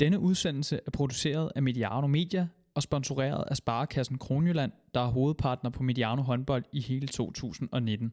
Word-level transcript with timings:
Denne 0.00 0.20
udsendelse 0.20 0.80
er 0.86 0.90
produceret 0.90 1.50
af 1.56 1.62
Mediano 1.62 2.06
Media 2.06 2.48
og 2.74 2.82
sponsoreret 2.82 3.44
af 3.50 3.56
Sparekassen 3.56 4.18
Kronjylland, 4.18 4.72
der 4.94 5.00
er 5.00 5.06
hovedpartner 5.06 5.70
på 5.70 5.82
Mediano 5.82 6.22
håndbold 6.22 6.64
i 6.72 6.80
hele 6.80 7.06
2019. 7.06 8.12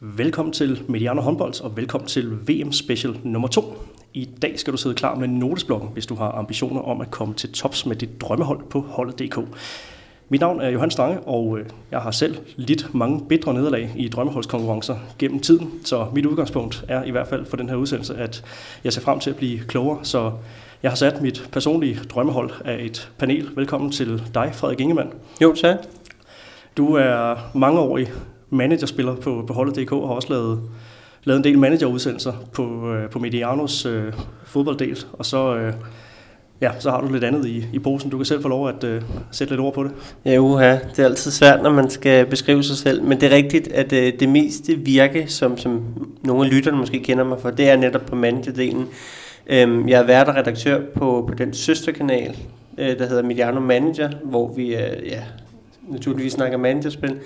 Velkommen 0.00 0.52
til 0.52 0.82
Mediano 0.88 1.20
håndbold 1.20 1.60
og 1.60 1.76
velkommen 1.76 2.08
til 2.08 2.48
VM 2.48 2.72
Special 2.72 3.20
nummer 3.24 3.48
2. 3.48 3.62
I 4.16 4.28
dag 4.42 4.58
skal 4.58 4.72
du 4.72 4.78
sidde 4.78 4.94
klar 4.94 5.14
med 5.14 5.28
notesblokken, 5.28 5.90
hvis 5.92 6.06
du 6.06 6.14
har 6.14 6.30
ambitioner 6.30 6.80
om 6.80 7.00
at 7.00 7.10
komme 7.10 7.34
til 7.34 7.52
tops 7.52 7.86
med 7.86 7.96
dit 7.96 8.20
drømmehold 8.20 8.60
på 8.70 8.80
holdet.dk. 8.80 9.38
Mit 10.28 10.40
navn 10.40 10.60
er 10.60 10.68
Johan 10.68 10.90
Stange, 10.90 11.20
og 11.20 11.58
øh, 11.58 11.66
jeg 11.90 12.00
har 12.00 12.10
selv 12.10 12.36
lidt 12.56 12.94
mange 12.94 13.24
bedre 13.28 13.54
nederlag 13.54 13.92
i 13.96 14.08
drømmeholdskonkurrencer 14.08 14.96
gennem 15.18 15.40
tiden, 15.40 15.70
så 15.84 16.06
mit 16.14 16.26
udgangspunkt 16.26 16.84
er 16.88 17.04
i 17.04 17.10
hvert 17.10 17.26
fald 17.26 17.46
for 17.46 17.56
den 17.56 17.68
her 17.68 17.76
udsendelse, 17.76 18.14
at 18.14 18.44
jeg 18.84 18.92
ser 18.92 19.00
frem 19.00 19.20
til 19.20 19.30
at 19.30 19.36
blive 19.36 19.58
klogere, 19.58 19.98
så 20.02 20.32
jeg 20.82 20.90
har 20.90 20.96
sat 20.96 21.22
mit 21.22 21.48
personlige 21.52 22.00
drømmehold 22.08 22.50
af 22.64 22.76
et 22.80 23.10
panel. 23.18 23.48
Velkommen 23.56 23.92
til 23.92 24.22
dig, 24.34 24.50
Frederik 24.54 24.80
Ingemann. 24.80 25.12
Jo, 25.42 25.54
tak. 25.54 25.76
Du 26.76 26.94
er 26.94 27.36
mangeårig 27.54 28.12
managerspiller 28.50 29.14
på, 29.14 29.44
på 29.46 29.52
holdet.dk 29.52 29.92
og 29.92 30.08
har 30.08 30.14
også 30.14 30.28
lavet, 30.30 30.62
lavet 31.26 31.38
en 31.38 31.44
del 31.44 31.58
managerudsendelser 31.58 32.32
på, 32.52 32.92
øh, 32.94 33.10
på 33.10 33.18
Medianos 33.18 33.86
øh, 33.86 34.12
fodbolddel, 34.44 35.04
og 35.12 35.26
så, 35.26 35.56
øh, 35.56 35.72
ja, 36.60 36.70
så 36.78 36.90
har 36.90 37.00
du 37.00 37.12
lidt 37.12 37.24
andet 37.24 37.46
i, 37.46 37.66
i 37.72 37.78
posen. 37.78 38.10
Du 38.10 38.16
kan 38.16 38.24
selv 38.24 38.42
få 38.42 38.48
lov 38.48 38.68
at 38.68 38.84
øh, 38.84 39.02
sætte 39.30 39.52
lidt 39.52 39.60
ord 39.60 39.74
på 39.74 39.84
det. 39.84 39.92
Ja, 40.24 40.38
uha. 40.38 40.72
Det 40.72 40.98
er 40.98 41.04
altid 41.04 41.30
svært, 41.30 41.62
når 41.62 41.70
man 41.70 41.90
skal 41.90 42.26
beskrive 42.26 42.62
sig 42.62 42.76
selv, 42.76 43.02
men 43.02 43.20
det 43.20 43.32
er 43.32 43.36
rigtigt, 43.36 43.68
at 43.68 43.92
øh, 43.92 44.12
det 44.20 44.28
meste 44.28 44.74
virke, 44.74 45.26
som, 45.28 45.58
som 45.58 45.84
nogle 46.22 46.44
af 46.46 46.52
lytterne 46.52 46.78
måske 46.78 47.00
kender 47.02 47.24
mig 47.24 47.40
for, 47.40 47.50
det 47.50 47.68
er 47.68 47.76
netop 47.76 48.06
på 48.06 48.16
managerdelen. 48.16 48.88
Øhm, 49.46 49.88
jeg 49.88 50.00
er 50.00 50.06
vært 50.06 50.28
og 50.28 50.34
redaktør 50.34 50.80
på, 50.94 51.24
på 51.28 51.34
den 51.34 51.54
søsterkanal, 51.54 52.36
øh, 52.78 52.98
der 52.98 53.06
hedder 53.06 53.22
Mediano 53.22 53.60
Manager, 53.60 54.10
hvor 54.24 54.52
vi 54.52 54.74
øh, 54.74 55.06
ja, 55.06 55.22
naturligvis 55.88 56.32
snakker 56.32 56.58
managerspil. 56.58 57.18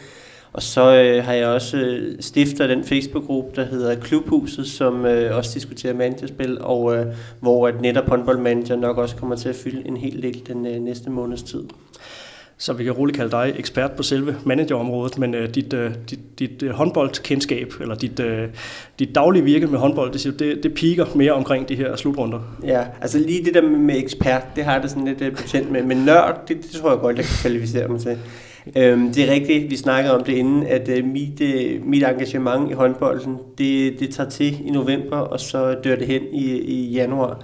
Og 0.52 0.62
så 0.62 0.94
øh, 0.94 1.24
har 1.24 1.32
jeg 1.32 1.46
også 1.46 1.76
øh, 1.76 2.16
stiftet 2.20 2.68
den 2.68 2.84
Facebook-gruppe, 2.84 3.50
der 3.56 3.64
hedder 3.64 3.94
Klubhuset, 3.94 4.66
som 4.66 5.06
øh, 5.06 5.36
også 5.36 5.50
diskuterer 5.54 5.94
managerspil, 5.94 6.58
og 6.60 6.96
øh, 6.96 7.06
hvor 7.40 7.68
at 7.68 7.80
netop 7.80 8.08
håndboldmanager 8.08 8.76
nok 8.76 8.98
også 8.98 9.16
kommer 9.16 9.36
til 9.36 9.48
at 9.48 9.56
fylde 9.56 9.88
en 9.88 9.96
hel 9.96 10.22
del 10.22 10.46
den 10.46 10.66
øh, 10.66 10.78
næste 10.78 11.10
måneds 11.10 11.42
tid. 11.42 11.64
Så 12.58 12.72
vi 12.72 12.84
kan 12.84 12.92
roligt 12.92 13.16
kalde 13.16 13.30
dig 13.30 13.54
ekspert 13.58 13.92
på 13.92 14.02
selve 14.02 14.36
managerområdet, 14.44 15.18
men 15.18 15.34
øh, 15.34 15.54
dit, 15.54 15.72
øh, 15.72 15.90
dit, 16.10 16.20
dit 16.38 16.62
øh, 16.62 16.70
håndboldkendskab, 16.70 17.72
eller 17.80 17.94
dit, 17.94 18.20
øh, 18.20 18.48
dit 18.98 19.14
daglige 19.14 19.44
virke 19.44 19.66
med 19.66 19.78
håndbold, 19.78 20.12
det, 20.12 20.38
det, 20.38 20.62
det 20.62 20.74
piker 20.74 21.06
mere 21.14 21.32
omkring 21.32 21.68
de 21.68 21.76
her 21.76 21.96
slutrunder. 21.96 22.40
Ja, 22.64 22.84
altså 23.00 23.18
lige 23.18 23.44
det 23.44 23.54
der 23.54 23.62
med 23.62 23.96
ekspert, 23.96 24.42
det 24.56 24.64
har 24.64 24.72
jeg 24.72 24.82
det 24.82 24.90
sådan 24.90 25.04
lidt 25.04 25.20
øh, 25.20 25.32
betændt 25.36 25.70
med, 25.70 25.82
men 25.82 25.96
nørd, 25.96 26.40
det, 26.48 26.56
det 26.56 26.70
tror 26.70 26.90
jeg 26.90 27.00
godt, 27.00 27.16
jeg 27.16 27.24
kan 27.24 27.34
kvalificere 27.40 27.88
mig 27.88 28.00
til. 28.00 28.18
Øhm, 28.76 29.12
det 29.12 29.28
er 29.28 29.32
rigtigt, 29.32 29.70
vi 29.70 29.76
snakkede 29.76 30.14
om 30.14 30.24
det 30.24 30.32
inden, 30.32 30.66
at 30.66 30.88
øh, 30.88 31.04
mit, 31.04 31.40
øh, 31.40 31.86
mit 31.86 32.02
engagement 32.02 32.70
i 32.70 32.74
håndbolden, 32.74 33.36
det, 33.58 34.00
det 34.00 34.14
tager 34.14 34.30
til 34.30 34.66
i 34.66 34.70
november, 34.70 35.16
og 35.16 35.40
så 35.40 35.76
dør 35.84 35.96
det 35.96 36.06
hen 36.06 36.22
i, 36.32 36.44
i 36.58 36.92
januar. 36.92 37.42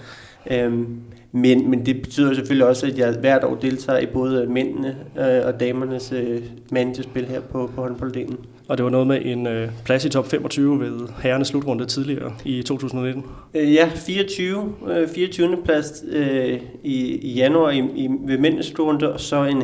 Øhm, 0.50 0.86
men, 1.32 1.70
men 1.70 1.86
det 1.86 2.02
betyder 2.02 2.34
selvfølgelig 2.34 2.66
også, 2.66 2.86
at 2.86 2.98
jeg 2.98 3.16
hvert 3.20 3.44
år 3.44 3.54
deltager 3.54 3.98
i 3.98 4.06
både 4.06 4.46
mændene 4.46 4.96
øh, 5.18 5.46
og 5.46 5.60
damernes 5.60 6.12
øh, 6.12 6.42
managerspil 6.70 7.24
her 7.24 7.40
på, 7.40 7.70
på 7.74 7.82
håndbolddelen. 7.82 8.36
Og 8.68 8.78
det 8.78 8.84
var 8.84 8.90
noget 8.90 9.06
med 9.06 9.20
en 9.24 9.46
øh, 9.46 9.68
plads 9.84 10.04
i 10.04 10.08
top 10.08 10.30
25 10.30 10.80
ved 10.80 11.08
herrenes 11.22 11.48
slutrunde 11.48 11.86
tidligere 11.86 12.32
i 12.44 12.62
2019. 12.62 13.24
Øh, 13.54 13.74
ja, 13.74 13.90
24. 13.94 14.72
Øh, 14.90 15.08
24. 15.08 15.56
plads 15.64 16.04
øh, 16.08 16.60
i, 16.82 17.16
i 17.16 17.34
januar 17.34 17.70
i, 17.70 17.78
i, 17.78 18.08
ved 18.26 18.38
mændenes 18.38 18.66
slutrunde, 18.66 19.12
og 19.12 19.20
så 19.20 19.44
en 19.44 19.62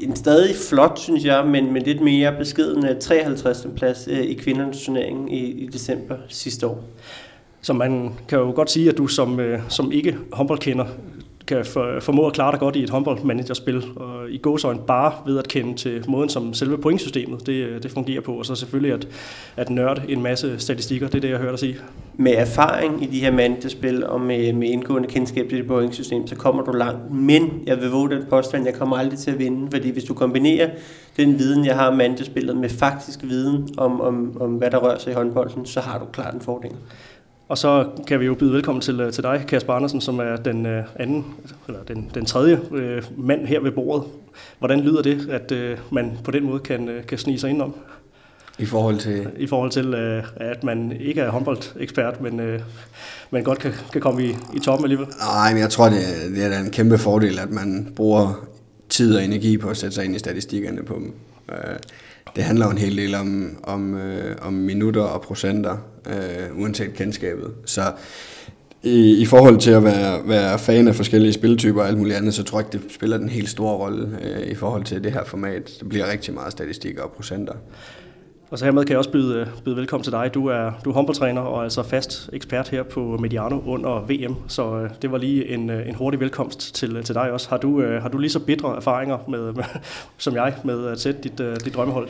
en 0.00 0.16
stadig 0.16 0.56
flot, 0.56 0.98
synes 0.98 1.24
jeg, 1.24 1.46
men, 1.46 1.72
men 1.72 1.82
lidt 1.82 2.00
mere 2.00 2.34
beskeden 2.38 2.86
øh, 2.86 3.00
53. 3.00 3.66
plads 3.76 4.08
øh, 4.10 4.18
i 4.18 4.34
kvindernes 4.34 4.84
turnering 4.84 5.34
i, 5.34 5.44
i 5.44 5.66
december 5.66 6.16
sidste 6.28 6.66
år. 6.66 6.84
Så 7.60 7.72
man 7.72 8.14
kan 8.28 8.38
jo 8.38 8.52
godt 8.54 8.70
sige, 8.70 8.88
at 8.88 8.98
du 8.98 9.06
som, 9.06 9.40
øh, 9.40 9.60
som 9.68 9.92
ikke 9.92 10.16
håndboldkender 10.32 10.86
kan 11.46 11.64
for, 11.64 12.00
formå 12.00 12.26
at 12.26 12.32
klare 12.32 12.52
dig 12.52 12.60
godt 12.60 12.76
i 12.76 12.82
et 12.82 12.90
håndboldmanagerspil, 12.90 13.84
og 13.96 14.30
i 14.30 14.38
gåsøjne 14.38 14.80
bare 14.86 15.12
ved 15.26 15.38
at 15.38 15.48
kende 15.48 15.74
til 15.74 16.04
måden, 16.08 16.28
som 16.28 16.54
selve 16.54 16.78
pointsystemet 16.78 17.46
det, 17.46 17.82
det 17.82 17.90
fungerer 17.90 18.20
på, 18.20 18.32
og 18.32 18.46
så 18.46 18.54
selvfølgelig 18.54 18.92
at, 18.92 19.08
at 19.56 19.70
nørde 19.70 20.02
en 20.08 20.22
masse 20.22 20.58
statistikker, 20.58 21.06
det 21.06 21.14
er 21.14 21.20
det, 21.20 21.30
jeg 21.30 21.38
hører 21.38 21.50
dig 21.50 21.58
sige. 21.58 21.76
Med 22.16 22.32
erfaring 22.36 23.02
i 23.02 23.06
de 23.06 23.20
her 23.20 23.30
managerspil, 23.30 24.06
og 24.06 24.20
med, 24.20 24.52
med 24.52 24.68
indgående 24.68 25.08
kendskab 25.08 25.48
til 25.48 25.58
det 25.58 25.66
pointsystem, 25.66 26.26
så 26.26 26.36
kommer 26.36 26.62
du 26.62 26.72
langt, 26.72 27.10
men 27.10 27.62
jeg 27.66 27.80
vil 27.80 27.90
våge 27.90 28.10
den 28.10 28.24
påstand, 28.30 28.64
jeg 28.64 28.74
kommer 28.74 28.96
aldrig 28.96 29.18
til 29.18 29.30
at 29.30 29.38
vinde, 29.38 29.70
fordi 29.70 29.90
hvis 29.90 30.04
du 30.04 30.14
kombinerer 30.14 30.70
den 31.16 31.38
viden, 31.38 31.66
jeg 31.66 31.74
har 31.74 31.86
om 31.86 31.96
managerspillet, 31.96 32.56
med 32.56 32.68
faktisk 32.68 33.22
viden 33.22 33.68
om, 33.76 34.00
om, 34.00 34.36
om 34.40 34.50
hvad 34.50 34.70
der 34.70 34.78
rører 34.78 34.98
sig 34.98 35.10
i 35.10 35.14
håndbolden, 35.14 35.66
så 35.66 35.80
har 35.80 35.98
du 35.98 36.04
klart 36.04 36.34
en 36.34 36.40
fordel. 36.40 36.72
Og 37.48 37.58
så 37.58 37.88
kan 38.06 38.20
vi 38.20 38.26
jo 38.26 38.34
byde 38.34 38.52
velkommen 38.52 38.82
til, 38.82 39.00
øh, 39.00 39.12
til 39.12 39.22
dig, 39.22 39.44
Kasper 39.48 39.72
Andersen, 39.72 40.00
som 40.00 40.18
er 40.18 40.36
den 40.36 40.66
øh, 40.66 40.84
anden, 40.96 41.24
eller 41.68 41.82
den, 41.88 42.10
den 42.14 42.24
tredje 42.24 42.60
øh, 42.72 43.02
mand 43.16 43.46
her 43.46 43.60
ved 43.60 43.70
bordet. 43.70 44.04
Hvordan 44.58 44.80
lyder 44.80 45.02
det, 45.02 45.28
at 45.30 45.52
øh, 45.52 45.78
man 45.92 46.18
på 46.24 46.30
den 46.30 46.44
måde 46.44 46.60
kan, 46.60 46.88
øh, 46.88 47.06
kan 47.06 47.18
snige 47.18 47.38
sig 47.38 47.50
indenom? 47.50 47.74
I 48.58 48.66
forhold 48.66 48.98
til? 48.98 49.28
I 49.36 49.46
forhold 49.46 49.70
til, 49.70 49.94
øh, 49.94 50.24
at 50.36 50.64
man 50.64 50.92
ikke 51.00 51.20
er 51.20 51.30
håndboldekspert, 51.30 52.20
men 52.20 52.40
øh, 52.40 52.60
man 53.30 53.42
godt 53.42 53.58
kan, 53.58 53.72
kan 53.92 54.00
komme 54.00 54.24
i, 54.24 54.36
i 54.54 54.58
toppen 54.58 54.84
alligevel. 54.84 55.06
Nej, 55.18 55.52
men 55.52 55.62
jeg 55.62 55.70
tror, 55.70 55.88
det 55.88 55.98
er, 55.98 56.28
det 56.28 56.44
er 56.44 56.48
da 56.48 56.58
en 56.58 56.70
kæmpe 56.70 56.98
fordel, 56.98 57.38
at 57.38 57.50
man 57.50 57.92
bruger 57.96 58.46
tid 58.88 59.16
og 59.16 59.24
energi 59.24 59.58
på 59.58 59.68
at 59.68 59.76
sætte 59.76 59.94
sig 59.94 60.04
ind 60.04 60.16
i 60.16 60.18
statistikkerne 60.18 60.82
på 60.82 60.94
dem. 60.94 61.14
Øh, 61.52 61.76
det 62.36 62.44
handler 62.44 62.66
jo 62.66 62.70
en 62.70 62.78
hel 62.78 62.96
del 62.96 63.14
om, 63.14 63.56
om, 63.62 63.94
øh, 63.96 64.36
om 64.42 64.52
minutter 64.52 65.02
og 65.02 65.22
procenter, 65.22 65.76
øh, 66.06 66.60
uanset 66.60 66.94
kendskabet. 66.94 67.52
Så 67.64 67.82
i, 68.82 69.22
i 69.22 69.24
forhold 69.24 69.58
til 69.58 69.70
at 69.70 69.84
være, 69.84 70.28
være 70.28 70.58
fan 70.58 70.88
af 70.88 70.94
forskellige 70.94 71.32
spiltyper 71.32 71.80
og 71.80 71.88
alt 71.88 71.98
muligt 71.98 72.16
andet, 72.16 72.34
så 72.34 72.42
tror 72.42 72.58
jeg 72.60 72.74
ikke, 72.74 72.84
det 72.84 72.94
spiller 72.94 73.18
den 73.18 73.28
helt 73.28 73.48
store 73.48 73.76
rolle 73.76 74.18
øh, 74.22 74.46
i 74.46 74.54
forhold 74.54 74.84
til 74.84 75.04
det 75.04 75.12
her 75.12 75.24
format. 75.24 75.70
Det 75.80 75.88
bliver 75.88 76.10
rigtig 76.12 76.34
meget 76.34 76.52
statistik 76.52 76.98
og 76.98 77.10
procenter. 77.10 77.54
Og 78.54 78.58
så 78.58 78.64
hermed 78.64 78.84
kan 78.84 78.90
jeg 78.90 78.98
også 78.98 79.10
byde, 79.10 79.48
byde 79.64 79.76
velkommen 79.76 80.04
til 80.04 80.12
dig. 80.12 80.30
Du 80.34 80.46
er, 80.46 80.72
du 80.84 80.90
er 80.90 80.94
håndboldtræner 80.94 81.40
og 81.40 81.62
altså 81.62 81.82
fast 81.82 82.30
ekspert 82.32 82.68
her 82.68 82.82
på 82.82 83.16
Mediano 83.20 83.60
under 83.66 84.06
VM, 84.08 84.36
så 84.48 84.78
øh, 84.78 84.90
det 85.02 85.12
var 85.12 85.18
lige 85.18 85.48
en, 85.48 85.70
øh, 85.70 85.88
en 85.88 85.94
hurtig 85.94 86.20
velkomst 86.20 86.74
til, 86.74 87.04
til 87.04 87.14
dig 87.14 87.32
også. 87.32 87.48
Har 87.50 87.56
du, 87.56 87.80
øh, 87.80 88.02
har 88.02 88.08
du 88.08 88.18
lige 88.18 88.30
så 88.30 88.38
bitre 88.38 88.76
erfaringer 88.76 89.18
med, 89.28 89.52
med, 89.52 89.64
som 90.18 90.34
jeg 90.34 90.54
med 90.64 90.86
at 90.86 91.00
sætte 91.00 91.20
dit, 91.22 91.40
øh, 91.40 91.56
dit 91.64 91.74
drømmehold? 91.74 92.08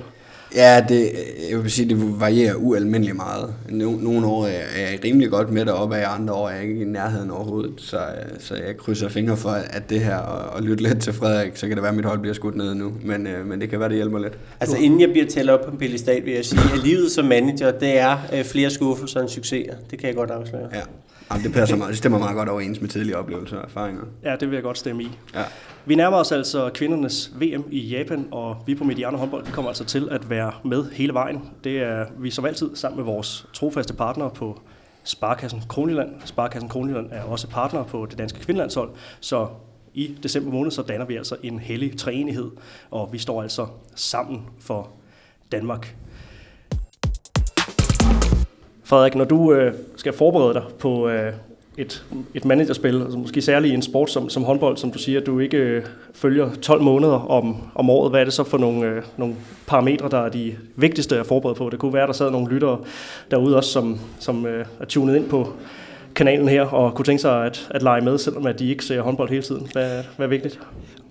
Ja, 0.55 0.85
det, 0.89 1.11
jeg 1.51 1.63
vil 1.63 1.71
sige, 1.71 1.89
det 1.89 2.21
varierer 2.21 2.55
ualmindeligt 2.55 3.17
meget. 3.17 3.55
Nogle 3.69 4.27
år 4.27 4.47
er 4.47 4.91
jeg 4.91 4.99
rimelig 5.05 5.31
godt 5.31 5.51
med 5.51 5.65
deroppe, 5.67 5.97
og 5.97 6.15
andre 6.15 6.35
år 6.35 6.49
er 6.49 6.55
jeg 6.55 6.63
ikke 6.63 6.81
i 6.81 6.85
nærheden 6.85 7.31
overhovedet. 7.31 7.73
Så, 7.77 7.99
så 8.39 8.55
jeg 8.55 8.77
krydser 8.77 9.09
fingre 9.09 9.37
for, 9.37 9.51
at 9.51 9.91
det 9.91 10.01
her, 10.01 10.17
og, 10.17 10.57
og 10.57 10.63
lytte 10.63 10.83
lidt 10.83 11.01
til 11.01 11.13
Frederik, 11.13 11.57
så 11.57 11.67
kan 11.67 11.77
det 11.77 11.83
være, 11.83 11.91
at 11.91 11.97
mit 11.97 12.05
hold 12.05 12.19
bliver 12.19 12.35
skudt 12.35 12.57
ned 12.57 12.75
nu. 12.75 12.93
Men, 13.03 13.27
øh, 13.27 13.47
men 13.47 13.61
det 13.61 13.71
kan 13.71 13.81
være, 13.81 13.89
det 13.89 13.97
hjælper 13.97 14.19
lidt. 14.19 14.39
Altså 14.61 14.77
inden 14.77 15.01
jeg 15.01 15.11
bliver 15.11 15.27
talt 15.27 15.51
op 15.51 15.65
på 15.65 15.71
en 15.71 15.79
Billy 15.79 15.97
vil 16.25 16.35
jeg 16.35 16.45
sige, 16.45 16.61
at 16.75 16.85
livet 16.85 17.11
som 17.11 17.25
manager, 17.25 17.71
det 17.71 17.99
er 17.99 18.19
øh, 18.33 18.45
flere 18.45 18.71
skuffelser 18.71 19.21
end 19.21 19.29
succeser. 19.29 19.75
Det 19.91 19.99
kan 19.99 20.09
jeg 20.09 20.17
godt 20.17 20.31
afsløre. 20.31 20.69
Ja, 20.73 20.81
Jamen, 21.31 21.45
det 21.45 21.53
passer 21.53 21.77
meget. 21.77 21.91
Det 21.91 21.99
stemmer 21.99 22.19
meget 22.19 22.37
godt 22.37 22.49
overens 22.49 22.81
med 22.81 22.89
tidlige 22.89 23.17
oplevelser 23.17 23.57
og 23.57 23.65
erfaringer. 23.65 24.03
Ja, 24.25 24.37
det 24.41 24.49
vil 24.49 24.55
jeg 24.55 24.63
godt 24.63 24.79
stemme 24.79 25.03
i. 25.03 25.11
Ja. 25.35 25.43
Vi 25.87 25.95
nærmer 25.95 26.17
os 26.17 26.33
altså 26.33 26.71
kvindernes 26.75 27.32
VM 27.41 27.64
i 27.70 27.81
Japan, 27.81 28.29
og 28.31 28.56
vi 28.67 28.75
på 28.75 28.85
Mediano 28.85 29.17
håndbold 29.17 29.47
kommer 29.53 29.70
altså 29.70 29.85
til 29.85 30.09
at 30.11 30.31
være 30.31 30.53
med 30.64 30.91
hele 30.93 31.14
vejen. 31.14 31.50
Det 31.64 31.82
er 31.82 32.06
vi 32.19 32.31
som 32.31 32.44
altid 32.44 32.76
sammen 32.76 32.97
med 32.97 33.05
vores 33.05 33.47
trofaste 33.53 33.94
partnere 33.94 34.31
på 34.31 34.61
Sparkassen 35.03 35.62
Kronjylland. 35.69 36.14
Sparkassen 36.25 36.69
Kronjylland 36.69 37.09
er 37.12 37.23
også 37.23 37.49
partner 37.49 37.85
på 37.85 38.06
det 38.06 38.19
danske 38.19 38.41
kvindelandshold, 38.41 38.91
så 39.20 39.47
i 39.94 40.14
december 40.23 40.53
måned 40.53 40.70
så 40.70 40.82
danner 40.82 41.06
vi 41.06 41.17
altså 41.17 41.37
en 41.43 41.59
hellig 41.59 41.99
træenighed, 41.99 42.50
og 42.91 43.12
vi 43.12 43.19
står 43.19 43.43
altså 43.43 43.67
sammen 43.94 44.43
for 44.61 44.91
Danmark. 45.53 45.97
Frederik, 48.85 49.14
når 49.14 49.25
du 49.25 49.53
øh, 49.53 49.75
skal 49.97 50.12
forberede 50.12 50.55
dig 50.55 50.64
på 50.79 51.09
øh, 51.09 51.32
et, 51.79 52.05
et 52.35 52.44
managerspil, 52.44 53.03
altså 53.03 53.19
måske 53.19 53.43
særligt 53.43 53.73
i 53.73 53.75
en 53.75 53.82
sport 53.82 54.11
som, 54.11 54.29
som 54.29 54.44
håndbold, 54.44 54.76
som 54.76 54.91
du 54.91 54.99
siger, 54.99 55.21
at 55.21 55.26
du 55.26 55.38
ikke 55.38 55.56
øh, 55.56 55.82
følger 56.15 56.50
12 56.62 56.82
måneder 56.82 57.31
om, 57.31 57.56
om 57.75 57.91
året. 57.91 58.11
Hvad 58.11 58.21
er 58.21 58.25
det 58.25 58.32
så 58.32 58.44
for 58.44 58.59
nogle, 58.59 58.87
øh, 58.87 59.03
nogle 59.17 59.35
parametre, 59.67 60.09
der 60.09 60.19
er 60.19 60.29
de 60.29 60.56
vigtigste 60.76 61.19
at 61.19 61.26
forberede 61.26 61.56
på? 61.56 61.71
Det 61.71 61.79
kunne 61.79 61.93
være, 61.93 62.03
at 62.03 62.09
der 62.09 62.12
sad 62.12 62.31
nogle 62.31 62.49
lyttere 62.49 62.79
derude 63.31 63.56
også, 63.56 63.71
som, 63.71 64.00
som 64.21 64.47
øh, 64.47 64.67
er 64.81 64.85
tunet 64.85 65.17
ind 65.17 65.29
på 65.29 65.53
kanalen 66.15 66.49
her 66.49 66.62
og 66.62 66.94
kunne 66.94 67.05
tænke 67.05 67.21
sig 67.21 67.47
at, 67.47 67.69
at 67.71 67.82
lege 67.82 68.00
med, 68.00 68.19
selvom 68.19 68.47
at 68.47 68.59
de 68.59 68.69
ikke 68.69 68.85
ser 68.85 69.03
håndbold 69.03 69.29
hele 69.29 69.43
tiden? 69.43 69.69
Hvad, 69.73 70.03
hvad 70.17 70.26
er 70.26 70.31
vigtigt? 70.31 70.61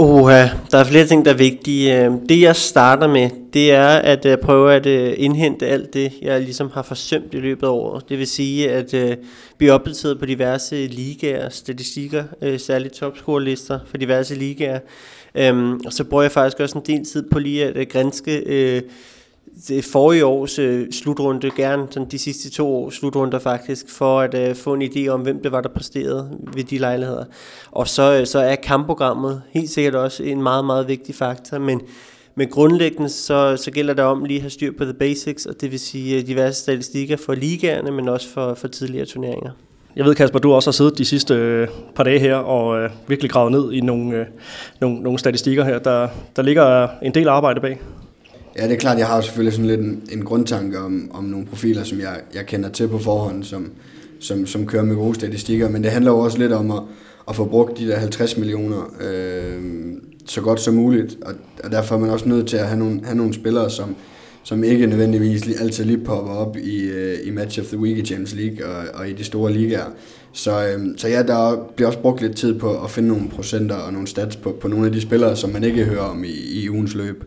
Oha, 0.06 0.48
der 0.72 0.78
er 0.78 0.84
flere 0.84 1.06
ting, 1.06 1.26
der 1.26 1.32
er 1.32 1.38
vigtige. 1.38 2.04
Øhm, 2.04 2.28
det 2.28 2.42
jeg 2.42 2.56
starter 2.56 3.08
med, 3.08 3.30
det 3.54 3.72
er 3.72 3.88
at 3.88 4.26
øh, 4.26 4.38
prøve 4.38 4.74
at 4.74 4.86
øh, 4.86 5.14
indhente 5.18 5.68
alt 5.68 5.94
det, 5.94 6.14
jeg 6.22 6.42
ligesom 6.42 6.72
har 6.74 6.82
forsømt 6.82 7.34
i 7.34 7.38
løbet 7.38 7.68
af 7.68 7.72
året. 7.72 8.10
Det 8.10 8.20
vil 8.20 8.28
sige 8.28 8.72
at 8.72 8.94
øh, 8.94 9.18
blive 9.58 9.72
opdateret 9.72 10.20
på 10.20 10.26
diverse 10.26 10.88
ligaer, 10.88 11.50
statistikker, 11.50 12.24
særligt 12.58 12.94
topscorelister 12.94 13.80
for 13.88 13.98
diverse 13.98 14.36
ligaer. 14.36 14.80
Øhm, 15.36 15.80
og 15.86 15.94
så 15.94 16.04
bruger 16.04 16.24
jeg 16.24 16.32
faktisk 16.32 16.60
også 16.60 16.78
en 16.78 16.86
del 16.86 17.06
tid 17.06 17.24
på 17.32 17.40
lige 17.40 17.66
at 17.66 17.90
grænske 17.90 18.44
det 19.68 19.86
forrige 19.86 20.26
års 20.26 20.60
øh, 20.60 20.92
slutrunde, 20.92 21.52
gerne 21.52 21.88
sådan 21.92 22.10
de 22.10 22.20
sidste 22.20 22.50
to 22.50 22.76
års 22.76 22.94
slutrunder 22.94 23.40
faktisk, 23.40 23.90
for 23.90 24.22
at 24.22 24.50
øh, 24.50 24.56
få 24.56 24.74
en 24.74 24.82
idé 24.82 25.08
om, 25.08 25.22
hvem 25.22 25.42
det 25.44 25.52
var, 25.52 25.62
der 25.62 25.70
præsterede 25.70 26.38
ved 26.54 26.64
de 26.64 26.78
lejligheder. 26.78 27.26
Og 27.72 27.88
så, 27.88 28.20
øh, 28.20 28.28
så 28.28 28.40
er 28.40 28.56
kampprogrammet 28.56 29.42
helt 29.52 29.70
sikkert 29.70 29.96
også 29.96 30.24
en 30.24 30.44
meget, 30.44 30.66
meget 30.66 30.88
vigtig 30.88 31.16
faktor, 31.16 31.58
men, 31.58 31.82
men 32.36 32.50
grundlæggende 32.50 33.10
så, 33.10 33.58
så 33.58 33.72
gælder 33.72 33.94
det 33.94 34.04
om 34.04 34.26
lige 34.26 34.38
at 34.38 34.42
have 34.42 34.50
styr 34.50 34.72
på 34.78 34.84
the 34.84 34.94
basics, 34.94 35.46
og 35.46 35.62
det 35.62 35.72
vil 35.72 35.80
sige 35.80 36.18
øh, 36.18 36.28
diverse 36.28 36.62
statistikker 36.62 37.18
for 37.18 37.34
ligaerne, 37.34 37.92
men 37.92 38.10
også 38.10 38.30
for, 38.30 38.54
for 38.54 38.68
tidligere 38.68 39.06
turneringer. 39.06 39.52
Jeg 39.96 40.06
ved, 40.06 40.16
Kasper, 40.16 40.40
du 40.40 40.54
også 40.54 40.70
har 40.70 40.74
siddet 40.74 40.98
de 40.98 41.06
sidste 41.06 41.34
øh, 41.34 41.68
par 41.96 42.04
dage 42.04 42.20
her 42.20 42.36
og 42.36 42.80
øh, 42.80 42.90
virkelig 43.08 43.32
gravet 43.32 43.52
ned 43.52 43.72
i 43.72 43.82
nogle, 43.82 44.18
øh, 44.18 44.26
nogle, 44.82 45.02
nogle 45.02 45.20
statistikker 45.20 45.64
her. 45.64 45.80
Der, 45.80 46.08
der 46.36 46.42
ligger 46.42 46.88
en 47.02 47.14
del 47.14 47.28
arbejde 47.28 47.62
bag. 47.62 47.80
Ja, 48.58 48.64
det 48.64 48.74
er 48.74 48.78
klart, 48.78 48.98
jeg 48.98 49.08
har 49.08 49.22
selvfølgelig 49.22 49.54
sådan 49.54 49.68
lidt 49.68 49.82
en, 49.82 50.04
en 50.12 50.26
grundtanke 50.26 50.80
om, 50.80 51.12
om 51.14 51.24
nogle 51.24 51.46
profiler, 51.46 51.84
som 51.84 52.00
jeg, 52.00 52.20
jeg 52.36 52.46
kender 52.46 52.70
til 52.70 52.88
på 52.88 53.00
forhånd, 53.00 53.44
som, 53.44 53.72
som, 54.20 54.46
som 54.46 54.68
kører 54.68 54.84
med 54.84 54.96
gode 54.96 55.16
statistikker, 55.16 55.70
men 55.70 55.84
det 55.84 55.92
handler 55.92 56.12
jo 56.12 56.20
også 56.20 56.38
lidt 56.38 56.52
om 56.52 56.72
at, 56.72 56.82
at 57.28 57.36
få 57.36 57.46
brugt 57.46 57.80
de 57.80 57.88
der 57.88 57.98
50 57.98 58.38
millioner 58.38 58.94
øh, 59.02 59.62
så 60.26 60.42
godt 60.42 60.60
som 60.60 60.74
muligt, 60.74 61.18
og, 61.22 61.34
og 61.64 61.72
derfor 61.72 61.96
er 61.96 62.00
man 62.00 62.10
også 62.10 62.30
nødt 62.30 62.48
til 62.48 62.58
at 62.58 62.68
have 62.68 62.80
nogle, 62.80 63.02
have 63.04 63.16
nogle 63.16 63.34
spillere, 63.34 63.70
som, 63.70 63.96
som 64.44 64.64
ikke 64.64 64.88
nødvendigvis 64.88 65.60
altid 65.62 65.86
lige 65.86 65.98
popper 66.06 66.34
op 66.34 66.58
i, 66.58 66.84
øh, 66.84 67.18
i 67.24 67.32
Match 67.32 67.60
of 67.60 67.66
the 67.66 67.78
Week 67.78 67.98
i 67.98 68.06
Champions 68.06 68.36
League 68.36 68.66
og, 68.66 68.86
og 68.94 69.10
i 69.10 69.14
de 69.14 69.24
store 69.24 69.54
ligaer. 69.54 69.86
Så, 70.34 70.68
øh, 70.68 70.86
så 70.98 71.08
ja, 71.08 71.24
der 71.24 71.70
bliver 71.76 71.88
også 71.88 72.00
brugt 72.00 72.22
lidt 72.22 72.38
tid 72.38 72.60
på 72.60 72.84
at 72.84 72.92
finde 72.92 73.10
nogle 73.10 73.30
procenter 73.30 73.76
og 73.76 73.94
nogle 73.94 74.08
stats 74.08 74.36
på, 74.36 74.58
på 74.62 74.68
nogle 74.68 74.86
af 74.86 74.92
de 74.92 75.02
spillere, 75.02 75.36
som 75.36 75.50
man 75.50 75.64
ikke 75.64 75.84
hører 75.84 76.04
om 76.04 76.24
i, 76.24 76.62
i 76.64 76.70
ugens 76.70 76.96
løb. 76.96 77.24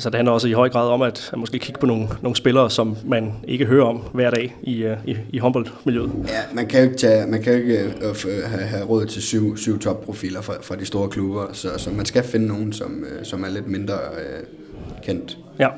Altså 0.00 0.10
det 0.10 0.16
handler 0.16 0.32
også 0.32 0.48
i 0.48 0.52
høj 0.52 0.68
grad 0.68 0.88
om 0.88 1.02
at, 1.02 1.30
at 1.32 1.38
måske 1.38 1.58
kigge 1.58 1.80
på 1.80 1.86
nogle, 1.86 2.08
nogle 2.22 2.36
spillere, 2.36 2.70
som 2.70 2.96
man 3.04 3.32
ikke 3.48 3.64
hører 3.64 3.84
om 3.84 3.96
hver 4.12 4.30
dag 4.30 4.56
i, 4.62 4.86
uh, 4.86 4.92
i, 5.06 5.16
i 5.30 5.38
håndboldmiljøet. 5.38 6.10
Ja, 6.28 6.40
man 6.52 6.66
kan 6.66 6.80
jo 6.80 6.84
ikke, 6.84 6.98
tage, 6.98 7.26
man 7.26 7.42
kan 7.42 7.54
ikke 7.54 7.94
uh, 7.96 8.16
have, 8.46 8.62
have 8.62 8.84
råd 8.84 9.06
til 9.06 9.22
syv, 9.22 9.56
syv 9.56 9.78
topprofiler 9.78 10.40
fra, 10.40 10.54
fra 10.62 10.76
de 10.76 10.84
store 10.84 11.08
klubber, 11.08 11.46
så, 11.52 11.68
så 11.76 11.90
man 11.90 12.06
skal 12.06 12.24
finde 12.24 12.46
nogen, 12.46 12.72
som, 12.72 13.04
som 13.22 13.44
er 13.44 13.48
lidt 13.48 13.66
mindre 13.66 13.94
uh, 13.94 15.02
kendt. 15.02 15.38
Ja. 15.58 15.68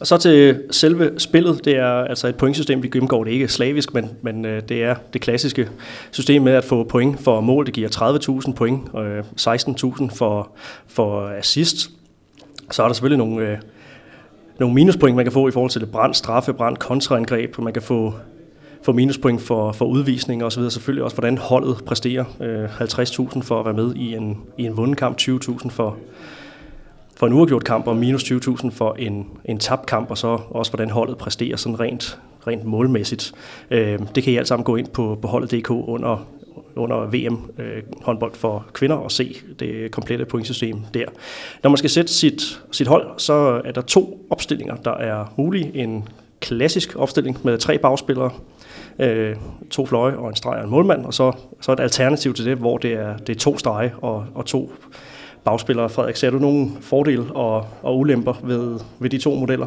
Og 0.00 0.06
så 0.06 0.16
til 0.16 0.62
selve 0.70 1.10
spillet, 1.18 1.64
det 1.64 1.76
er 1.76 2.04
altså 2.04 2.28
et 2.28 2.36
pointsystem, 2.36 2.82
vi 2.82 2.88
gennemgår 2.88 3.24
det 3.24 3.30
ikke 3.30 3.48
slavisk, 3.48 3.94
men, 3.94 4.10
men 4.22 4.44
øh, 4.44 4.62
det 4.68 4.84
er 4.84 4.94
det 5.12 5.20
klassiske 5.20 5.68
system 6.10 6.42
med 6.42 6.52
at 6.52 6.64
få 6.64 6.84
point 6.84 7.20
for 7.20 7.40
mål, 7.40 7.66
det 7.66 7.74
giver 7.74 7.88
30.000 8.46 8.52
point, 8.52 8.82
øh, 8.98 9.24
16.000 9.40 10.16
for, 10.16 10.50
for 10.86 11.28
assist, 11.28 11.90
så 12.74 12.82
er 12.82 12.86
der 12.86 12.94
selvfølgelig 12.94 13.26
nogle, 13.26 13.48
øh, 13.48 13.58
nogle 14.60 14.74
minuspoint, 14.74 15.16
man 15.16 15.24
kan 15.24 15.32
få 15.32 15.48
i 15.48 15.50
forhold 15.50 15.70
til 15.70 15.86
brand, 15.86 16.14
straffe, 16.14 16.52
brand, 16.52 16.76
kontraangreb. 16.76 17.58
Man 17.58 17.72
kan 17.72 17.82
få, 17.82 18.14
få 18.82 18.92
minuspoint 18.92 19.42
for, 19.42 19.72
for 19.72 19.84
udvisning 19.84 20.44
og 20.44 20.52
så 20.52 20.60
videre. 20.60 20.70
Selvfølgelig 20.70 21.04
også, 21.04 21.16
hvordan 21.16 21.38
holdet 21.38 21.84
præsterer. 21.86 22.24
Øh, 22.40 22.80
50.000 22.80 23.42
for 23.42 23.60
at 23.60 23.64
være 23.64 23.74
med 23.74 23.94
i 23.94 24.14
en, 24.14 24.38
i 24.58 24.62
en 24.64 24.76
vundet 24.76 24.96
kamp, 24.98 25.20
20.000 25.20 25.68
for, 25.68 25.96
for 27.16 27.26
en 27.26 27.32
uafgjort 27.32 27.64
kamp, 27.64 27.86
og 27.86 27.96
minus 27.96 28.24
20.000 28.24 28.70
for 28.70 28.94
en, 28.98 29.26
en 29.44 29.58
tabt 29.58 29.86
kamp, 29.86 30.10
og 30.10 30.18
så 30.18 30.38
også, 30.50 30.72
hvordan 30.72 30.90
holdet 30.90 31.18
præsterer 31.18 31.56
sådan 31.56 31.80
rent, 31.80 32.18
rent 32.46 32.64
målmæssigt. 32.64 33.32
Øh, 33.70 33.98
det 34.14 34.22
kan 34.22 34.32
I 34.32 34.36
alt 34.36 34.48
sammen 34.48 34.64
gå 34.64 34.76
ind 34.76 34.88
på, 34.88 35.18
på 35.22 35.28
holdet.dk 35.28 35.70
under 35.70 36.26
under 36.76 37.06
VM 37.06 37.50
øh, 37.58 37.82
håndbold 38.02 38.34
for 38.34 38.66
kvinder 38.72 38.96
og 38.96 39.12
se 39.12 39.36
det 39.58 39.90
komplette 39.90 40.24
pointsystem 40.24 40.76
der. 40.94 41.04
Når 41.62 41.70
man 41.70 41.76
skal 41.76 41.90
sætte 41.90 42.12
sit, 42.12 42.60
sit 42.72 42.86
hold, 42.86 43.06
så 43.18 43.60
er 43.64 43.72
der 43.72 43.80
to 43.80 44.26
opstillinger, 44.30 44.76
der 44.76 44.94
er 44.94 45.34
mulige. 45.36 45.70
En 45.74 46.08
klassisk 46.40 46.96
opstilling 46.96 47.38
med 47.42 47.58
tre 47.58 47.78
bagspillere, 47.78 48.30
øh, 48.98 49.36
to 49.70 49.86
fløje 49.86 50.16
og 50.16 50.28
en 50.28 50.36
streg 50.36 50.58
og 50.58 50.64
en 50.64 50.70
målmand, 50.70 51.04
og 51.04 51.14
så, 51.14 51.32
så 51.60 51.72
et 51.72 51.80
alternativ 51.80 52.34
til 52.34 52.44
det, 52.44 52.56
hvor 52.56 52.78
det 52.78 52.92
er, 52.92 53.16
det 53.16 53.36
er 53.36 53.40
to 53.40 53.58
strege 53.58 53.92
og, 54.02 54.26
og 54.34 54.46
to 54.46 54.72
bagspillere. 55.44 55.88
Frederik, 55.88 56.16
ser 56.16 56.30
du 56.30 56.38
nogen 56.38 56.78
fordele 56.80 57.32
og, 57.34 57.66
og 57.82 57.98
ulemper 57.98 58.34
ved, 58.42 58.80
ved 58.98 59.10
de 59.10 59.18
to 59.18 59.34
modeller? 59.34 59.66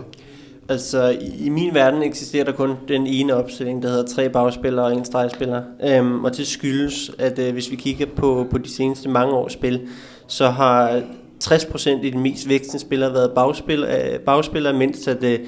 Altså, 0.70 1.18
i 1.40 1.50
min 1.50 1.74
verden 1.74 2.04
eksisterer 2.04 2.44
der 2.44 2.52
kun 2.52 2.76
den 2.88 3.08
ene 3.08 3.34
opstilling, 3.34 3.84
der 3.84 3.90
hedder 3.90 4.06
tre 4.06 4.30
bagspillere 4.30 4.86
og 4.86 4.94
en 4.94 5.06
stregspiller. 5.06 5.64
Øhm, 5.84 6.24
og 6.24 6.38
det 6.38 6.48
skyldes, 6.48 7.12
at 7.20 7.40
øh, 7.40 7.54
hvis 7.54 7.72
vi 7.72 7.76
kigger 7.76 8.06
på, 8.16 8.48
på 8.52 8.58
de 8.58 8.70
seneste 8.70 9.10
mange 9.10 9.34
års 9.34 9.54
spil, 9.54 9.88
så 10.28 10.50
har 10.50 11.02
60% 11.44 11.90
i 11.90 12.10
de 12.10 12.18
mest 12.18 12.50
vækstende 12.50 12.80
spillere 12.80 13.14
været 13.14 13.32
bagspillere, 13.32 14.14
øh, 14.14 14.20
bagspillere 14.20 14.74
mens 14.74 15.08
at 15.08 15.24
øh, 15.24 15.40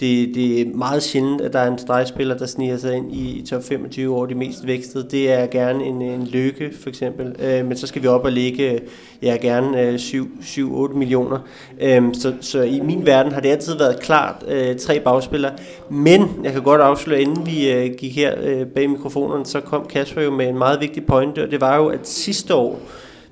det, 0.00 0.34
det 0.34 0.60
er 0.60 0.64
meget 0.74 1.02
sjældent, 1.02 1.40
at 1.40 1.52
der 1.52 1.58
er 1.58 1.70
en 1.70 1.78
stregspiller, 1.78 2.36
der 2.38 2.46
sniger 2.46 2.76
sig 2.76 2.96
ind 2.96 3.14
i, 3.14 3.46
top 3.50 3.64
25 3.64 4.16
over 4.16 4.26
de 4.26 4.34
mest 4.34 4.66
vækstede. 4.66 5.06
Det 5.10 5.32
er 5.32 5.46
gerne 5.46 5.84
en, 5.84 6.02
en 6.02 6.26
lykke, 6.26 6.70
for 6.80 6.88
eksempel. 6.88 7.36
Øh, 7.38 7.66
men 7.66 7.76
så 7.76 7.86
skal 7.86 8.02
vi 8.02 8.06
op 8.06 8.24
og 8.24 8.32
ligge, 8.32 8.80
ja, 9.22 9.36
gerne 9.40 9.82
øh, 9.82 9.94
7-8 9.94 10.94
millioner. 10.94 11.38
Øh, 11.80 12.02
så, 12.14 12.34
så 12.40 12.62
i 12.62 12.80
min 12.80 13.06
verden 13.06 13.32
har 13.32 13.40
det 13.40 13.48
altid 13.48 13.78
været 13.78 14.00
klart 14.00 14.44
øh, 14.48 14.76
tre 14.76 15.00
bagspillere. 15.00 15.52
Men 15.90 16.40
jeg 16.44 16.52
kan 16.52 16.62
godt 16.62 16.80
afsløre, 16.80 17.20
inden 17.20 17.46
vi 17.46 17.72
øh, 17.72 17.90
gik 17.98 18.16
her 18.16 18.34
øh, 18.42 18.66
bag 18.66 18.90
mikrofonerne, 18.90 19.46
så 19.46 19.60
kom 19.60 19.86
Kasper 19.86 20.22
jo 20.22 20.30
med 20.30 20.48
en 20.48 20.58
meget 20.58 20.80
vigtig 20.80 21.06
pointe, 21.06 21.44
og 21.44 21.50
det 21.50 21.60
var 21.60 21.76
jo, 21.76 21.86
at 21.86 22.08
sidste 22.08 22.54
år, 22.54 22.80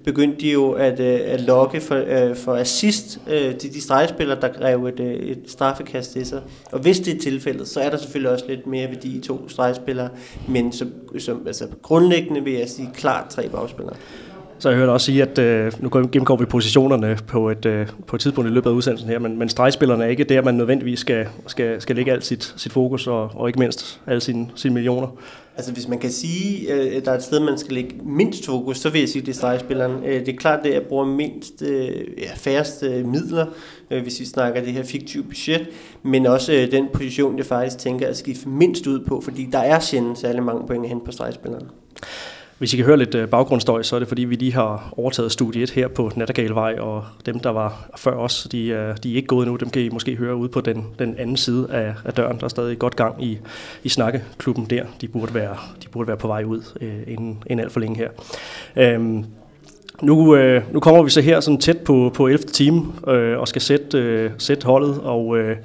begyndte 0.04 0.40
de 0.40 0.52
jo 0.52 0.72
at, 0.72 1.00
øh, 1.00 1.20
at 1.24 1.40
lokke 1.40 1.80
for, 1.80 1.94
øh, 2.06 2.36
for 2.36 2.54
assist 2.54 3.20
øh, 3.30 3.54
til 3.54 3.74
de 3.74 3.80
stregspillere, 3.80 4.40
der 4.40 4.48
grev 4.48 4.84
et, 4.84 5.00
øh, 5.00 5.14
et 5.14 5.42
straffekast 5.46 6.12
til 6.12 6.26
sig. 6.26 6.42
Og 6.72 6.78
hvis 6.78 7.00
det 7.00 7.14
er 7.14 7.18
tilfældet, 7.18 7.68
så 7.68 7.80
er 7.80 7.90
der 7.90 7.96
selvfølgelig 7.96 8.32
også 8.32 8.44
lidt 8.48 8.66
mere 8.66 8.90
ved 8.90 8.96
de 8.96 9.20
to 9.20 9.48
stregspillere, 9.48 10.08
men 10.48 10.72
som, 10.72 10.92
som, 11.18 11.46
altså, 11.46 11.66
grundlæggende 11.82 12.44
vil 12.44 12.52
jeg 12.52 12.68
sige 12.68 12.90
klart 12.94 13.28
tre 13.30 13.48
bagspillere. 13.48 13.96
Så 14.64 14.70
jeg 14.70 14.78
hørte 14.78 14.90
også 14.90 15.06
sige, 15.06 15.22
at 15.22 15.38
øh, 15.38 15.72
nu 15.80 15.90
gennemgår 15.92 16.36
vi 16.36 16.44
positionerne 16.44 17.18
på 17.26 17.50
et, 17.50 17.66
øh, 17.66 17.88
på 18.06 18.16
et 18.16 18.20
tidspunkt 18.20 18.50
i 18.50 18.52
løbet 18.52 18.70
af 18.70 18.74
udsendelsen 18.74 19.08
her, 19.08 19.18
men, 19.18 19.38
men 19.38 19.48
stregspillerne 19.48 20.04
er 20.04 20.08
ikke 20.08 20.24
der, 20.24 20.42
man 20.42 20.54
nødvendigvis 20.54 20.98
skal, 20.98 21.26
skal, 21.46 21.80
skal 21.80 21.96
lægge 21.96 22.12
alt 22.12 22.24
sit, 22.24 22.54
sit 22.56 22.72
fokus 22.72 23.06
og, 23.06 23.30
og 23.34 23.48
ikke 23.48 23.58
mindst 23.58 24.00
alle 24.06 24.20
sine, 24.20 24.46
sine 24.54 24.74
millioner. 24.74 25.08
Altså 25.56 25.72
hvis 25.72 25.88
man 25.88 25.98
kan 25.98 26.10
sige, 26.10 26.72
øh, 26.72 26.96
at 26.96 27.04
der 27.04 27.10
er 27.10 27.16
et 27.16 27.22
sted, 27.22 27.40
man 27.40 27.58
skal 27.58 27.74
lægge 27.74 27.94
mindst 28.04 28.46
fokus, 28.46 28.78
så 28.78 28.90
vil 28.90 29.00
jeg 29.00 29.08
sige, 29.08 29.22
at 29.22 29.26
det 29.26 29.32
er 29.32 29.36
stregspilleren. 29.36 30.04
Øh, 30.04 30.26
det 30.26 30.28
er 30.28 30.36
klart, 30.36 30.66
at 30.66 30.74
jeg 30.74 30.82
bruger 30.82 31.04
mindst, 31.04 31.62
øh, 31.62 31.88
ja, 32.18 32.30
færreste 32.36 33.04
midler, 33.04 33.46
hvis 33.88 34.20
vi 34.20 34.24
snakker 34.24 34.64
det 34.64 34.72
her 34.72 34.82
fiktive 34.82 35.22
budget, 35.24 35.68
men 36.02 36.26
også 36.26 36.68
den 36.70 36.86
position, 36.92 37.38
jeg 37.38 37.46
faktisk 37.46 37.78
tænker 37.78 38.08
at 38.08 38.16
skifte 38.16 38.48
mindst 38.48 38.86
ud 38.86 39.00
på, 39.00 39.20
fordi 39.20 39.48
der 39.52 39.58
er 39.58 39.80
sjældent 39.80 40.18
særlig 40.18 40.42
mange 40.42 40.66
point 40.66 40.86
hen 40.86 41.00
på 41.04 41.12
stregspilleren. 41.12 41.66
Hvis 42.58 42.74
I 42.74 42.76
kan 42.76 42.86
høre 42.86 42.96
lidt 42.96 43.14
øh, 43.14 43.28
baggrundsstøj, 43.28 43.82
så 43.82 43.96
er 43.96 43.98
det 43.98 44.08
fordi, 44.08 44.24
vi 44.24 44.34
lige 44.34 44.52
har 44.52 44.94
overtaget 44.96 45.32
studiet 45.32 45.70
her 45.70 45.88
på 45.88 46.10
Nattergalvej, 46.16 46.76
og 46.78 47.04
dem, 47.26 47.38
der 47.38 47.50
var 47.50 47.88
før 47.96 48.16
os, 48.16 48.48
de, 48.52 48.66
øh, 48.66 48.96
de 49.02 49.12
er 49.12 49.16
ikke 49.16 49.26
gået 49.26 49.46
nu. 49.46 49.56
Dem 49.56 49.70
kan 49.70 49.82
I 49.82 49.88
måske 49.88 50.16
høre 50.16 50.36
ude 50.36 50.48
på 50.48 50.60
den, 50.60 50.86
den 50.98 51.14
anden 51.18 51.36
side 51.36 51.68
af, 51.70 51.94
af 52.04 52.12
døren. 52.12 52.38
Der 52.38 52.44
er 52.44 52.48
stadig 52.48 52.78
godt 52.78 52.96
gang 52.96 53.24
i, 53.24 53.38
i 53.82 53.88
snakkeklubben 53.88 54.64
der. 54.70 54.84
De 55.00 55.08
burde 55.08 55.34
være, 55.34 55.56
de 55.82 55.88
burde 55.88 56.08
være 56.08 56.16
på 56.16 56.26
vej 56.26 56.44
ud 56.44 56.62
øh, 56.80 56.94
inden, 57.06 57.42
inden 57.46 57.60
alt 57.64 57.72
for 57.72 57.80
længe 57.80 57.96
her. 57.96 58.08
Øhm, 58.76 59.24
nu, 60.02 60.36
øh, 60.36 60.62
nu 60.72 60.80
kommer 60.80 61.02
vi 61.02 61.10
så 61.10 61.20
her 61.20 61.40
sådan 61.40 61.60
tæt 61.60 61.78
på, 61.78 62.10
på 62.14 62.26
11. 62.26 62.38
time 62.38 62.92
øh, 63.08 63.38
og 63.38 63.48
skal 63.48 63.62
sætte, 63.62 63.98
øh, 63.98 64.30
sætte 64.38 64.66
holdet, 64.66 65.00
og, 65.02 65.38
øh, 65.38 65.56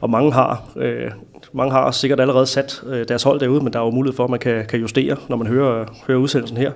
og 0.00 0.10
mange 0.10 0.32
har 0.32 0.62
øh, 0.76 1.10
mange 1.56 1.72
har 1.72 1.90
sikkert 1.90 2.20
allerede 2.20 2.46
sat 2.46 2.82
øh, 2.86 3.08
deres 3.08 3.22
hold 3.22 3.40
derude, 3.40 3.64
men 3.64 3.72
der 3.72 3.78
er 3.78 3.84
jo 3.84 3.90
mulighed 3.90 4.16
for, 4.16 4.24
at 4.24 4.30
man 4.30 4.40
kan, 4.40 4.66
kan 4.66 4.80
justere, 4.80 5.16
når 5.28 5.36
man 5.36 5.46
hører, 5.46 5.84
hører 6.06 6.18
udsendelsen 6.18 6.56
her. 6.56 6.72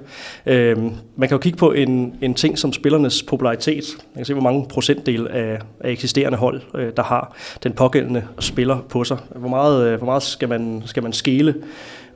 Øh, 0.47 0.77
man 1.17 1.29
kan 1.29 1.31
jo 1.31 1.39
kigge 1.39 1.59
på 1.59 1.73
en, 1.73 2.15
en 2.23 2.35
ting 2.35 2.59
som 2.59 2.73
spillernes 2.73 3.23
popularitet. 3.23 3.85
Man 3.99 4.17
kan 4.17 4.25
se, 4.25 4.33
hvor 4.33 4.43
mange 4.43 4.67
procentdel 4.69 5.29
af, 5.29 5.59
af 5.81 5.91
eksisterende 5.91 6.39
hold, 6.39 6.61
øh, 6.75 6.93
der 6.97 7.03
har 7.03 7.37
den 7.63 7.73
pågældende 7.73 8.25
spiller 8.39 8.79
på 8.89 9.05
sig. 9.05 9.19
Hvor 9.37 9.49
meget, 9.49 9.87
øh, 9.87 9.97
hvor 9.97 10.07
meget 10.07 10.23
skal, 10.23 10.49
man, 10.49 10.83
skal 10.87 11.03
man 11.03 11.13
skele 11.13 11.55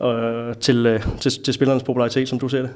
øh, 0.03 0.55
til, 0.61 0.87
øh, 0.87 1.01
til, 1.21 1.43
til 1.45 1.55
spillernes 1.55 1.83
popularitet, 1.83 2.29
som 2.29 2.39
du 2.39 2.49
ser 2.49 2.63
det? 2.63 2.71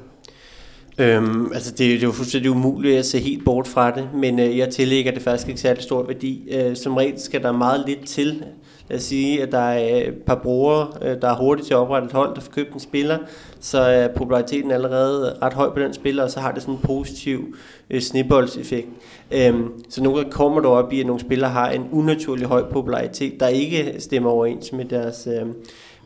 Øhm, 0.99 1.51
altså 1.53 1.71
det, 1.71 1.79
det 1.79 1.97
er 1.97 2.03
jo 2.03 2.11
fuldstændig 2.11 2.51
umuligt 2.51 2.97
at 2.97 3.05
se 3.05 3.19
helt 3.19 3.45
bort 3.45 3.67
fra 3.67 3.91
det, 3.91 4.09
men 4.15 4.39
øh, 4.39 4.57
jeg 4.57 4.69
tillægger 4.69 5.11
det 5.11 5.21
faktisk 5.21 5.47
ikke 5.47 5.61
særlig 5.61 5.83
stor 5.83 6.03
værdi. 6.03 6.49
Øh, 6.51 6.75
som 6.75 6.97
regel 6.97 7.19
skal 7.19 7.43
der 7.43 7.51
meget 7.51 7.83
lidt 7.87 8.05
til, 8.05 8.43
at 8.89 9.01
sige, 9.01 9.43
at 9.43 9.51
der 9.51 9.59
er 9.59 9.95
øh, 9.95 10.01
et 10.01 10.13
par 10.13 10.35
brugere, 10.35 10.87
øh, 11.01 11.21
der 11.21 11.29
er 11.29 11.35
hurtigt 11.35 11.67
til 11.67 11.73
at 11.73 11.77
oprette 11.77 12.05
et 12.05 12.11
hold, 12.11 12.35
der 12.35 12.41
får 12.41 12.51
købt 12.51 12.73
en 12.73 12.79
spiller, 12.79 13.17
så 13.59 13.79
er 13.79 14.07
populariteten 14.07 14.71
allerede 14.71 15.37
ret 15.41 15.53
høj 15.53 15.69
på 15.69 15.79
den 15.79 15.93
spiller, 15.93 16.23
og 16.23 16.31
så 16.31 16.39
har 16.39 16.51
det 16.51 16.61
sådan 16.61 16.73
en 16.73 16.81
positiv 16.81 17.55
øh, 17.89 18.01
snibboldseffekt. 18.01 18.87
Øhm, 19.31 19.83
så 19.89 20.03
nogle 20.03 20.17
gange 20.17 20.31
kommer 20.31 20.61
du 20.61 20.67
op 20.67 20.93
i, 20.93 20.99
at 20.99 21.05
nogle 21.05 21.21
spillere 21.21 21.49
har 21.49 21.69
en 21.69 21.85
unaturlig 21.91 22.47
høj 22.47 22.63
popularitet, 22.71 23.39
der 23.39 23.47
ikke 23.47 23.95
stemmer 23.99 24.29
overens 24.29 24.73
med 24.73 24.85
deres... 24.85 25.27
Øh, 25.27 25.47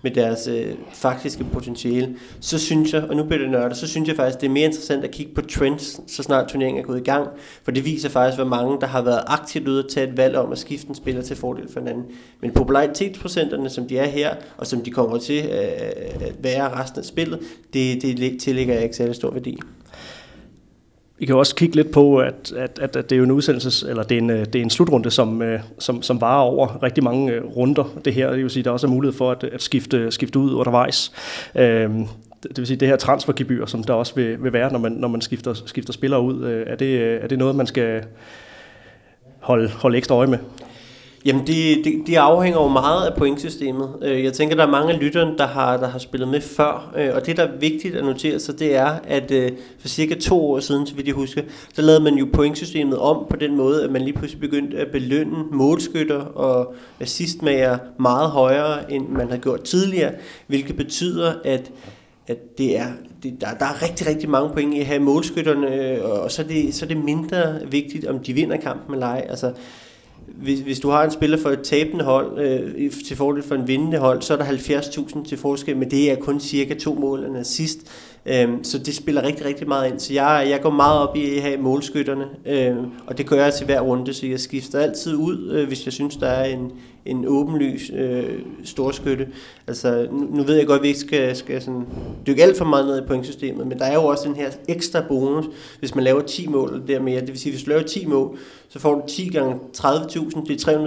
med 0.04 0.12
deres 0.12 0.48
øh, 0.48 0.74
faktiske 0.94 1.44
potentiale, 1.44 2.16
så 2.40 2.60
synes 2.60 2.94
jeg, 2.94 3.04
og 3.04 3.16
nu 3.16 3.24
bliver 3.24 3.42
det 3.42 3.52
nørdet, 3.52 3.78
så 3.78 3.88
synes 3.88 4.08
jeg 4.08 4.16
faktisk, 4.16 4.42
det 4.42 4.48
er 4.48 4.52
mere 4.52 4.66
interessant 4.66 5.04
at 5.04 5.12
kigge 5.12 5.34
på 5.34 5.42
trends, 5.42 6.00
så 6.08 6.24
snart 6.24 6.48
turneringen 6.48 6.84
er 6.84 6.88
gået 6.88 7.00
i 7.00 7.04
gang, 7.04 7.28
for 7.64 7.72
det 7.72 7.86
viser 7.86 8.10
faktisk, 8.10 8.38
hvor 8.38 8.48
mange, 8.48 8.78
der 8.82 8.88
har 8.88 9.02
været 9.02 9.24
aktivt 9.28 9.68
ude 9.68 9.80
at 9.80 9.90
tage 9.90 10.08
et 10.10 10.18
valg 10.18 10.36
om 10.36 10.52
at 10.52 10.58
skifte 10.58 10.90
en 10.90 10.96
spiller 10.96 11.22
til 11.22 11.36
fordel 11.36 11.72
for 11.74 11.80
en 11.80 11.88
anden. 11.88 12.06
Men 12.42 12.52
popularitetsprocenterne, 12.52 13.70
som 13.70 13.88
de 13.88 13.98
er 13.98 14.08
her, 14.08 14.36
og 14.58 14.68
som 14.68 14.82
de 14.82 14.92
kommer 14.92 15.18
til 15.18 15.46
øh, 15.46 16.28
at 16.28 16.36
være 16.40 16.82
resten 16.82 17.00
af 17.00 17.06
spillet, 17.06 17.40
det, 17.74 18.02
det 18.02 18.42
tillægger 18.42 18.74
jeg 18.74 18.84
ikke 18.84 18.96
særlig 18.96 19.16
stor 19.16 19.32
værdi. 19.32 19.60
Vi 21.20 21.26
kan 21.26 21.36
også 21.36 21.56
kigge 21.56 21.76
lidt 21.76 21.92
på, 21.92 22.18
at, 22.18 22.54
at, 22.58 22.80
at, 22.82 22.96
at 22.96 23.10
det 23.10 23.16
er 23.16 23.18
jo 23.18 23.24
en 23.24 23.32
udsendelse, 23.32 23.90
eller 23.90 24.04
det 24.04 24.18
er 24.18 24.22
en, 24.22 24.30
øh, 24.30 24.46
det 24.46 24.56
er 24.56 24.62
en 24.62 24.70
slutrunde, 24.70 25.12
som, 25.12 25.42
øh, 25.42 25.60
som, 25.80 26.02
som 26.02 26.22
varer 26.22 26.42
over 26.42 26.84
rigtig 26.84 27.04
mange 27.04 27.32
øh, 27.32 27.44
runder. 27.44 28.00
Det 28.06 28.14
her, 28.14 28.30
det 28.30 28.44
vil 28.44 28.50
sige, 28.50 28.64
der 28.64 28.72
også 28.72 28.88
er 28.88 28.92
mulighed 28.92 29.18
for 29.18 29.32
at, 29.32 29.44
at 29.44 29.62
skifte, 29.62 30.12
skifte 30.12 30.40
ud 30.40 30.54
undervejs. 30.54 31.12
Øhm, 31.56 32.06
det 32.44 32.58
vil 32.58 32.68
sige, 32.68 32.78
det 32.78 32.88
her 32.88 32.96
transfergebyr, 32.96 33.66
som 33.66 33.84
der 33.84 33.94
også 33.94 34.16
vil, 34.16 34.44
vil 34.44 34.54
være, 34.54 34.72
når 34.72 34.80
man, 34.80 34.92
når 34.92 35.08
man 35.08 35.22
skifter, 35.22 35.54
skifter 35.54 35.94
spillere 35.94 36.22
ud, 36.22 36.64
er 36.68 36.76
det, 36.76 37.24
er 37.24 37.28
det 37.28 37.38
noget, 37.38 37.56
man 37.56 37.68
skal 37.68 38.04
holde, 39.40 39.70
holde 39.70 39.98
ekstra 39.98 40.16
øje 40.16 40.28
med? 40.28 40.38
Jamen, 41.26 41.48
det, 41.48 41.86
de, 41.86 42.04
de 42.08 42.20
afhænger 42.20 42.62
jo 42.62 42.68
meget 42.68 43.08
af 43.08 43.18
pointsystemet. 43.18 43.90
Øh, 44.02 44.24
jeg 44.24 44.34
tænker, 44.34 44.56
der 44.56 44.64
er 44.64 44.72
mange 44.72 44.94
af 44.94 45.00
lytterne, 45.00 45.38
der 45.38 45.48
har, 45.48 45.78
der 45.78 45.88
har 45.88 46.00
spillet 46.00 46.30
med 46.30 46.42
før, 46.42 46.94
øh, 46.98 47.16
og 47.16 47.26
det, 47.26 47.38
der 47.38 47.44
er 47.44 47.58
vigtigt 47.60 47.96
at 47.96 48.06
notere 48.06 48.40
sig, 48.40 48.60
det 48.60 48.76
er, 48.76 49.00
at 49.08 49.32
øh, 49.32 49.52
for 49.80 49.88
cirka 49.88 50.16
to 50.16 50.52
år 50.52 50.60
siden, 50.60 50.88
så 50.88 50.96
vidt 50.96 51.08
jeg 51.08 51.16
husker, 51.16 51.42
så 51.74 51.82
lavede 51.82 52.04
man 52.04 52.14
jo 52.14 52.28
pointsystemet 52.34 52.98
om 52.98 53.26
på 53.30 53.36
den 53.36 53.56
måde, 53.56 53.84
at 53.84 53.92
man 53.92 54.02
lige 54.02 54.14
pludselig 54.14 54.42
begyndte 54.42 54.78
at 54.78 54.88
belønne 54.92 55.44
målskytter 55.52 56.20
og 56.20 56.76
assistmager 57.00 57.78
meget 58.00 58.30
højere, 58.30 58.92
end 58.92 59.08
man 59.10 59.28
havde 59.28 59.42
gjort 59.42 59.62
tidligere, 59.62 60.12
hvilket 60.48 60.76
betyder, 60.76 61.34
at 61.44 61.72
at 62.28 62.58
det 62.58 62.80
er, 62.80 62.88
det, 63.24 63.42
der, 63.42 63.48
der 63.60 63.66
er 63.66 63.82
rigtig, 63.82 64.08
rigtig 64.08 64.30
mange 64.30 64.54
point 64.54 64.74
i 64.74 64.80
at 64.80 64.86
have 64.86 65.00
målskytterne, 65.00 66.02
og 66.04 66.32
så 66.32 66.42
er, 66.42 66.48
det, 66.48 66.76
så 66.76 66.86
er 66.86 66.88
det 66.88 66.98
mindre 66.98 67.60
vigtigt, 67.72 68.06
om 68.06 68.20
de 68.20 68.34
vinder 68.34 68.58
kampen 68.58 68.94
eller 68.94 69.08
ej. 69.08 69.26
Altså, 69.30 69.52
hvis, 70.28 70.60
hvis 70.60 70.80
du 70.80 70.90
har 70.90 71.04
en 71.04 71.12
spiller 71.12 71.38
for 71.38 71.50
et 71.50 71.62
tabende 71.62 72.06
hold 72.06 72.40
øh, 72.40 72.92
til 73.08 73.18
fordel 73.18 73.44
for 73.44 73.56
en 73.56 73.68
vindende 73.68 73.98
hold, 73.98 74.22
så 74.22 74.34
er 74.34 74.38
der 74.38 74.46
70.000 74.46 75.28
til 75.28 75.38
forskel, 75.38 75.78
men 75.78 75.92
det 75.92 76.12
er 76.12 76.16
kun 76.16 76.40
cirka 76.40 76.74
to 76.74 76.94
mål 76.94 77.26
end 77.26 77.38
assist. 77.38 77.78
Øh, 78.26 78.50
så 78.64 78.78
det 78.78 78.96
spiller 78.96 79.24
rigtig, 79.24 79.46
rigtig 79.46 79.68
meget 79.68 79.92
ind. 79.92 80.00
Så 80.00 80.14
jeg, 80.14 80.48
jeg 80.50 80.62
går 80.62 80.70
meget 80.70 81.00
op 81.08 81.16
i 81.16 81.36
at 81.36 81.42
have 81.42 81.58
målskytterne, 81.58 82.26
øh, 82.46 82.76
og 83.08 83.18
det 83.18 83.26
gør 83.26 83.44
jeg 83.44 83.54
til 83.54 83.66
hver 83.66 83.82
runde, 83.82 84.14
så 84.14 84.28
jeg 84.28 84.40
skifter 84.40 84.80
altid 84.80 85.16
ud, 85.16 85.52
øh, 85.52 85.68
hvis 85.68 85.86
jeg 85.86 85.94
synes, 85.94 86.16
der 86.16 86.28
er 86.28 86.46
en, 86.46 86.72
en 87.06 87.26
åbenlys 87.28 87.92
øh, 87.96 88.40
storskytte. 88.64 89.28
Altså, 89.68 90.08
nu, 90.12 90.28
nu 90.32 90.44
ved 90.44 90.56
jeg 90.56 90.68
godt, 90.68 90.78
at 90.78 90.84
vi 90.84 90.88
ikke 90.88 91.00
skal, 91.00 91.36
skal 91.36 91.62
sådan 91.62 91.86
dykke 92.28 92.44
alt 92.44 92.58
for 92.58 92.66
meget 92.66 92.86
ned 92.86 93.04
i 93.04 93.08
pointsystemet, 93.08 93.68
men 93.68 93.80
der 93.80 93.86
er 93.86 93.94
jo 93.94 94.06
også 94.06 94.28
den 94.28 94.36
her 94.36 94.50
ekstra 94.68 95.02
bonus, 95.08 95.46
hvis 95.80 95.96
man 95.96 96.04
laver 96.04 96.22
10 96.22 96.48
mål 96.48 96.84
der 96.88 97.00
mere. 97.00 97.22
Det 97.22 97.30
vil 97.30 97.40
sige, 97.40 97.54
hvis 97.54 97.64
du 97.64 97.70
laver 97.70 97.84
10 97.84 98.06
mål, 98.06 98.38
så 98.70 98.80
får 98.80 98.94
du 98.96 99.02
10 99.08 99.28
gange 99.28 99.56
30.000, 99.78 100.48
det 100.48 100.68
er 100.68 100.78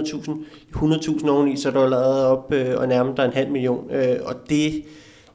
300.000, 0.75 1.19
100.000 1.19 1.29
oveni, 1.29 1.57
så 1.57 1.69
er 1.69 1.73
du 1.73 1.79
lavet 1.79 2.25
op 2.25 2.53
øh, 2.53 2.75
og 2.77 2.87
nærmer 2.87 3.15
dig 3.15 3.25
en 3.25 3.33
halv 3.33 3.51
million. 3.51 3.91
Øh, 3.91 4.15
og 4.25 4.35
det 4.49 4.83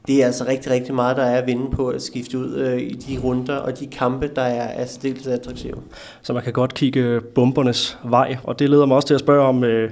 det 0.07 0.23
er 0.23 0.27
altså 0.27 0.45
rigtig, 0.49 0.73
rigtig 0.73 0.95
meget, 0.95 1.17
der 1.17 1.23
er 1.23 1.39
at 1.39 1.47
vinde 1.47 1.71
på 1.71 1.89
at 1.89 2.03
skifte 2.03 2.39
ud 2.39 2.55
øh, 2.55 2.81
i 2.81 2.93
de 2.93 3.19
runder 3.19 3.57
og 3.57 3.81
de 3.81 3.87
kampe, 3.87 4.31
der 4.37 4.43
er, 4.43 4.69
altså 4.69 4.99
dels 5.03 5.27
attraktive. 5.27 5.77
Så 6.23 6.33
man 6.33 6.43
kan 6.43 6.53
godt 6.53 6.75
kigge 6.75 7.21
bombernes 7.21 7.99
vej, 8.05 8.37
og 8.45 8.59
det 8.59 8.71
leder 8.71 8.87
mig 8.87 8.97
også 8.97 9.07
til 9.07 9.15
at 9.15 9.21
spørge 9.21 9.47
om, 9.47 9.65
øh, 9.65 9.91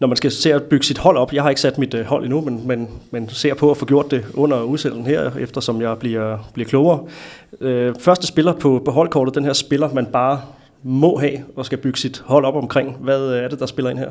når 0.00 0.08
man 0.08 0.16
skal 0.16 0.30
se 0.30 0.54
at 0.54 0.62
bygge 0.62 0.86
sit 0.86 0.98
hold 0.98 1.16
op. 1.16 1.32
Jeg 1.32 1.42
har 1.42 1.50
ikke 1.50 1.60
sat 1.60 1.78
mit 1.78 1.94
øh, 1.94 2.04
hold 2.04 2.24
endnu, 2.24 2.40
men, 2.40 2.66
men, 2.66 2.88
men 3.10 3.28
ser 3.28 3.54
på 3.54 3.70
at 3.70 3.76
få 3.76 3.86
gjort 3.86 4.10
det 4.10 4.24
under 4.34 4.62
udsendelsen 4.62 5.06
her, 5.06 5.30
eftersom 5.40 5.80
jeg 5.80 5.98
bliver, 5.98 6.50
bliver 6.54 6.68
klogere. 6.68 7.00
Øh, 7.60 7.94
første 8.00 8.26
spiller 8.26 8.52
på, 8.52 8.82
på 8.84 8.90
holdkortet, 8.90 9.34
den 9.34 9.44
her 9.44 9.52
spiller, 9.52 9.94
man 9.94 10.06
bare 10.06 10.40
må 10.82 11.18
have 11.18 11.38
og 11.56 11.66
skal 11.66 11.78
bygge 11.78 11.98
sit 11.98 12.22
hold 12.26 12.44
op 12.44 12.56
omkring. 12.56 12.96
Hvad 13.00 13.32
øh, 13.32 13.44
er 13.44 13.48
det, 13.48 13.60
der 13.60 13.66
spiller 13.66 13.90
ind 13.90 13.98
her? 13.98 14.10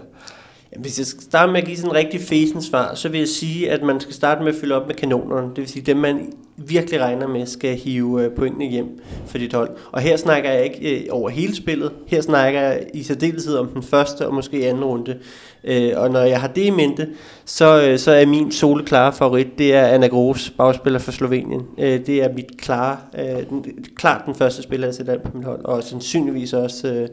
Hvis 0.79 0.99
jeg 0.99 1.07
skal 1.07 1.23
starte 1.23 1.51
med 1.51 1.61
at 1.61 1.67
give 1.67 1.77
sådan 1.77 1.91
en 1.91 1.95
rigtig 1.95 2.21
fesen 2.21 2.61
svar, 2.61 2.95
så 2.95 3.09
vil 3.09 3.19
jeg 3.19 3.27
sige, 3.27 3.71
at 3.71 3.83
man 3.83 3.99
skal 3.99 4.13
starte 4.13 4.43
med 4.43 4.53
at 4.53 4.59
fylde 4.61 4.75
op 4.75 4.87
med 4.87 4.95
kanonerne. 4.95 5.47
Det 5.47 5.57
vil 5.57 5.67
sige, 5.67 5.83
dem 5.83 5.97
man 5.97 6.33
virkelig 6.57 7.01
regner 7.01 7.27
med, 7.27 7.45
skal 7.45 7.75
hive 7.75 8.23
øh, 8.23 8.31
pointene 8.31 8.65
hjem 8.65 8.99
for 9.27 9.37
dit 9.37 9.53
hold. 9.53 9.69
Og 9.91 10.01
her 10.01 10.17
snakker 10.17 10.51
jeg 10.51 10.63
ikke 10.63 11.03
øh, 11.03 11.07
over 11.11 11.29
hele 11.29 11.55
spillet. 11.55 11.91
Her 12.07 12.21
snakker 12.21 12.61
jeg 12.61 12.87
i 12.93 13.03
særdeleshed 13.03 13.57
om 13.57 13.67
den 13.67 13.83
første 13.83 14.27
og 14.27 14.33
måske 14.33 14.67
anden 14.67 14.83
runde. 14.83 15.17
Øh, 15.63 15.91
og 15.96 16.12
når 16.12 16.20
jeg 16.20 16.41
har 16.41 16.48
det 16.48 16.65
i 16.65 16.70
mente, 16.70 17.08
så, 17.46 17.93
så 17.98 18.12
er 18.12 18.25
min 18.25 18.51
soleklare 18.51 19.13
favorit, 19.13 19.58
det 19.58 19.75
er 19.75 19.88
Anna 19.88 20.08
Gros, 20.08 20.50
bagspiller 20.50 21.00
for 21.00 21.12
Slovenien. 21.12 21.62
Det 21.77 22.10
er 22.10 22.34
mit 22.34 22.58
klare, 22.58 22.98
den, 23.50 23.65
klart 23.96 24.22
den 24.25 24.36
første 24.36 24.63
spiller, 24.63 24.88
jeg 24.88 24.96
sætter 24.96 25.17
på 25.20 25.38
mit 25.38 25.46
hold. 25.46 25.65
Og 25.65 25.84
sandsynligvis 25.84 26.53
også 26.53 27.08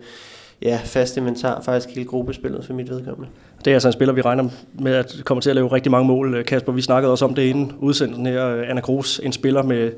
ja, 0.62 0.80
fast 0.84 1.16
inventar, 1.16 1.62
faktisk 1.62 1.94
hele 1.94 2.06
gruppespillet 2.06 2.64
for 2.64 2.72
mit 2.72 2.90
vedkommende. 2.90 3.28
Det 3.64 3.70
er 3.70 3.74
altså 3.74 3.88
en 3.88 3.92
spiller, 3.92 4.12
vi 4.12 4.20
regner 4.20 4.48
med 4.78 4.92
at 4.92 5.16
komme 5.24 5.40
til 5.40 5.50
at 5.50 5.56
lave 5.56 5.72
rigtig 5.72 5.90
mange 5.90 6.06
mål. 6.06 6.44
Kasper, 6.44 6.72
vi 6.72 6.82
snakkede 6.82 7.12
også 7.12 7.24
om 7.24 7.34
det 7.34 7.42
inden 7.42 7.72
udsendelsen 7.78 8.26
her. 8.26 8.62
Anna 8.62 8.80
Gros, 8.80 9.20
en 9.24 9.32
spiller 9.32 9.62
med 9.62 9.90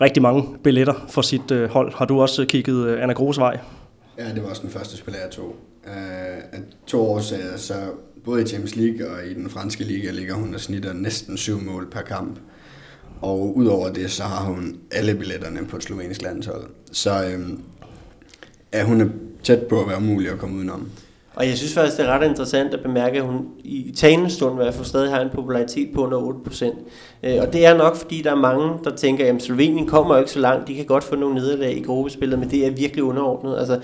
rigtig 0.00 0.22
mange 0.22 0.44
billetter 0.64 0.94
for 1.08 1.22
sit 1.22 1.50
øh, 1.50 1.70
hold. 1.70 1.92
Har 1.94 2.04
du 2.04 2.20
også 2.20 2.44
kigget 2.44 2.86
øh, 2.86 3.02
Anna 3.02 3.12
Gros 3.12 3.38
vej? 3.38 3.58
Ja, 4.18 4.24
det 4.34 4.42
var 4.42 4.48
også 4.48 4.62
den 4.62 4.70
første 4.70 4.96
spiller, 4.96 5.20
jeg 5.24 5.30
tog. 5.30 5.56
Øh, 5.88 6.38
af 6.52 6.60
to 6.86 7.00
årsager. 7.00 7.56
så, 7.56 7.74
både 8.24 8.42
i 8.42 8.46
Champions 8.46 8.76
League 8.76 9.10
og 9.10 9.26
i 9.26 9.34
den 9.34 9.50
franske 9.50 9.84
liga 9.84 10.10
ligger 10.10 10.34
hun 10.34 10.54
og 10.54 10.60
snitter 10.60 10.92
næsten 10.92 11.36
syv 11.36 11.60
mål 11.60 11.90
per 11.90 12.00
kamp. 12.00 12.38
Og 13.20 13.56
udover 13.56 13.92
det, 13.92 14.10
så 14.10 14.22
har 14.22 14.44
hun 14.44 14.76
alle 14.90 15.14
billetterne 15.14 15.66
på 15.66 15.76
et 15.76 15.82
slovenisk 15.82 16.22
landshold. 16.22 16.64
Så 16.92 17.24
øhm, 17.24 17.62
er 18.72 18.84
hun 18.84 19.00
er 19.00 19.08
tæt 19.42 19.62
på 19.62 19.80
at 19.80 19.88
være 19.88 19.96
umulig 19.96 20.30
at 20.30 20.38
komme 20.38 20.56
udenom. 20.56 20.88
Og 21.34 21.48
jeg 21.48 21.56
synes 21.56 21.74
faktisk, 21.74 21.96
det 21.96 22.06
er 22.06 22.10
ret 22.10 22.28
interessant 22.28 22.74
at 22.74 22.82
bemærke, 22.82 23.18
at 23.18 23.24
hun 23.24 23.46
i 23.58 23.92
talende 23.96 24.30
stund 24.30 24.54
i 24.54 24.56
hvert 24.56 24.74
fald 24.74 24.86
stadig 24.86 25.10
har 25.10 25.20
en 25.20 25.30
popularitet 25.34 25.90
på 25.94 26.06
under 26.06 26.18
8%. 26.18 26.64
Øh, 27.22 27.36
og 27.40 27.52
det 27.52 27.66
er 27.66 27.76
nok, 27.76 27.96
fordi 27.96 28.22
der 28.22 28.30
er 28.30 28.34
mange, 28.34 28.72
der 28.84 28.96
tænker, 28.96 29.34
at 29.34 29.42
Slovenien 29.42 29.86
kommer 29.86 30.14
jo 30.14 30.20
ikke 30.20 30.30
så 30.30 30.38
langt, 30.38 30.68
de 30.68 30.74
kan 30.74 30.84
godt 30.84 31.04
få 31.04 31.16
nogle 31.16 31.34
nederlag 31.34 31.76
i 31.76 31.82
gruppespillet, 31.82 32.38
men 32.38 32.50
det 32.50 32.66
er 32.66 32.70
virkelig 32.70 33.04
underordnet. 33.04 33.58
Altså, 33.58 33.80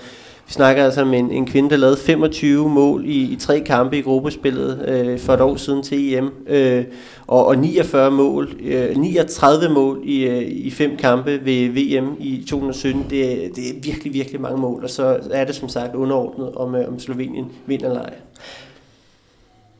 vi 0.47 0.51
snakker 0.53 0.83
altså 0.83 1.01
om 1.01 1.13
en, 1.13 1.31
en 1.31 1.45
kvinde, 1.45 1.69
der 1.69 1.77
lavede 1.77 1.97
25 1.97 2.69
mål 2.69 3.05
i, 3.05 3.33
i 3.33 3.35
tre 3.35 3.59
kampe 3.59 3.97
i 3.97 4.01
gruppespillet 4.01 4.85
øh, 4.87 5.19
for 5.19 5.33
et 5.33 5.41
år 5.41 5.55
siden 5.55 5.83
til 5.83 6.13
EM, 6.13 6.29
øh, 6.47 6.85
og, 7.27 7.45
og 7.45 7.57
49 7.57 8.11
mål, 8.11 8.49
øh, 8.63 8.97
39 8.97 9.73
mål 9.73 10.01
i, 10.03 10.23
øh, 10.23 10.41
i 10.41 10.71
fem 10.71 10.97
kampe 10.97 11.45
ved 11.45 11.69
VM 11.69 12.15
i 12.19 12.45
2017. 12.49 13.03
Det, 13.09 13.11
det 13.55 13.69
er 13.69 13.73
virkelig, 13.83 14.13
virkelig 14.13 14.41
mange 14.41 14.57
mål, 14.57 14.83
og 14.83 14.89
så 14.89 15.19
er 15.31 15.45
det 15.45 15.55
som 15.55 15.69
sagt 15.69 15.95
underordnet, 15.95 16.51
om, 16.55 16.75
øh, 16.75 16.87
om 16.87 16.99
Slovenien 16.99 17.45
vinder 17.65 17.87
eller 17.87 18.01
ej. 18.01 18.13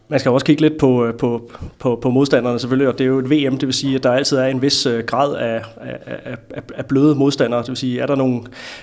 Man 0.08 0.20
skal 0.20 0.32
også 0.32 0.46
kigge 0.46 0.62
lidt 0.62 0.78
på, 0.78 1.06
øh, 1.06 1.14
på, 1.14 1.52
på, 1.80 2.00
på 2.02 2.10
modstanderne 2.10 2.60
selvfølgelig, 2.60 2.88
og 2.88 2.98
det 2.98 3.04
er 3.04 3.08
jo 3.08 3.20
et 3.20 3.30
VM, 3.30 3.58
det 3.58 3.68
vil 3.68 3.74
sige, 3.74 3.96
at 3.96 4.04
der 4.04 4.12
altid 4.12 4.38
er 4.38 4.46
en 4.46 4.62
vis 4.62 4.86
øh, 4.86 5.04
grad 5.04 5.36
af, 5.36 5.62
af, 5.82 6.38
af, 6.52 6.62
af 6.76 6.86
bløde 6.86 7.16
modstandere. 7.16 7.60
Det 7.60 7.70
vil 7.70 7.78
sige, 7.78 8.02
er 8.02 8.06
der 8.06 8.16
nogle, 8.16 8.42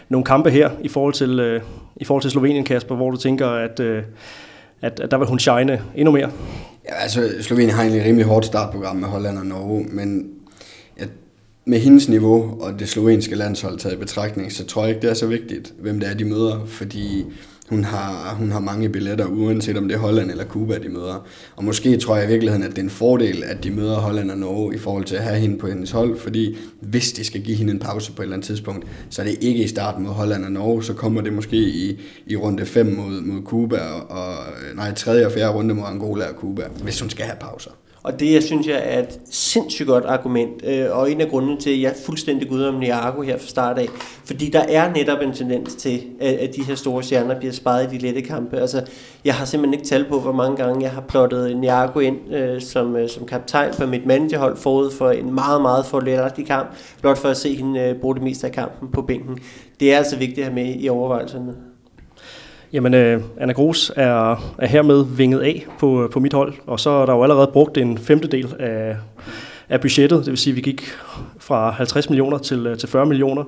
nogle 0.09 0.25
kampe 0.25 0.51
her 0.51 0.71
i 0.81 0.89
forhold 0.89 1.15
til, 1.15 1.41
øh, 1.41 1.63
i 1.97 2.05
forhold 2.05 2.23
til 2.23 2.31
Slovenien, 2.31 2.65
Kasper, 2.65 2.97
hvor 2.97 3.11
du 3.11 3.17
tænker, 3.17 3.47
at, 3.47 3.81
øh, 3.81 4.03
at, 4.83 5.01
at 5.01 5.11
der 5.11 5.19
vil 5.19 5.27
hun 5.27 5.39
shine 5.39 5.83
endnu 5.95 6.13
mere? 6.13 6.31
Ja, 6.89 6.95
altså 6.95 7.31
Slovenien 7.41 7.75
har 7.75 7.83
egentlig 7.83 8.01
et 8.01 8.07
rimelig 8.07 8.27
hårdt 8.27 8.47
startprogram 8.47 8.97
med 8.97 9.09
Holland 9.09 9.39
og 9.39 9.47
Norge, 9.47 9.87
men 9.91 10.31
ja, 11.01 11.05
med 11.65 11.79
hendes 11.79 12.09
niveau 12.09 12.63
og 12.63 12.79
det 12.79 12.89
slovenske 12.89 13.35
landshold 13.35 13.79
taget 13.79 13.95
i 13.95 13.99
betragtning, 13.99 14.53
så 14.53 14.67
tror 14.67 14.83
jeg 14.83 14.89
ikke, 14.91 15.03
det 15.03 15.11
er 15.11 15.15
så 15.15 15.27
vigtigt, 15.27 15.73
hvem 15.81 16.01
det 16.01 16.09
er, 16.09 16.15
de 16.15 16.25
møder, 16.25 16.67
fordi 16.67 17.25
hun 17.73 17.85
har, 17.85 18.35
hun 18.35 18.53
har 18.53 18.61
mange 18.61 18.89
billetter, 18.89 19.27
uanset 19.27 19.77
om 19.77 19.89
det 19.89 19.95
er 19.95 19.99
Holland 19.99 20.31
eller 20.31 20.45
Cuba, 20.45 20.79
de 20.79 20.89
møder. 20.89 21.27
Og 21.57 21.65
måske 21.65 21.97
tror 21.97 22.17
jeg 22.17 22.25
i 22.25 22.29
virkeligheden, 22.29 22.65
at 22.65 22.71
det 22.71 22.79
er 22.79 22.83
en 22.83 22.91
fordel, 22.91 23.45
at 23.45 23.65
de 23.65 23.71
møder 23.71 23.97
Holland 23.97 24.31
og 24.31 24.39
Norge 24.39 24.75
i 24.75 24.79
forhold 24.79 25.05
til 25.05 25.17
at 25.17 25.23
have 25.23 25.39
hende 25.39 25.59
på 25.59 25.67
hendes 25.67 25.91
hold, 25.91 26.19
fordi 26.19 26.57
hvis 26.81 27.13
de 27.13 27.25
skal 27.25 27.43
give 27.43 27.57
hende 27.57 27.73
en 27.73 27.79
pause 27.79 28.13
på 28.13 28.23
et 28.23 28.25
eller 28.25 28.37
andet 28.37 28.47
tidspunkt, 28.47 28.87
så 29.11 29.23
er 29.23 29.27
det 29.27 29.37
ikke 29.41 29.65
i 29.65 29.69
starten 29.69 30.05
mod 30.05 30.13
Holland 30.13 30.45
og 30.45 30.53
Norge, 30.53 30.85
så 30.85 30.95
kommer 30.95 31.21
det 31.21 31.33
måske 31.33 31.57
i, 31.57 32.01
i 32.27 32.37
runde 32.37 32.67
5 32.67 32.87
mod, 32.87 33.21
mod 33.21 33.43
Cuba, 33.43 33.79
og, 33.79 34.11
og 34.11 34.35
nej, 34.75 34.95
tredje 34.95 35.27
og 35.27 35.33
fjerde 35.33 35.53
runde 35.53 35.75
mod 35.75 35.85
Angola 35.87 36.25
og 36.25 36.35
Cuba, 36.35 36.63
hvis 36.83 37.01
hun 37.01 37.11
skal 37.11 37.25
have 37.25 37.37
pauser. 37.41 37.71
Og 38.05 38.21
det, 38.21 38.33
jeg 38.33 38.43
synes 38.43 38.67
jeg, 38.67 38.83
er 38.85 38.99
et 38.99 39.21
sindssygt 39.31 39.89
godt 39.89 40.05
argument, 40.05 40.65
øh, 40.67 40.87
og 40.91 41.11
en 41.11 41.21
af 41.21 41.29
grundene 41.29 41.61
til, 41.61 41.71
at 41.71 41.81
jeg 41.81 41.91
er 41.91 41.95
fuldstændig 42.07 42.49
gud 42.49 42.65
om 42.65 42.75
Niago 42.75 43.23
her 43.23 43.39
fra 43.39 43.47
start 43.47 43.79
af. 43.79 43.89
Fordi 44.25 44.49
der 44.49 44.61
er 44.61 44.93
netop 44.93 45.19
en 45.23 45.33
tendens 45.33 45.75
til, 45.75 46.03
at, 46.21 46.35
at 46.35 46.57
de 46.57 46.65
her 46.65 46.75
store 46.75 47.03
stjerner 47.03 47.39
bliver 47.39 47.53
sparet 47.53 47.93
i 47.93 47.97
de 47.97 48.03
lette 48.03 48.23
kampe. 48.23 48.59
Altså, 48.59 48.83
jeg 49.25 49.35
har 49.35 49.45
simpelthen 49.45 49.75
ikke 49.75 49.87
tal 49.87 50.05
på, 50.09 50.21
hvor 50.21 50.33
mange 50.33 50.57
gange 50.57 50.83
jeg 50.83 50.91
har 50.91 51.01
plottet 51.01 51.57
Niago 51.57 51.99
ind 51.99 52.35
øh, 52.35 52.61
som, 52.61 52.97
øh, 52.97 53.09
som 53.09 53.27
kaptajn 53.27 53.75
på 53.79 53.87
mit 53.87 54.07
managerhold 54.07 54.57
forud 54.57 54.91
for 54.91 55.11
en 55.11 55.35
meget, 55.35 55.63
meget 55.63 55.87
forlærlig 55.87 56.47
kamp, 56.47 56.69
blot 57.01 57.19
for 57.19 57.29
at 57.29 57.37
se 57.37 57.55
hende 57.55 57.81
øh, 57.81 58.01
bruge 58.01 58.15
det 58.15 58.23
meste 58.23 58.47
af 58.47 58.53
kampen 58.53 58.89
på 58.93 59.03
bænken. 59.03 59.39
Det 59.81 59.93
er 59.93 59.99
altså 59.99 60.17
vigtigt 60.17 60.39
at 60.39 60.45
have 60.45 60.55
med 60.55 60.75
i 60.79 60.89
overvejelserne. 60.89 61.72
Jamen, 62.73 62.95
øh, 62.95 63.21
Anna 63.41 63.53
Gros 63.53 63.93
er, 63.97 64.33
er 64.59 64.67
hermed 64.67 65.05
vinget 65.17 65.41
af 65.41 65.67
på, 65.79 66.09
på 66.13 66.21
mit 66.21 66.33
hold, 66.33 66.55
og 66.67 66.81
så 66.81 66.91
er 66.91 67.07
der 67.07 67.13
jo 67.13 67.23
allerede 67.23 67.51
brugt 67.53 67.79
en 67.79 67.99
femtedel 67.99 68.55
af, 68.59 68.97
af 69.69 69.81
budgettet, 69.81 70.19
det 70.19 70.27
vil 70.27 70.39
sige, 70.39 70.53
at 70.53 70.57
vi 70.57 70.61
gik 70.61 70.83
fra 71.39 71.71
50 71.71 72.11
millioner 72.11 72.39
til, 72.39 72.67
øh, 72.67 72.79
til 72.79 72.89
40 72.89 73.07
millioner. 73.07 73.45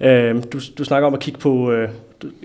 Øh, 0.00 0.42
du, 0.52 0.60
du 0.78 0.84
snakker 0.84 1.06
om 1.06 1.14
at 1.14 1.20
kigge 1.20 1.40
på, 1.40 1.72
øh, 1.72 1.88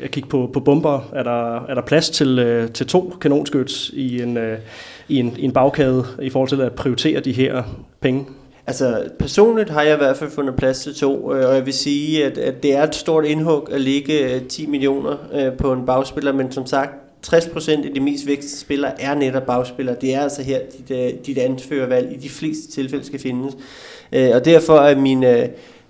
at 0.03 0.11
kigge 0.11 0.29
på, 0.29 0.49
på 0.53 0.59
bomber. 0.59 1.09
Er 1.13 1.23
der, 1.23 1.55
er 1.55 1.73
der 1.73 1.81
plads 1.81 2.09
til, 2.09 2.39
øh, 2.39 2.71
til 2.71 2.87
to 2.87 3.13
kanonskyts 3.21 3.89
i 3.93 4.21
en, 4.21 4.37
øh, 4.37 4.57
i, 5.07 5.19
en, 5.19 5.35
i 5.37 5.43
en 5.43 5.51
bagkade 5.51 6.05
i 6.21 6.29
forhold 6.29 6.49
til 6.49 6.61
at 6.61 6.73
prioritere 6.73 7.19
de 7.19 7.31
her 7.31 7.63
penge? 8.01 8.25
Altså 8.67 9.09
personligt 9.19 9.69
har 9.69 9.81
jeg 9.81 9.93
i 9.93 9.97
hvert 9.97 10.17
fald 10.17 10.29
fundet 10.29 10.55
plads 10.55 10.79
til 10.79 10.95
to, 10.95 11.33
øh, 11.33 11.49
og 11.49 11.55
jeg 11.55 11.65
vil 11.65 11.73
sige, 11.73 12.25
at, 12.25 12.37
at 12.37 12.63
det 12.63 12.75
er 12.75 12.83
et 12.83 12.95
stort 12.95 13.25
indhug 13.25 13.67
at 13.71 13.81
ligge 13.81 14.35
øh, 14.35 14.41
10 14.41 14.65
millioner 14.65 15.17
øh, 15.33 15.57
på 15.57 15.73
en 15.73 15.85
bagspiller, 15.85 16.33
men 16.33 16.51
som 16.51 16.65
sagt, 16.65 16.91
60% 17.27 17.71
af 17.71 17.93
de 17.95 17.99
mest 17.99 18.27
vigtige 18.27 18.49
spillere 18.49 19.01
er 19.01 19.15
netop 19.15 19.45
bagspillere. 19.45 19.95
Det 20.01 20.13
er 20.13 20.21
altså 20.21 20.43
her, 20.43 20.59
dit, 20.77 20.97
øh, 20.97 21.25
dit 21.25 21.37
anførervalg 21.37 22.13
i 22.13 22.17
de 22.17 22.29
fleste 22.29 22.71
tilfælde 22.71 23.05
skal 23.05 23.19
findes. 23.19 23.57
Øh, 24.11 24.29
og 24.33 24.45
derfor 24.45 24.73
er 24.73 24.99
min, 24.99 25.25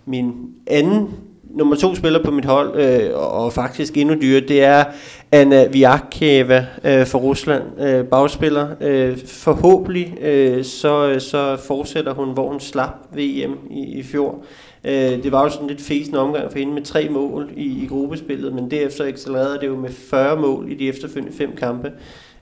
min 0.05 0.33
anden 0.67 1.09
nummer 1.49 1.75
to 1.75 1.95
spiller 1.95 2.23
på 2.23 2.31
mit 2.31 2.45
hold, 2.45 2.75
øh, 2.75 3.09
og 3.13 3.53
faktisk 3.53 3.97
endnu 3.97 4.15
dyre, 4.21 4.39
det 4.39 4.63
er 4.63 4.83
Anna 5.31 5.67
Viakeva 5.67 6.65
øh, 6.83 7.07
fra 7.07 7.19
Rusland, 7.19 7.63
øh, 7.81 8.05
bagspiller. 8.05 8.67
Øh, 8.81 9.17
forhåbentlig 9.25 10.17
øh, 10.21 10.63
så, 10.63 11.19
så 11.19 11.57
fortsætter 11.67 12.13
hun, 12.13 12.33
hvor 12.33 12.49
hun 12.49 12.59
slap 12.59 12.93
VM 13.11 13.57
i, 13.69 13.99
i 13.99 14.03
fjor. 14.03 14.43
Øh, 14.83 15.23
det 15.23 15.31
var 15.31 15.43
jo 15.43 15.49
sådan 15.49 15.67
lidt 15.67 15.81
fæsende 15.81 16.19
omgang 16.19 16.51
for 16.51 16.59
hende 16.59 16.73
med 16.73 16.81
tre 16.81 17.09
mål 17.09 17.49
i, 17.55 17.83
i 17.83 17.87
gruppespillet, 17.87 18.53
men 18.53 18.71
derefter 18.71 19.05
accelererede 19.05 19.59
det 19.61 19.67
jo 19.67 19.75
med 19.75 19.89
40 19.89 20.41
mål 20.41 20.71
i 20.71 20.75
de 20.75 20.89
efterfølgende 20.89 21.37
fem 21.37 21.55
kampe. 21.55 21.91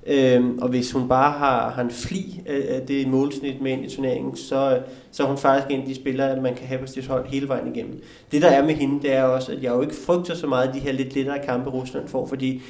Øhm, 0.08 0.60
og 0.62 0.70
hvis 0.70 0.92
hun 0.92 1.08
bare 1.08 1.32
har, 1.32 1.70
har 1.70 1.82
en 1.82 1.92
fli 1.92 2.42
af, 2.46 2.76
af 2.76 2.82
det 2.88 3.08
målsnit 3.08 3.62
med 3.62 3.72
ind 3.72 3.86
i 3.86 3.96
turneringen, 3.96 4.36
så, 4.36 4.80
så 5.12 5.24
er 5.24 5.28
hun 5.28 5.38
faktisk 5.38 5.68
en 5.72 5.82
af 5.82 5.88
de 5.88 5.96
spillere, 5.96 6.42
man 6.42 6.56
kan 6.56 6.68
have 6.68 6.80
på 6.80 6.88
sit 6.88 7.08
hold 7.08 7.28
hele 7.28 7.48
vejen 7.48 7.76
igennem. 7.76 8.02
Det 8.32 8.42
der 8.42 8.48
er 8.48 8.66
med 8.66 8.74
hende, 8.74 9.02
det 9.02 9.14
er 9.14 9.24
også, 9.24 9.52
at 9.52 9.64
jeg 9.64 9.72
jo 9.72 9.82
ikke 9.82 9.96
frygter 9.96 10.36
så 10.36 10.48
meget 10.48 10.74
de 10.74 10.80
her 10.80 10.92
lidt 10.92 11.16
lettere 11.16 11.40
kampe, 11.46 11.70
Rusland 11.70 12.08
får, 12.08 12.28
fordi 12.28 12.62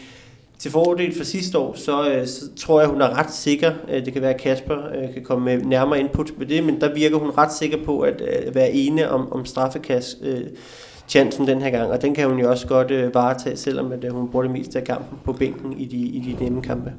til 0.60 0.72
fordel 0.72 1.18
for 1.18 1.24
sidste 1.24 1.58
år, 1.58 1.74
så, 1.74 2.10
øh, 2.10 2.28
så 2.28 2.46
tror 2.56 2.80
jeg, 2.80 2.90
hun 2.90 3.02
er 3.02 3.20
ret 3.20 3.32
sikker. 3.32 3.72
Øh, 3.90 4.06
det 4.06 4.14
kan 4.14 4.22
være, 4.22 4.34
at 4.34 4.42
Kasper 4.42 4.78
øh, 4.96 5.14
kan 5.14 5.24
komme 5.24 5.46
med 5.46 5.66
nærmere 5.66 6.00
input 6.00 6.32
på 6.38 6.44
det, 6.44 6.64
men 6.64 6.82
der 6.82 6.94
virker 6.94 7.18
hun 7.18 7.30
ret 7.30 7.54
sikker 7.54 7.78
på 7.86 8.00
at, 8.00 8.22
være 8.54 8.72
ene 8.72 9.10
om, 9.10 9.32
om 9.32 9.46
straffekast 9.46 10.18
chancen 11.08 11.48
den 11.48 11.62
her 11.62 11.70
gang, 11.70 11.92
og 11.92 12.02
den 12.02 12.16
kan 12.16 12.30
hun 12.30 12.40
jo 12.40 12.50
også 12.50 12.68
godt 12.68 13.14
varetage, 13.14 13.58
selvom 13.58 13.92
at, 13.92 14.12
hun 14.12 14.30
bruger 14.30 14.44
det 14.44 14.52
meste 14.52 14.80
af 14.80 14.86
kampen 14.86 15.18
på 15.24 15.34
bænken 15.34 15.74
i 15.78 15.86
de, 15.86 15.98
i 15.98 16.20
de 16.20 16.44
nemme 16.44 16.62
kampe. 16.62 16.92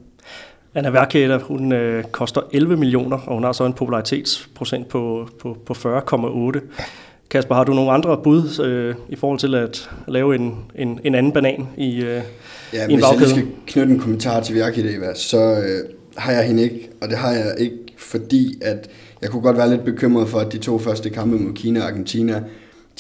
Anna 0.77 0.91
Værkæder, 0.91 1.39
hun 1.39 1.73
øh, 1.73 2.05
koster 2.05 2.41
11 2.53 2.77
millioner, 2.77 3.17
og 3.17 3.35
hun 3.35 3.45
har 3.45 3.53
så 3.53 3.65
en 3.65 3.73
popularitetsprocent 3.73 4.89
på, 4.89 5.29
på, 5.41 5.57
på 5.67 5.73
40,8. 6.53 6.61
Kasper, 7.31 7.55
har 7.55 7.65
du 7.65 7.75
nogle 7.75 7.93
andre 7.93 8.19
bud 8.25 8.61
øh, 8.61 8.95
i 9.09 9.17
forhold 9.17 9.39
til 9.39 9.55
at 9.55 9.91
lave 10.09 10.35
en, 10.35 10.55
en, 10.75 11.01
en 11.05 11.15
anden 11.15 11.33
banan 11.33 11.69
i, 11.77 11.97
øh, 12.01 12.23
ja, 12.73 12.89
i 12.89 12.93
en 12.93 13.01
bagkæde? 13.01 13.19
Hvis 13.19 13.21
jeg 13.21 13.29
skal 13.29 13.47
knytte 13.67 13.93
en 13.93 14.01
kommentar 14.01 14.41
til 14.41 14.55
Værkæder, 14.55 15.15
så 15.15 15.39
øh, 15.39 15.91
har 16.17 16.33
jeg 16.33 16.45
hende 16.45 16.63
ikke, 16.63 16.91
og 17.01 17.09
det 17.09 17.19
har 17.19 17.33
jeg 17.33 17.55
ikke, 17.59 17.77
fordi 17.99 18.59
at 18.63 18.89
jeg 19.23 19.31
kunne 19.31 19.43
godt 19.43 19.57
være 19.57 19.71
lidt 19.71 19.85
bekymret 19.85 20.29
for, 20.29 20.39
at 20.39 20.53
de 20.53 20.59
to 20.59 20.79
første 20.79 21.11
kampe 21.11 21.39
mod 21.39 21.53
Kina 21.53 21.81
og 21.81 21.89
Argentina, 21.89 22.43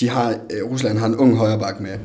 de 0.00 0.09
har, 0.09 0.30
øh, 0.30 0.71
Rusland 0.71 0.99
har 0.99 1.06
en 1.06 1.16
ung 1.16 1.37
højreback 1.37 1.80
med, 1.80 1.99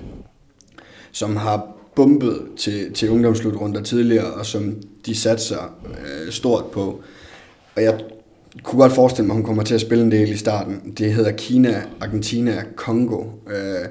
som 1.12 1.36
har 1.36 1.68
bumpet 1.96 2.42
til, 2.58 2.94
til 2.94 3.10
ungdomsslutrunder 3.10 3.82
tidligere, 3.82 4.34
og 4.34 4.46
som 4.46 4.76
de 5.06 5.16
satser 5.16 5.76
øh, 5.86 6.32
stort 6.32 6.66
på. 6.66 7.02
Og 7.76 7.84
jeg 7.84 8.00
kunne 8.64 8.82
godt 8.82 8.94
forestille 8.94 9.28
mig, 9.28 9.34
at 9.34 9.38
hun 9.38 9.46
kommer 9.46 9.64
til 9.64 9.76
at 9.76 9.82
spille 9.82 10.04
en 10.04 10.12
del 10.12 10.32
i 10.32 10.38
starten. 10.38 10.94
Det 10.98 11.14
hedder 11.14 11.32
Kina, 11.32 11.82
Argentina, 12.02 12.64
Kongo. 12.76 13.24
Øh, 13.48 13.88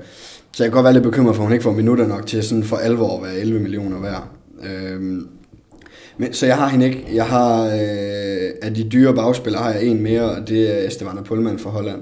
så 0.53 0.65
jeg 0.65 0.71
kan 0.71 0.77
godt 0.77 0.85
være 0.85 0.93
lidt 0.93 1.05
bekymret 1.05 1.37
for, 1.37 1.43
at 1.43 1.47
hun 1.47 1.53
ikke 1.53 1.63
får 1.63 1.73
minutter 1.73 2.07
nok 2.07 2.27
til 2.27 2.43
sådan 2.43 2.65
for 2.65 2.77
alvor 2.77 3.17
at 3.17 3.23
være 3.23 3.39
11 3.39 3.61
millioner 3.61 4.01
værd. 4.01 4.29
Øh, 4.63 5.01
men, 6.19 6.33
så 6.33 6.47
jeg 6.47 6.57
har 6.57 6.69
hende 6.69 6.87
ikke. 6.87 7.07
Jeg 7.15 7.27
har, 7.27 7.65
øh, 7.65 8.51
af 8.63 8.75
de 8.75 8.89
dyre 8.89 9.15
bagspillere 9.15 9.63
har 9.63 9.73
jeg 9.73 9.85
en 9.85 10.03
mere, 10.03 10.23
og 10.23 10.49
det 10.49 10.71
er 10.71 10.87
Estevana 10.87 11.23
Pullman 11.23 11.59
fra 11.59 11.71
Holland. 11.71 12.01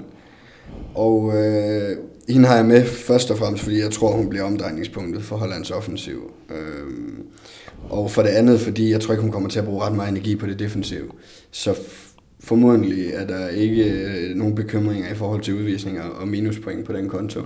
Og 0.95 1.33
øh, 1.37 1.97
hende 2.29 2.47
har 2.47 2.55
jeg 2.55 2.65
med 2.65 2.85
først 2.85 3.31
og 3.31 3.37
fremmest, 3.37 3.63
fordi 3.63 3.79
jeg 3.79 3.91
tror, 3.91 4.11
hun 4.11 4.29
bliver 4.29 4.43
omdrejningspunktet 4.43 5.23
for 5.23 5.35
Hollands 5.35 5.71
offensiv. 5.71 6.31
Øhm, 6.49 7.23
og 7.89 8.11
for 8.11 8.21
det 8.21 8.29
andet, 8.29 8.59
fordi 8.59 8.91
jeg 8.91 9.01
tror 9.01 9.13
ikke, 9.13 9.21
hun 9.21 9.31
kommer 9.31 9.49
til 9.49 9.59
at 9.59 9.65
bruge 9.65 9.83
ret 9.83 9.95
meget 9.95 10.09
energi 10.09 10.35
på 10.35 10.45
det 10.45 10.59
defensive. 10.59 11.09
Så 11.51 11.75
formodentlig 12.49 13.05
er 13.13 13.27
der 13.27 13.47
ikke 13.47 13.83
øh, 13.83 14.35
nogen 14.35 14.55
bekymringer 14.55 15.11
i 15.11 15.15
forhold 15.15 15.41
til 15.41 15.53
udvisninger 15.53 16.03
og 16.03 16.27
minuspoint 16.27 16.85
på 16.85 16.93
den 16.93 17.09
konto. 17.09 17.39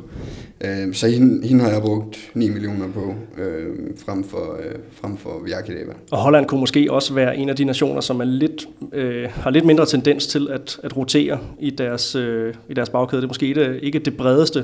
Øh, 0.64 0.94
så 0.94 1.08
hende, 1.08 1.48
hende 1.48 1.64
har 1.64 1.72
jeg 1.72 1.82
brugt 1.82 2.32
9 2.34 2.50
millioner 2.50 2.88
på, 2.94 3.16
øh, 3.38 3.68
frem 4.06 4.24
for, 4.24 4.58
øh, 4.60 4.76
frem 4.92 5.18
for 5.18 5.42
Vjarkedeva. 5.46 5.94
Og 6.12 6.18
Holland 6.18 6.46
kunne 6.46 6.60
måske 6.60 6.88
også 6.92 7.14
være 7.14 7.38
en 7.38 7.50
af 7.50 7.56
de 7.56 7.66
nationer, 7.66 8.02
som 8.02 8.20
er 8.20 8.26
lidt, 8.26 8.68
øh, 8.94 9.30
har 9.32 9.50
lidt 9.50 9.66
mindre 9.66 9.86
tendens 9.86 10.28
til 10.28 10.48
at, 10.52 10.80
at 10.84 10.98
rotere 10.98 11.40
i 11.60 11.70
deres, 11.70 12.16
øh, 12.16 12.54
i 12.70 12.74
deres 12.74 12.90
bagkæde. 12.90 13.22
Det 13.22 13.26
er 13.26 13.30
måske 13.30 13.48
ikke, 13.48 13.80
ikke 13.80 14.00
det 14.00 14.18
bredeste 14.18 14.64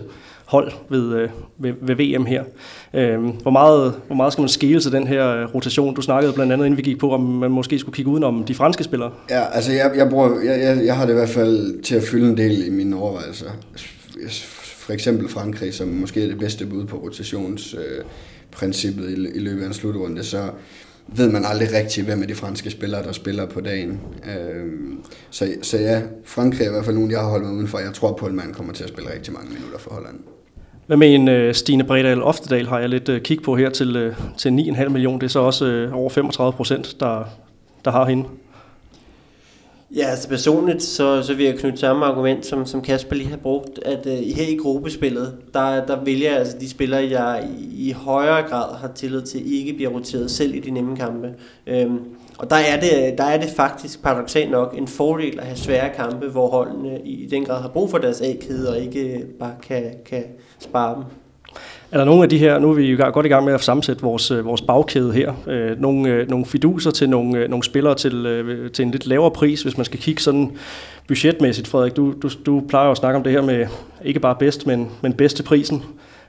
hold 0.50 0.72
ved, 0.90 1.14
øh, 1.14 1.30
ved, 1.58 1.74
ved 1.82 1.96
VM 1.96 2.26
her. 2.26 2.44
Øh, 2.94 3.24
hvor, 3.24 3.52
meget, 3.52 3.94
hvor 4.08 4.16
meget 4.16 4.34
skal 4.34 4.42
man 4.42 4.50
skele 4.50 4.80
til 4.80 4.92
den 4.92 5.08
her 5.08 5.28
øh, 5.28 5.56
rotation? 5.56 5.96
Du 5.96 6.02
snakkede 6.02 6.34
blandt 6.34 6.54
andet, 6.54 6.66
inden 6.66 6.78
vi 6.78 6.82
gik 6.82 7.00
på, 7.00 7.12
om 7.12 7.22
man 7.22 7.52
måske 7.52 7.80
skulle 7.80 7.96
kigge 7.96 8.12
udenom 8.12 8.44
de 8.44 8.56
franske 8.56 8.84
spillere. 8.84 9.12
Ja, 9.30 9.54
altså 9.54 9.72
jeg, 9.72 9.92
jeg, 9.96 10.10
bruger, 10.10 10.42
jeg, 10.42 10.60
jeg, 10.60 10.86
jeg 10.86 10.98
har 10.98 11.06
det 11.06 11.14
i 11.14 11.16
hvert 11.16 11.30
fald 11.30 11.82
til 11.82 11.96
at 11.96 12.04
fylde 12.04 12.30
en 12.30 12.38
del 12.38 12.68
i 12.68 12.70
mine 12.70 12.98
overvejelser. 12.98 13.50
For 14.60 14.94
eksempel 14.94 15.30
Frankrig, 15.30 15.74
som 15.74 15.88
måske 15.88 16.24
er 16.24 16.28
det 16.28 16.40
bedste 16.40 16.66
bud 16.66 16.86
på 16.86 16.98
rotationsprincippet 16.98 19.06
øh, 19.06 19.12
i, 19.12 19.28
i 19.36 19.40
løbet 19.40 19.64
af 19.64 19.68
en 19.68 19.74
slutrunde, 19.74 20.24
så 20.24 20.50
ved 21.16 21.32
man 21.32 21.46
aldrig 21.46 21.74
rigtigt, 21.74 22.06
hvem 22.06 22.22
er 22.22 22.28
de 22.28 22.36
franske 22.36 22.70
spillere, 22.70 23.04
der 23.04 23.12
spiller 23.12 23.46
på 23.46 23.62
dagen. 23.62 24.00
Øh, 24.26 24.66
så, 25.30 25.54
så 25.62 25.78
ja, 25.78 26.02
Frankrig 26.26 26.66
er 26.66 26.70
i 26.70 26.72
hvert 26.72 26.86
fald 26.86 26.96
nogen, 26.96 27.12
jeg 27.12 27.20
har 27.20 27.30
holdt 27.30 27.46
mig 27.46 27.54
udenfor. 27.54 27.80
Jeg 27.80 27.94
tror 27.94 28.14
på, 28.14 28.26
at 28.26 28.34
man 28.34 28.54
kommer 28.54 28.74
til 28.74 28.84
at 28.84 28.90
spille 28.90 29.14
rigtig 29.14 29.34
mange 29.34 29.54
minutter 29.54 29.80
for 29.80 29.94
Holland. 29.94 30.20
Hvad 30.90 30.98
med 30.98 31.16
en 31.16 31.28
øh, 31.28 31.54
Stine 31.54 31.84
Bredal 31.84 32.24
Oftedal 32.24 32.68
har 32.68 32.80
jeg 32.80 32.90
lidt 32.90 33.10
øh, 33.10 33.22
kig 33.22 33.42
på 33.42 33.56
her 33.56 33.70
til, 33.70 33.96
øh, 33.96 34.16
til 34.38 34.50
9,5 34.50 34.90
millioner. 34.90 35.20
Det 35.20 35.26
er 35.26 35.32
så 35.32 35.40
også 35.40 35.66
øh, 35.66 35.98
over 35.98 36.10
35 36.10 36.54
procent, 36.54 36.96
der, 37.00 37.24
der 37.86 37.92
har 37.92 38.06
hende. 38.06 38.24
Ja, 39.96 40.06
altså 40.06 40.30
personligt, 40.30 40.84
så, 40.84 41.24
så 41.24 41.34
vil 41.34 41.46
jeg 41.46 41.56
knytte 41.56 41.78
samme 41.78 42.06
argument, 42.06 42.46
som, 42.46 42.66
som 42.66 42.82
Kasper 42.82 43.16
lige 43.16 43.30
har 43.30 43.38
brugt, 43.38 43.80
at 43.86 44.06
øh, 44.06 44.14
her 44.14 44.48
i 44.48 44.56
gruppespillet, 44.56 45.38
der, 45.54 45.86
der 45.86 46.04
vælger 46.04 46.30
jeg 46.30 46.40
altså 46.40 46.58
de 46.60 46.70
spillere, 46.70 47.10
jeg 47.10 47.50
i, 47.60 47.90
i 47.90 47.92
højere 47.92 48.42
grad 48.50 48.76
har 48.76 48.92
tillid 48.96 49.22
til, 49.22 49.54
ikke 49.54 49.74
bliver 49.74 49.90
roteret 49.90 50.32
selv 50.32 50.56
i 50.56 50.60
de 50.60 50.72
nemme 50.72 50.98
kampe. 50.98 51.34
Um, 51.86 52.08
og 52.40 52.50
der 52.50 52.56
er, 52.56 52.80
det, 52.80 53.18
der 53.18 53.24
er 53.24 53.38
det 53.38 53.50
faktisk 53.50 54.04
paradoxalt 54.04 54.52
nok 54.52 54.76
en 54.78 54.88
fordel 54.88 55.40
at 55.40 55.46
have 55.46 55.58
svære 55.58 55.90
kampe, 55.96 56.28
hvor 56.28 56.48
holdene 56.50 57.00
i 57.06 57.28
den 57.32 57.46
grad 57.46 57.62
har 57.62 57.70
brug 57.70 57.92
for 57.92 57.98
deres 57.98 58.22
A-kæde, 58.22 58.70
og 58.70 58.80
ikke 58.80 59.26
bare 59.40 59.54
kan, 59.68 59.84
kan 60.06 60.24
spare 60.60 60.96
dem. 60.96 61.04
Er 61.92 61.98
der 61.98 62.06
nogle 62.06 62.24
af 62.24 62.30
de 62.30 62.38
her, 62.38 62.60
nu 62.60 62.70
er 62.70 62.74
vi 62.74 62.86
jo 62.86 63.10
godt 63.14 63.26
i 63.26 63.30
gang 63.30 63.46
med 63.46 63.54
at 63.54 63.62
sammensætte 63.62 64.02
vores, 64.02 64.32
øh, 64.32 64.46
vores 64.46 64.62
bagkæde 64.62 65.14
her, 65.14 65.34
øh, 65.48 65.82
nogle, 65.82 66.10
øh, 66.10 66.30
nogle 66.30 66.46
fiduser 66.46 66.92
til 66.92 67.10
nogle, 67.10 67.38
øh, 67.38 67.50
nogle 67.50 67.64
spillere 67.64 67.96
til, 67.96 68.26
øh, 68.26 68.72
til 68.72 68.86
en 68.86 68.92
lidt 68.92 69.08
lavere 69.08 69.32
pris, 69.32 69.62
hvis 69.62 69.78
man 69.78 69.86
skal 69.86 70.00
kigge 70.00 70.22
sådan 70.22 70.52
budgetmæssigt, 71.08 71.68
Frederik. 71.68 71.96
Du, 71.96 72.14
du, 72.22 72.30
du 72.46 72.64
plejer 72.70 72.86
jo 72.86 72.92
at 72.92 72.98
snakke 72.98 73.18
om 73.18 73.24
det 73.24 73.32
her 73.32 73.42
med 73.42 73.66
ikke 74.06 74.20
bare 74.20 74.36
bedst, 74.40 74.68
men, 74.68 74.90
men 75.02 75.14
bedste 75.14 75.44
prisen. 75.44 75.84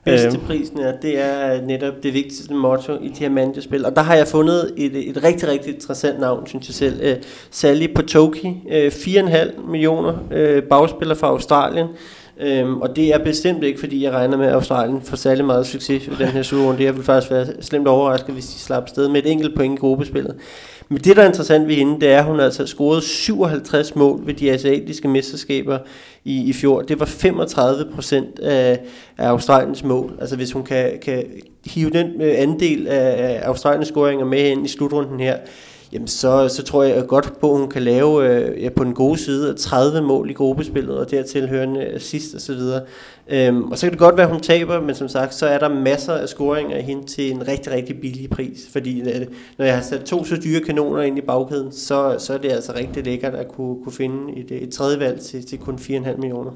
Bedste 0.04 0.38
øh. 0.38 0.46
prisen, 0.46 0.78
ja, 0.78 0.92
det 1.02 1.20
er 1.20 1.66
netop 1.66 1.94
det 2.02 2.14
vigtigste 2.14 2.54
motto 2.54 2.92
i 3.02 3.08
de 3.08 3.20
her 3.20 3.28
mandespil. 3.28 3.86
Og 3.86 3.96
der 3.96 4.02
har 4.02 4.14
jeg 4.14 4.28
fundet 4.28 4.74
et, 4.76 5.08
et 5.08 5.24
rigtig, 5.24 5.48
rigtig 5.48 5.74
interessant 5.74 6.20
navn, 6.20 6.46
synes 6.46 6.68
jeg 6.68 6.74
selv. 6.74 7.10
Uh, 7.10 7.22
Sally 7.50 7.94
Potoki, 7.94 8.48
uh, 8.48 8.86
4,5 8.86 9.70
millioner 9.70 10.12
uh, 10.12 10.62
bagspiller 10.62 11.14
fra 11.14 11.26
Australien. 11.26 11.86
Øhm, 12.42 12.80
og 12.80 12.96
det 12.96 13.14
er 13.14 13.18
bestemt 13.18 13.64
ikke, 13.64 13.80
fordi 13.80 14.04
jeg 14.04 14.12
regner 14.12 14.36
med, 14.36 14.46
at 14.46 14.52
Australien 14.52 15.02
får 15.02 15.16
særlig 15.16 15.44
meget 15.44 15.66
succes 15.66 16.06
i 16.06 16.10
den 16.18 16.28
her 16.28 16.42
slutrunde. 16.42 16.84
Jeg 16.84 16.96
vil 16.96 17.04
faktisk 17.04 17.32
være 17.32 17.46
slemt 17.60 17.88
overrasket, 17.88 18.34
hvis 18.34 18.46
de 18.46 18.58
slapper 18.58 18.88
sted 18.88 19.08
med 19.08 19.22
et 19.22 19.30
enkelt 19.30 19.56
point 19.56 19.78
i 19.78 19.80
gruppespillet. 19.80 20.36
Men 20.88 20.98
det, 20.98 21.16
der 21.16 21.22
er 21.22 21.26
interessant 21.26 21.68
ved 21.68 21.74
hende, 21.74 22.00
det 22.00 22.10
er, 22.10 22.18
at 22.18 22.24
hun 22.24 22.40
altså 22.40 22.66
scoret 22.66 23.02
57 23.02 23.96
mål 23.96 24.26
ved 24.26 24.34
de 24.34 24.52
asiatiske 24.52 25.08
mesterskaber 25.08 25.78
i, 26.24 26.48
i 26.48 26.52
fjor. 26.52 26.82
Det 26.82 27.00
var 27.00 27.06
35 27.06 27.92
procent 27.94 28.38
af, 28.38 28.80
af 29.18 29.28
Australiens 29.28 29.84
mål. 29.84 30.16
Altså 30.20 30.36
hvis 30.36 30.52
hun 30.52 30.64
kan, 30.64 30.98
kan 31.02 31.24
hive 31.66 31.90
den 31.90 32.20
øh, 32.20 32.34
andel 32.36 32.88
af, 32.88 33.34
af 33.34 33.48
Australiens 33.48 33.88
scoringer 33.88 34.24
med 34.24 34.48
ind 34.48 34.66
i 34.66 34.68
slutrunden 34.68 35.20
her, 35.20 35.38
jamen 35.92 36.08
så, 36.08 36.48
så 36.48 36.62
tror 36.62 36.82
jeg 36.82 37.06
godt 37.06 37.40
på, 37.40 37.52
at 37.52 37.58
hun 37.58 37.70
kan 37.70 37.82
lave 37.82 38.28
øh, 38.28 38.62
ja, 38.62 38.68
på 38.68 38.84
den 38.84 38.94
gode 38.94 39.18
side 39.18 39.54
30 39.54 40.00
mål 40.00 40.30
i 40.30 40.32
gruppespillet, 40.32 40.98
og 40.98 41.10
dertil 41.10 41.48
hørende 41.48 41.86
assist 41.86 42.34
og 42.34 42.40
så 42.40 42.54
videre. 42.54 42.82
Øhm, 43.28 43.62
og 43.62 43.78
så 43.78 43.86
kan 43.86 43.90
det 43.90 43.98
godt 43.98 44.16
være, 44.16 44.26
at 44.26 44.32
hun 44.32 44.42
taber, 44.42 44.80
men 44.80 44.94
som 44.94 45.08
sagt, 45.08 45.34
så 45.34 45.46
er 45.46 45.58
der 45.58 45.68
masser 45.68 46.12
af 46.12 46.28
scoringer 46.28 46.76
af 46.76 46.82
hende 46.82 47.06
til 47.06 47.30
en 47.30 47.48
rigtig, 47.48 47.72
rigtig 47.72 48.00
billig 48.00 48.30
pris. 48.30 48.68
Fordi 48.72 49.00
øh, 49.00 49.26
når 49.58 49.64
jeg 49.64 49.74
har 49.74 49.82
sat 49.82 50.04
to 50.04 50.24
så 50.24 50.36
dyre 50.44 50.60
kanoner 50.60 51.02
ind 51.02 51.18
i 51.18 51.20
bagkæden, 51.20 51.72
så, 51.72 52.16
så 52.18 52.34
er 52.34 52.38
det 52.38 52.52
altså 52.52 52.72
rigtig 52.74 53.04
lækkert 53.04 53.34
at 53.34 53.48
kunne, 53.48 53.84
kunne 53.84 53.92
finde 53.92 54.36
et, 54.36 54.50
øh, 54.50 54.58
et 54.58 54.72
tredje 54.72 55.00
valg 55.00 55.20
til, 55.20 55.46
til 55.46 55.58
kun 55.58 55.74
4,5 55.74 56.16
millioner 56.16 56.52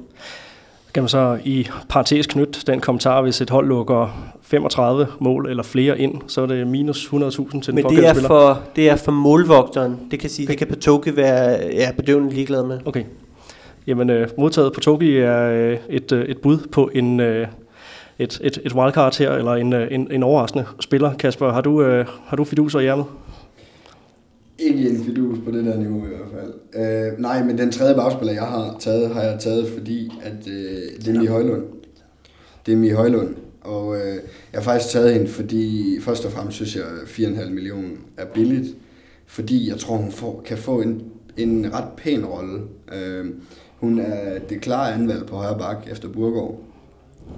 kan 0.95 1.03
man 1.03 1.09
så 1.09 1.37
i 1.43 1.67
parentes 1.89 2.27
knytte 2.27 2.59
den 2.67 2.81
kommentar, 2.81 3.21
hvis 3.21 3.41
et 3.41 3.49
hold 3.49 3.67
lukker 3.67 4.33
35 4.41 5.07
mål 5.19 5.49
eller 5.49 5.63
flere 5.63 5.99
ind, 5.99 6.21
så 6.27 6.41
er 6.41 6.45
det 6.45 6.67
minus 6.67 7.05
100.000 7.05 7.61
til 7.61 7.65
den 7.65 7.75
Men 7.75 7.85
det 7.85 8.07
er, 8.07 8.13
for, 8.13 8.59
det 8.75 8.89
er 8.89 8.95
for 8.95 9.11
målvogteren. 9.11 9.99
Det 10.11 10.19
kan 10.19 10.29
sige, 10.29 10.45
okay. 10.45 10.51
det 10.51 10.57
kan 10.57 10.67
Patoki 10.67 11.15
være 11.15 11.59
ja, 11.73 11.91
bedøvende 11.91 12.33
ligeglad 12.33 12.63
med. 12.63 12.79
Okay. 12.85 13.03
Jamen, 13.87 14.09
øh, 14.09 14.27
modtaget 14.37 14.73
på 14.73 14.79
Toki 14.79 15.17
er 15.17 15.51
øh, 15.51 15.77
et, 15.89 16.11
øh, 16.11 16.25
et 16.25 16.37
bud 16.37 16.57
på 16.71 16.89
en, 16.93 17.19
øh, 17.19 17.47
et, 18.19 18.39
et, 18.43 18.59
et 18.65 18.73
wildcard 18.73 19.17
her, 19.17 19.31
eller 19.31 19.51
en, 19.51 19.73
øh, 19.73 19.87
en, 19.91 20.11
en 20.11 20.23
overraskende 20.23 20.65
spiller. 20.79 21.13
Kasper, 21.13 21.51
har 21.51 21.61
du, 21.61 21.81
øh, 21.81 22.05
har 22.25 22.37
du 22.37 22.43
fiduser 22.43 22.79
i 22.79 22.87
ærmet? 22.87 23.05
Ikke 24.59 24.89
en 24.89 25.03
fidus 25.03 25.37
på 25.45 25.51
det 25.51 25.65
der 25.65 25.77
niveau 25.77 26.05
i 26.05 26.09
hvert 26.09 26.29
fald. 26.33 26.53
Øh, 27.13 27.19
nej, 27.19 27.43
men 27.43 27.57
den 27.57 27.71
tredje 27.71 27.95
bagspiller, 27.95 28.33
jeg 28.33 28.43
har 28.43 28.75
taget, 28.79 29.09
har 29.09 29.21
jeg 29.21 29.39
taget, 29.39 29.67
fordi 29.67 30.11
at, 30.21 30.47
øh, 30.47 30.81
det 31.05 31.15
er 31.15 31.19
Mie 31.19 31.29
Højlund. 31.29 31.63
Det 32.65 32.73
er 32.73 32.77
Mie 32.77 32.95
Højlund. 32.95 33.35
Og 33.61 33.95
øh, 33.95 34.15
jeg 34.53 34.61
har 34.61 34.61
faktisk 34.61 34.93
taget 34.93 35.13
hende, 35.13 35.27
fordi 35.27 35.97
først 36.01 36.25
og 36.25 36.31
fremmest 36.31 36.55
synes 36.55 36.75
jeg, 36.75 36.83
at 36.83 37.07
4,5 37.07 37.49
millioner 37.49 37.89
er 38.17 38.25
billigt. 38.25 38.75
Fordi 39.25 39.69
jeg 39.69 39.77
tror, 39.77 39.97
hun 39.97 40.11
får, 40.11 40.41
kan 40.45 40.57
få 40.57 40.81
en, 40.81 41.03
en 41.37 41.73
ret 41.73 41.89
pæn 41.97 42.25
rolle. 42.25 42.61
Øh, 42.93 43.25
hun 43.79 43.99
er 43.99 44.39
det 44.39 44.61
klare 44.61 44.93
anvalg 44.93 45.25
på 45.25 45.35
højre 45.35 45.57
bak 45.57 45.87
efter 45.91 46.09
Burgård. 46.09 46.61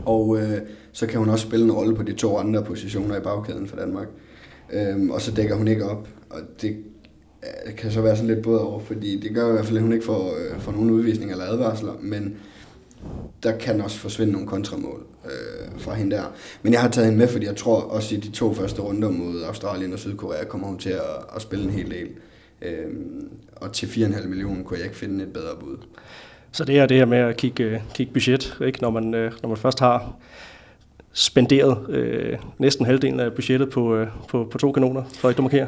Og 0.05 0.37
øh, 0.37 0.57
så 0.91 1.07
kan 1.07 1.19
hun 1.19 1.29
også 1.29 1.47
spille 1.47 1.65
en 1.65 1.71
rolle 1.71 1.95
på 1.95 2.03
de 2.03 2.13
to 2.13 2.37
andre 2.37 2.63
positioner 2.63 3.17
i 3.17 3.21
bagkæden 3.21 3.67
for 3.67 3.75
Danmark. 3.75 4.07
Øh, 4.73 5.09
og 5.09 5.21
så 5.21 5.31
dækker 5.31 5.55
hun 5.55 5.67
ikke 5.67 5.85
op. 5.85 6.07
Og 6.29 6.39
det 6.61 6.77
det 7.65 7.75
kan 7.75 7.91
så 7.91 8.01
være 8.01 8.15
sådan 8.15 8.33
lidt 8.33 8.43
både 8.43 8.61
over, 8.61 8.79
fordi 8.79 9.19
det 9.19 9.35
gør 9.35 9.49
i 9.49 9.51
hvert 9.51 9.65
fald, 9.65 9.77
at 9.77 9.83
hun 9.83 9.93
ikke 9.93 10.05
får, 10.05 10.35
øh, 10.37 10.59
får 10.59 10.71
nogen 10.71 10.89
udvisning 10.89 11.31
eller 11.31 11.45
advarsler, 11.45 11.93
men 12.01 12.35
der 13.43 13.57
kan 13.57 13.81
også 13.81 13.97
forsvinde 13.97 14.33
nogle 14.33 14.47
kontramål 14.47 15.03
øh, 15.25 15.79
fra 15.79 15.93
hende 15.93 16.15
der. 16.15 16.23
Men 16.61 16.73
jeg 16.73 16.81
har 16.81 16.89
taget 16.89 17.05
hende 17.05 17.19
med, 17.19 17.27
fordi 17.27 17.45
jeg 17.45 17.55
tror 17.55 17.81
også 17.81 18.15
i 18.15 18.17
de 18.17 18.31
to 18.31 18.53
første 18.53 18.81
runder 18.81 19.09
mod 19.09 19.43
Australien 19.43 19.93
og 19.93 19.99
Sydkorea 19.99 20.43
kommer 20.43 20.67
hun 20.67 20.77
til 20.77 20.89
at, 20.89 21.25
at 21.35 21.41
spille 21.41 21.65
en 21.65 21.71
hel 21.71 21.91
del. 21.91 22.07
Øh, 22.61 22.85
og 23.55 23.73
til 23.73 23.85
4,5 23.85 24.27
millioner 24.27 24.63
kunne 24.63 24.77
jeg 24.77 24.85
ikke 24.85 24.97
finde 24.97 25.23
et 25.23 25.33
bedre 25.33 25.55
bud. 25.59 25.77
Så 26.51 26.65
det 26.65 26.79
er 26.79 26.85
det 26.85 26.97
her 26.97 27.05
med 27.05 27.17
at 27.17 27.37
kigge, 27.37 27.63
øh, 27.63 27.79
kigge 27.93 28.13
budget, 28.13 28.57
ikke? 28.65 28.81
Når, 28.81 28.89
man, 28.89 29.13
øh, 29.13 29.31
når 29.41 29.49
man 29.49 29.57
først 29.57 29.79
har 29.79 30.15
spenderet 31.19 31.77
øh, 31.89 32.37
næsten 32.57 32.85
halvdelen 32.85 33.19
af 33.19 33.33
budgettet 33.33 33.69
på, 33.69 33.95
øh, 33.95 34.07
på, 34.27 34.47
på 34.51 34.57
to 34.57 34.71
kanoner. 34.71 35.03
Frederik, 35.13 35.37
du 35.37 35.41
markerer. 35.41 35.67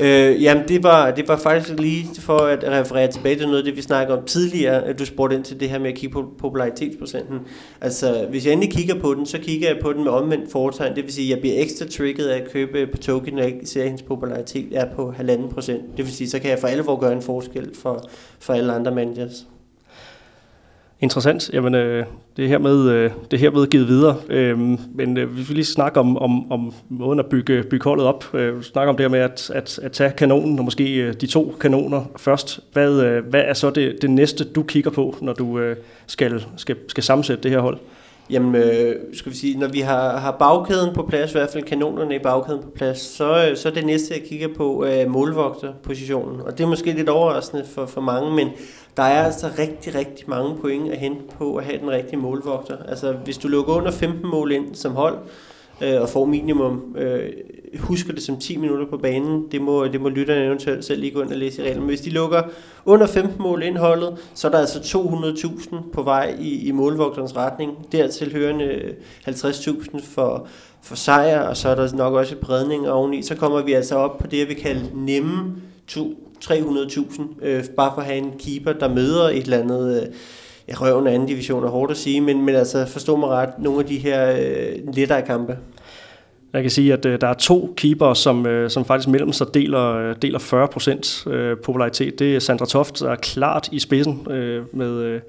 Øh, 0.00 0.42
jamen, 0.42 0.68
det 0.68 0.82
var, 0.82 1.10
det 1.10 1.28
var 1.28 1.36
faktisk 1.36 1.78
lige 1.78 2.06
for 2.20 2.38
at 2.38 2.64
referere 2.64 3.12
tilbage 3.12 3.36
til 3.36 3.46
noget 3.46 3.58
af 3.58 3.64
det, 3.64 3.76
vi 3.76 3.82
snakkede 3.82 4.18
om 4.18 4.24
tidligere, 4.24 4.84
at 4.84 4.98
du 4.98 5.04
spurgte 5.04 5.36
ind 5.36 5.44
til 5.44 5.60
det 5.60 5.70
her 5.70 5.78
med 5.78 5.90
at 5.90 5.94
kigge 5.94 6.12
på 6.12 6.32
popularitetsprocenten. 6.38 7.38
Altså, 7.80 8.26
hvis 8.30 8.46
jeg 8.46 8.52
endelig 8.52 8.72
kigger 8.72 9.00
på 9.00 9.14
den, 9.14 9.26
så 9.26 9.38
kigger 9.38 9.68
jeg 9.68 9.78
på 9.82 9.92
den 9.92 10.04
med 10.04 10.12
omvendt 10.12 10.52
foretegn. 10.52 10.96
Det 10.96 11.04
vil 11.04 11.12
sige, 11.12 11.26
at 11.26 11.30
jeg 11.30 11.40
bliver 11.40 11.62
ekstra 11.62 11.86
trigget 11.86 12.26
af 12.26 12.40
at 12.40 12.50
købe 12.50 12.86
på 12.86 12.96
token, 12.96 13.34
når 13.34 13.42
jeg 13.42 13.54
ser, 13.64 13.80
at 13.80 13.86
hendes 13.86 14.02
popularitet 14.02 14.78
er 14.78 14.94
på 14.94 15.10
halvanden 15.10 15.48
procent. 15.48 15.82
Det 15.96 16.04
vil 16.04 16.12
sige, 16.12 16.30
så 16.30 16.38
kan 16.38 16.50
jeg 16.50 16.58
for 16.58 16.68
alvor 16.68 16.96
gøre 16.96 17.12
en 17.12 17.22
forskel 17.22 17.70
for, 17.82 18.08
for 18.38 18.52
alle 18.52 18.72
andre 18.72 18.94
managers. 18.94 19.46
Interessant. 21.00 21.50
Jamen, 21.52 21.74
øh, 21.74 22.06
det 22.36 22.44
er 22.44 22.48
hermed, 22.48 22.90
øh, 22.90 23.10
det 23.30 23.36
er 23.36 23.40
hermed 23.40 23.66
givet 23.66 23.88
videre. 23.88 24.16
Øh, 24.28 24.58
men 24.94 25.16
øh, 25.16 25.36
vi 25.36 25.42
vil 25.42 25.54
lige 25.54 25.64
snakke 25.64 26.00
om, 26.00 26.18
om, 26.18 26.52
om 26.52 26.74
måden 26.88 27.18
at 27.18 27.26
bygge, 27.26 27.62
bygge 27.62 27.84
holdet 27.84 28.06
op. 28.06 28.34
Øh, 28.34 28.62
snakke 28.62 28.90
om 28.90 28.96
det 28.96 29.04
her 29.04 29.10
med 29.10 29.20
at, 29.20 29.50
at, 29.54 29.78
at 29.82 29.92
tage 29.92 30.10
kanonen, 30.10 30.58
og 30.58 30.64
måske 30.64 30.94
øh, 30.94 31.14
de 31.14 31.26
to 31.26 31.54
kanoner 31.60 32.04
først. 32.16 32.60
Hvad, 32.72 33.02
øh, 33.02 33.26
hvad 33.26 33.40
er 33.40 33.54
så 33.54 33.70
det, 33.70 34.02
det 34.02 34.10
næste, 34.10 34.44
du 34.44 34.62
kigger 34.62 34.90
på, 34.90 35.16
når 35.20 35.32
du 35.32 35.58
øh, 35.58 35.76
skal, 36.06 36.44
skal, 36.56 36.76
skal 36.88 37.02
sammensætte 37.02 37.42
det 37.42 37.50
her 37.50 37.60
hold? 37.60 37.78
Jamen, 38.30 38.54
øh, 38.54 38.96
skal 39.12 39.32
vi 39.32 39.36
sige, 39.36 39.58
når 39.58 39.68
vi 39.68 39.80
har, 39.80 40.16
har 40.16 40.30
bagkæden 40.30 40.94
på 40.94 41.02
plads, 41.02 41.30
i 41.30 41.32
hvert 41.32 41.50
fald 41.50 41.64
kanonerne 41.64 42.14
i 42.14 42.18
bagkæden 42.18 42.62
på 42.62 42.70
plads, 42.70 43.00
så, 43.00 43.48
øh, 43.50 43.56
så 43.56 43.68
er 43.68 43.72
det 43.72 43.86
næste, 43.86 44.14
jeg 44.14 44.22
kigger 44.22 44.48
på, 44.56 44.84
øh, 44.84 45.10
målvogterpositionen. 45.10 46.40
Og 46.40 46.58
det 46.58 46.64
er 46.64 46.68
måske 46.68 46.92
lidt 46.92 47.08
overraskende 47.08 47.64
for, 47.74 47.86
for 47.86 48.00
mange, 48.00 48.34
men 48.34 48.48
der 48.96 49.02
er 49.02 49.24
altså 49.24 49.46
rigtig, 49.58 49.94
rigtig 49.94 50.30
mange 50.30 50.56
point 50.56 50.92
at 50.92 50.98
hente 50.98 51.22
på 51.38 51.56
at 51.56 51.64
have 51.64 51.78
den 51.78 51.90
rigtige 51.90 52.18
målvogter. 52.18 52.76
Altså, 52.88 53.12
hvis 53.12 53.38
du 53.38 53.48
lukker 53.48 53.74
under 53.74 53.90
15 53.90 54.30
mål 54.30 54.52
ind 54.52 54.74
som 54.74 54.92
hold, 54.92 55.18
øh, 55.80 56.02
og 56.02 56.08
får 56.08 56.24
minimum, 56.24 56.96
øh, 56.98 57.30
husker 57.76 58.12
det 58.12 58.22
som 58.22 58.40
10 58.40 58.56
minutter 58.56 58.86
på 58.86 58.96
banen, 58.96 59.44
det 59.52 59.62
må, 59.62 59.86
det 59.86 60.00
må 60.00 60.08
lytterne 60.08 60.44
eventuelt 60.44 60.84
selv 60.84 61.00
lige 61.00 61.12
gå 61.12 61.22
ind 61.22 61.30
og 61.30 61.36
læse 61.36 61.62
i 61.62 61.64
reglen. 61.64 61.80
Men 61.80 61.88
hvis 61.88 62.00
de 62.00 62.10
lukker 62.10 62.42
under 62.84 63.06
15 63.06 63.42
mål 63.42 63.62
indholdet, 63.62 64.16
så 64.34 64.48
er 64.48 64.52
der 64.52 64.58
altså 64.58 64.78
200.000 64.78 65.76
på 65.92 66.02
vej 66.02 66.36
i, 66.40 66.68
i 66.68 66.70
målvogterens 66.70 67.36
retning. 67.36 67.92
Dertil 67.92 68.32
hørende 68.32 68.64
øh, 68.64 68.94
50.000 69.26 70.02
for, 70.02 70.46
for 70.82 70.96
sejr, 70.96 71.40
og 71.40 71.56
så 71.56 71.68
er 71.68 71.74
der 71.74 71.96
nok 71.96 72.14
også 72.14 72.34
et 72.34 72.40
bredning 72.40 72.90
oveni. 72.90 73.22
Så 73.22 73.34
kommer 73.34 73.62
vi 73.62 73.72
altså 73.72 73.94
op 73.94 74.18
på 74.18 74.26
det, 74.26 74.48
vi 74.48 74.54
kalder 74.54 74.86
nemme 74.94 75.54
300.000, 76.44 77.22
øh, 77.42 77.64
bare 77.76 77.92
for 77.94 78.00
at 78.00 78.06
have 78.06 78.18
en 78.18 78.32
keeper, 78.38 78.72
der 78.72 78.88
møder 78.88 79.28
et 79.28 79.42
eller 79.42 79.58
andet... 79.58 80.02
Øh, 80.02 80.08
ja, 80.68 80.74
røven 80.76 81.06
af 81.06 81.14
anden 81.14 81.28
division 81.28 81.64
er 81.64 81.68
hårdt 81.68 81.90
at 81.90 81.96
sige, 81.96 82.20
men, 82.20 82.44
men 82.44 82.54
altså 82.54 82.86
forstå 82.86 83.16
mig 83.16 83.28
ret, 83.28 83.50
nogle 83.58 83.78
af 83.80 83.86
de 83.86 83.98
her 83.98 84.36
øh, 84.40 84.94
lettere 84.94 85.22
kampe. 85.22 85.58
Jeg 86.52 86.62
kan 86.62 86.70
sige, 86.70 86.92
at 86.92 87.04
øh, 87.04 87.20
der 87.20 87.28
er 87.28 87.34
to 87.34 87.74
keeper, 87.76 88.14
som, 88.14 88.46
øh, 88.46 88.70
som 88.70 88.84
faktisk 88.84 89.08
mellem 89.08 89.32
sig 89.32 89.46
deler, 89.54 89.94
øh, 89.94 90.16
deler 90.22 90.38
40% 90.38 91.30
øh, 91.30 91.56
popularitet. 91.56 92.18
Det 92.18 92.36
er 92.36 92.40
Sandra 92.40 92.66
Toft, 92.66 93.00
der 93.00 93.10
er 93.10 93.16
klart 93.16 93.68
i 93.72 93.78
spidsen 93.78 94.26
øh, 94.30 94.64
med, 94.72 94.92
øh, 94.92 95.20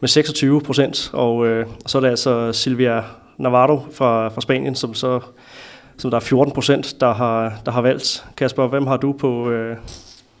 med 0.00 0.08
26%, 0.08 1.10
og 1.12 1.46
øh, 1.46 1.66
så 1.86 1.98
er 1.98 2.02
der 2.02 2.10
altså 2.10 2.52
Silvia 2.52 3.02
Navarro 3.38 3.80
fra, 3.92 4.28
fra 4.28 4.40
Spanien, 4.40 4.74
som 4.74 4.94
så 4.94 5.20
som 5.96 6.10
der 6.10 6.18
er 6.18 6.84
14% 6.84 6.96
der 7.00 7.14
har, 7.14 7.60
der 7.66 7.72
har 7.72 7.80
valgt. 7.80 8.24
Kasper, 8.36 8.66
hvem 8.66 8.86
har 8.86 8.96
du 8.96 9.12
på, 9.12 9.50
øh, 9.50 9.76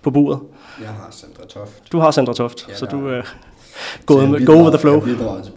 på 0.02 0.10
buret? 0.10 0.40
Jeg 0.80 0.88
har 0.88 1.08
Sandra 1.10 1.46
Toft. 1.48 1.92
Du 1.92 1.98
har 1.98 2.10
Sandra 2.10 2.32
Toft, 2.32 2.68
ja, 2.68 2.74
så 2.74 2.86
du 2.86 3.08
øh, 3.08 3.24
med, 4.08 4.46
go 4.46 4.52
with 4.52 4.70
the 4.70 4.78
flow. 4.78 4.94
Jeg 4.94 5.02
bidrager 5.02 5.42
til 5.42 5.52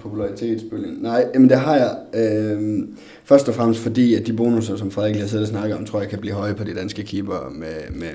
popularitetsbølgen. 0.00 0.98
Nej, 1.00 1.24
men 1.34 1.48
det 1.48 1.58
har 1.58 1.76
jeg 1.76 1.96
øh, 2.14 2.82
først 3.24 3.48
og 3.48 3.54
fremmest 3.54 3.80
fordi, 3.80 4.14
at 4.14 4.26
de 4.26 4.32
bonusser, 4.32 4.76
som 4.76 4.90
Frederik 4.90 5.14
lige 5.14 5.22
har 5.22 5.28
siddet 5.28 5.44
og 5.44 5.50
snakket 5.50 5.78
om, 5.78 5.86
tror 5.86 6.00
jeg 6.00 6.08
kan 6.08 6.18
blive 6.18 6.34
høje 6.34 6.54
på 6.54 6.64
de 6.64 6.74
danske 6.74 7.02
keeper 7.02 7.50
med, 7.54 7.90
med, 7.90 8.10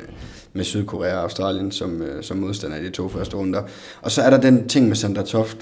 med 0.54 0.64
Sydkorea 0.64 1.16
og 1.16 1.22
Australien 1.22 1.72
som, 1.72 2.02
øh, 2.02 2.24
som 2.24 2.38
modstander 2.38 2.78
i 2.78 2.84
de 2.84 2.90
to 2.90 3.10
første 3.10 3.38
runder. 3.38 3.62
Og 4.02 4.12
så 4.12 4.22
er 4.22 4.30
der 4.30 4.42
den 4.42 4.68
ting 4.68 4.88
med 4.88 4.96
Sandra 4.96 5.24
Toft. 5.24 5.58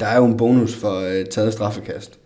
Der 0.00 0.06
er 0.06 0.16
jo 0.16 0.24
en 0.24 0.36
bonus 0.36 0.74
for 0.74 1.00
øh, 1.00 1.24
taget 1.24 1.52
straffekast. 1.52 2.18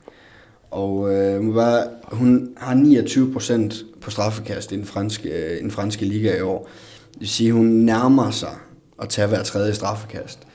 Og 0.71 1.15
øh, 1.15 1.55
bare, 1.55 1.85
hun 2.05 2.49
har 2.57 2.75
29 2.75 3.33
procent 3.33 3.75
på 4.01 4.11
straffekast 4.11 4.73
i 4.73 4.77
den 4.77 4.85
franske, 4.85 5.29
øh, 5.29 5.59
i 5.59 5.63
den 5.63 5.71
franske 5.71 6.05
liga 6.05 6.39
i 6.39 6.41
år. 6.41 6.69
Det 7.13 7.21
vil 7.21 7.29
sige, 7.29 7.53
hun 7.53 7.67
nærmer 7.67 8.31
sig 8.31 8.55
at 9.03 9.09
tage 9.09 9.29
hver 9.29 9.43
tredje 9.43 9.75
straffekast. 9.75 10.46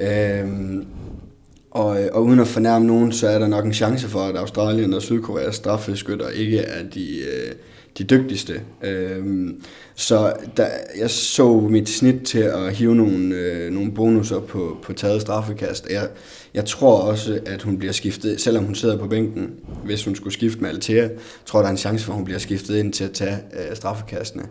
Øhm, 0.00 0.86
og, 1.70 2.02
øh, 2.02 2.08
og 2.12 2.24
uden 2.24 2.40
at 2.40 2.46
fornærme 2.46 2.86
nogen, 2.86 3.12
så 3.12 3.28
er 3.28 3.38
der 3.38 3.46
nok 3.46 3.64
en 3.64 3.72
chance 3.72 4.08
for, 4.08 4.20
at 4.20 4.36
Australien 4.36 4.94
og 4.94 5.02
Sydkoreas 5.02 5.54
straffeskytter 5.54 6.28
ikke 6.28 6.58
er 6.58 6.82
de, 6.94 7.18
øh, 7.18 7.52
de 7.98 8.04
dygtigste. 8.04 8.60
Øhm, 8.82 9.62
så 9.94 10.32
der, 10.56 10.66
jeg 10.98 11.10
så 11.10 11.60
mit 11.60 11.88
snit 11.88 12.22
til 12.22 12.38
at 12.38 12.74
hive 12.74 12.94
nogle, 12.94 13.34
øh, 13.34 13.72
nogle 13.72 13.92
bonusser 13.92 14.40
på, 14.40 14.76
på 14.82 14.92
taget 14.92 15.20
straffekast. 15.20 15.86
Jeg, 15.90 16.08
jeg 16.54 16.64
tror 16.64 17.00
også, 17.00 17.40
at 17.46 17.62
hun 17.62 17.78
bliver 17.78 17.92
skiftet, 17.92 18.40
selvom 18.40 18.64
hun 18.64 18.74
sidder 18.74 18.96
på 18.98 19.06
bænken, 19.06 19.50
hvis 19.84 20.04
hun 20.04 20.16
skulle 20.16 20.34
skifte 20.34 20.60
med 20.60 20.70
Altea, 20.70 21.08
tror 21.46 21.60
der 21.60 21.66
er 21.66 21.70
en 21.70 21.76
chance 21.76 22.04
for, 22.04 22.12
at 22.12 22.16
hun 22.16 22.24
bliver 22.24 22.40
skiftet 22.40 22.76
ind 22.76 22.92
til 22.92 23.04
at 23.04 23.12
tage 23.12 23.36
øh, 23.52 23.76
straffekastene. 23.76 24.44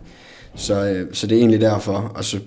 Så, 0.54 0.84
øh, 0.88 1.06
så 1.12 1.26
det 1.26 1.34
er 1.34 1.40
egentlig 1.40 1.60
derfor. 1.60 2.12
Og 2.14 2.24
så 2.24 2.38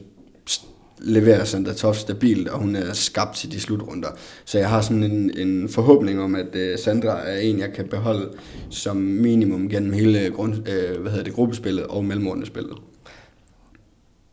leverer 0.99 1.43
Sandra 1.43 1.73
Toft 1.73 1.99
stabilt, 1.99 2.47
og 2.47 2.59
hun 2.59 2.75
er 2.75 2.93
skabt 2.93 3.35
til 3.35 3.51
de 3.51 3.59
slutrunder. 3.59 4.07
Så 4.45 4.57
jeg 4.57 4.69
har 4.69 4.81
sådan 4.81 5.03
en, 5.03 5.37
en 5.37 5.69
forhåbning 5.69 6.21
om, 6.21 6.35
at 6.35 6.55
øh, 6.55 6.77
Sandra 6.79 7.29
er 7.29 7.37
en, 7.37 7.59
jeg 7.59 7.73
kan 7.73 7.87
beholde 7.87 8.29
som 8.69 8.97
minimum 8.97 9.69
gennem 9.69 9.93
hele 9.93 10.29
grund, 10.29 10.53
øh, 10.53 11.01
hvad 11.01 11.11
hedder 11.11 11.23
det, 11.23 11.33
gruppespillet 11.33 11.83
og 11.83 12.05
mellemrundespillet. 12.05 12.77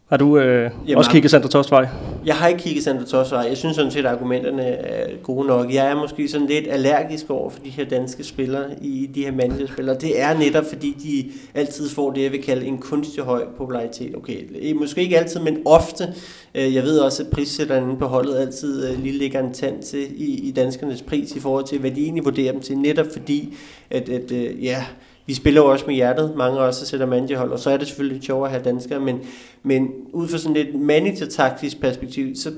Har 0.09 0.17
du 0.17 0.39
øh, 0.39 0.71
Jamen, 0.87 0.99
også 0.99 1.11
kigget 1.11 1.31
Sandra 1.31 1.49
Tostvej? 1.49 1.89
Jeg 2.27 2.35
har 2.35 2.49
ikke 2.49 2.61
kigget 2.61 2.85
Sandra 2.85 3.05
Tostvej. 3.05 3.41
Jeg 3.41 3.57
synes 3.57 3.77
sådan 3.77 3.91
set, 3.91 3.99
at 3.99 4.07
argumenterne 4.07 4.63
er 4.63 5.17
gode 5.23 5.47
nok. 5.47 5.73
Jeg 5.73 5.91
er 5.91 5.95
måske 5.95 6.29
sådan 6.29 6.47
lidt 6.47 6.67
allergisk 6.71 7.31
over 7.31 7.51
for 7.51 7.61
de 7.61 7.71
her 7.71 7.85
danske 7.85 8.25
spillere 8.25 8.65
i 8.83 9.11
de 9.15 9.25
her 9.25 9.33
mandlige 9.33 9.69
spillere. 9.69 9.97
Det 9.97 10.21
er 10.21 10.39
netop, 10.39 10.65
fordi 10.65 10.97
de 11.03 11.33
altid 11.61 11.89
får 11.89 12.13
det, 12.13 12.23
jeg 12.23 12.33
vil 12.33 12.43
kalde 12.43 12.67
en 12.67 12.79
kunstig 12.79 13.25
høj 13.25 13.45
popularitet. 13.57 14.17
Okay, 14.17 14.73
måske 14.73 15.03
ikke 15.03 15.19
altid, 15.19 15.41
men 15.41 15.59
ofte. 15.65 16.15
Øh, 16.55 16.75
jeg 16.75 16.83
ved 16.83 16.99
også, 16.99 17.23
at 17.23 17.29
prissætteren 17.31 17.97
på 17.97 18.07
holdet 18.07 18.37
altid 18.37 18.91
øh, 18.91 19.03
lige 19.03 19.19
ligger 19.19 19.41
en 19.41 19.53
tand 19.53 19.83
til 19.83 20.23
i, 20.23 20.49
i 20.49 20.51
danskernes 20.51 21.03
pris 21.03 21.37
i 21.37 21.41
forhold 21.41 21.65
til, 21.65 21.79
hvad 21.79 21.91
de 21.91 22.03
egentlig 22.03 22.25
vurderer 22.25 22.53
dem 22.53 22.61
til. 22.61 22.79
Netop 22.79 23.07
fordi, 23.13 23.57
at, 23.91 24.09
at 24.09 24.33
ja, 24.63 24.85
vi 25.27 25.35
spiller 25.35 25.61
jo 25.61 25.71
også 25.71 25.85
med 25.87 25.95
hjertet, 25.95 26.33
mange 26.37 26.61
af 26.61 26.63
os, 26.63 26.79
der 26.79 26.87
sætter 26.87 27.07
mandjehold, 27.07 27.53
og 27.53 27.59
så 27.59 27.71
er 27.71 27.77
det 27.77 27.87
selvfølgelig 27.87 28.15
lidt 28.15 28.27
sjovere 28.27 28.49
at 28.49 28.53
have 28.53 28.65
danskere, 28.65 29.01
men, 29.01 29.21
men 29.63 29.89
ud 30.13 30.29
fra 30.29 30.39
sådan 30.39 30.57
et 30.57 30.75
manager-taktisk 30.75 31.81
perspektiv, 31.81 32.35
så 32.37 32.53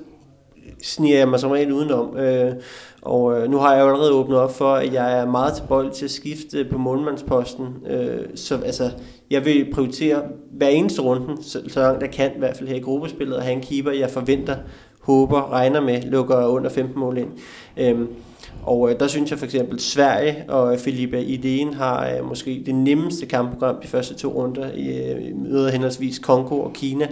sniger 0.83 1.19
jeg 1.19 1.29
mig 1.29 1.41
som 1.41 1.51
regel 1.51 1.73
udenom. 1.73 2.17
Øh, 2.17 2.53
og 3.03 3.41
øh, 3.41 3.51
nu 3.51 3.59
har 3.59 3.75
jeg 3.75 3.83
jo 3.83 3.89
allerede 3.89 4.13
åbnet 4.13 4.39
op 4.39 4.55
for, 4.55 4.75
at 4.75 4.93
jeg 4.93 5.19
er 5.19 5.27
meget 5.27 5.55
tilbøjelig 5.55 5.93
til 5.93 6.05
at 6.05 6.11
skifte 6.11 6.65
på 6.71 6.79
målmandsposten. 6.79 7.67
Øh, 7.91 8.21
så 8.35 8.57
altså, 8.65 8.91
jeg 9.31 9.45
vil 9.45 9.67
prioritere 9.75 10.23
hver 10.53 10.69
eneste 10.69 11.03
runden, 11.03 11.43
så, 11.43 11.63
så 11.69 11.81
langt 11.81 12.03
jeg 12.03 12.11
kan, 12.11 12.31
i 12.37 12.39
hvert 12.39 12.57
fald 12.57 12.69
her 12.69 12.77
i 12.77 12.81
gruppespillet, 12.81 13.37
at 13.37 13.43
have 13.43 13.53
en 13.53 13.61
keeper, 13.61 13.91
jeg 13.91 14.11
forventer, 14.11 14.57
håber, 15.01 15.53
regner 15.53 15.81
med, 15.81 16.03
lukker 16.03 16.47
under 16.47 16.71
15 16.71 17.01
mål 17.01 17.19
ind. 17.19 17.29
Øh, 17.77 18.01
og 18.63 18.91
øh, 18.91 19.01
der 19.01 19.07
synes 19.07 19.31
jeg 19.31 19.39
for 19.39 19.47
eksempel, 19.47 19.81
Sverige 19.81 20.45
og 20.49 20.73
øh, 20.73 20.79
Filipe 20.79 21.25
Ideen 21.25 21.75
har 21.75 22.09
øh, 22.09 22.29
måske 22.29 22.63
det 22.67 22.75
nemmeste 22.75 23.27
kampprogram 23.27 23.77
de 23.83 23.89
første 23.89 24.15
to 24.15 24.29
runder 24.29 24.73
i 24.75 25.11
øh, 25.11 25.37
møder 25.37 25.71
henholdsvis 25.71 26.19
Kongo 26.19 26.61
og 26.61 26.73
Kina. 26.73 27.09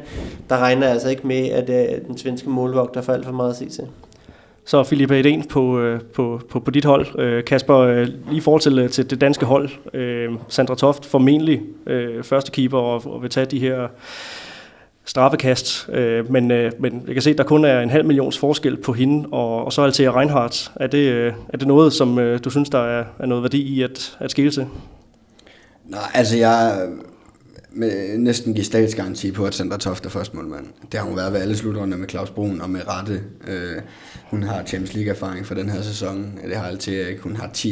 Der 0.48 0.58
regner 0.58 0.82
jeg 0.82 0.92
altså 0.92 1.08
ikke 1.10 1.26
med, 1.26 1.48
at 1.50 1.70
øh, 1.70 2.06
den 2.06 2.18
svenske 2.18 2.50
målvogter 2.50 3.02
får 3.02 3.12
alt 3.12 3.24
for 3.24 3.32
meget 3.32 3.50
at 3.50 3.56
se 3.56 3.68
til. 3.68 3.84
Så 4.64 4.82
Filipe 4.82 5.20
Eden 5.20 5.42
på, 5.48 5.80
øh, 5.80 6.00
på, 6.00 6.40
på, 6.50 6.60
på 6.60 6.70
dit 6.70 6.84
hold. 6.84 7.18
Øh, 7.18 7.44
Kasper, 7.44 7.78
øh, 7.78 8.06
lige 8.06 8.36
i 8.36 8.40
forhold 8.40 8.60
til, 8.60 8.78
øh, 8.78 8.90
til 8.90 9.10
det 9.10 9.20
danske 9.20 9.46
hold. 9.46 9.70
Øh, 9.94 10.32
Sandra 10.48 10.74
Toft 10.74 11.06
formentlig 11.06 11.60
første 12.22 12.50
keeper 12.50 12.78
og, 12.78 13.02
og 13.06 13.22
vil 13.22 13.30
tage 13.30 13.46
de 13.46 13.58
her 13.58 13.88
straffekast, 15.04 15.88
øh, 15.88 16.32
men, 16.32 16.50
øh, 16.50 16.72
men 16.80 17.04
jeg 17.06 17.14
kan 17.14 17.22
se, 17.22 17.30
at 17.30 17.38
der 17.38 17.44
kun 17.44 17.64
er 17.64 17.80
en 17.80 17.90
halv 17.90 18.06
millions 18.06 18.38
forskel 18.38 18.76
på 18.76 18.92
hende 18.92 19.28
og, 19.32 19.64
og 19.64 19.72
så 19.72 19.82
Altea 19.82 20.18
Reinhardt. 20.18 20.72
Er 20.76 20.86
det, 20.86 20.98
øh, 20.98 21.32
er 21.48 21.56
det 21.56 21.68
noget, 21.68 21.92
som 21.92 22.18
øh, 22.18 22.40
du 22.44 22.50
synes, 22.50 22.70
der 22.70 22.78
er, 22.78 23.04
er 23.18 23.26
noget 23.26 23.42
værdi 23.42 23.62
i 23.62 23.82
at, 23.82 24.16
at 24.20 24.30
skille 24.30 24.50
til? 24.50 24.66
Nej, 25.84 26.10
altså 26.14 26.36
jeg 26.36 26.88
med 27.76 28.18
næsten 28.18 28.54
give 28.54 28.64
statsgaranti 28.64 29.32
på, 29.32 29.44
at 29.44 29.54
Sandra 29.54 29.76
Toft 29.76 30.06
er 30.06 30.10
første 30.10 30.36
målmand. 30.36 30.66
Det 30.92 31.00
har 31.00 31.06
hun 31.06 31.16
været 31.16 31.32
ved 31.32 31.40
alle 31.40 31.56
slutrunder 31.56 31.98
med 31.98 32.08
Claus 32.08 32.30
Brun 32.30 32.60
og 32.60 32.70
med 32.70 32.80
Rette. 32.88 33.22
Øh, 33.46 33.82
hun 34.30 34.42
har 34.42 34.64
Champions 34.64 34.94
League-erfaring 34.94 35.44
for 35.44 35.54
den 35.54 35.68
her 35.68 35.82
sæson. 35.82 36.38
Det 36.44 36.56
har 36.56 36.66
Altea 36.66 37.08
ikke. 37.08 37.22
Hun 37.22 37.36
har 37.36 37.46
10,5 37.46 37.64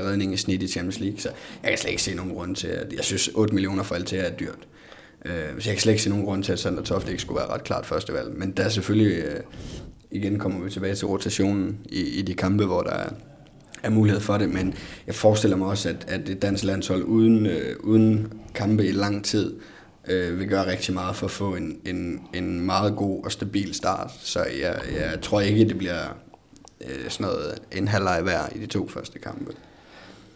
redning 0.00 0.34
i 0.34 0.36
snit 0.36 0.62
i 0.62 0.68
Champions 0.68 1.00
League, 1.00 1.18
så 1.20 1.28
jeg 1.62 1.70
kan 1.70 1.78
slet 1.78 1.90
ikke 1.90 2.02
se 2.02 2.14
nogen 2.14 2.34
grund 2.34 2.56
til, 2.56 2.68
at 2.68 2.92
jeg 2.92 3.04
synes 3.04 3.30
8 3.34 3.54
millioner 3.54 3.82
for 3.82 3.94
Altea 3.94 4.26
er 4.26 4.30
dyrt. 4.30 4.66
Øh, 5.24 5.32
så 5.32 5.70
jeg 5.70 5.76
kan 5.76 5.78
slet 5.78 5.92
ikke 5.92 6.02
se 6.02 6.10
nogen 6.10 6.24
grund 6.24 6.44
til, 6.44 6.52
at 6.52 6.58
Sander 6.58 6.82
Toft 6.82 7.08
ikke 7.08 7.22
skulle 7.22 7.40
være 7.40 7.48
ret 7.48 7.64
klart 7.64 7.86
første 7.86 8.12
valg. 8.12 8.38
Men 8.38 8.50
der 8.50 8.64
er 8.64 8.68
selvfølgelig, 8.68 9.24
øh, 9.24 9.40
igen 10.10 10.38
kommer 10.38 10.64
vi 10.64 10.70
tilbage 10.70 10.94
til 10.94 11.06
rotationen 11.06 11.78
i, 11.84 12.00
i 12.00 12.22
de 12.22 12.34
kampe, 12.34 12.64
hvor 12.64 12.82
der 12.82 12.90
er, 12.90 13.08
er 13.82 13.90
mulighed 13.90 14.20
for 14.20 14.38
det, 14.38 14.48
men 14.48 14.74
jeg 15.06 15.14
forestiller 15.14 15.56
mig 15.56 15.68
også, 15.68 15.88
at, 15.88 16.04
at 16.08 16.28
et 16.28 16.42
dansk 16.42 16.64
landshold 16.64 17.02
uden, 17.02 17.46
øh, 17.46 17.76
uden 17.80 18.32
kampe 18.54 18.86
i 18.86 18.92
lang 18.92 19.24
tid 19.24 19.54
øh, 20.08 20.38
vil 20.38 20.48
gøre 20.48 20.66
rigtig 20.66 20.94
meget 20.94 21.16
for 21.16 21.26
at 21.26 21.30
få 21.30 21.54
en, 21.54 21.78
en, 21.86 22.20
en 22.34 22.60
meget 22.60 22.96
god 22.96 23.24
og 23.24 23.32
stabil 23.32 23.74
start. 23.74 24.10
Så 24.20 24.44
jeg, 24.60 24.80
jeg 25.00 25.20
tror 25.22 25.40
ikke, 25.40 25.68
det 25.68 25.78
bliver 25.78 26.02
øh, 26.80 27.10
sådan 27.10 27.26
noget 27.26 27.58
en 27.72 27.88
halvleg 27.88 28.22
hver 28.22 28.48
i 28.54 28.58
de 28.58 28.66
to 28.66 28.88
første 28.88 29.18
kampe. 29.18 29.52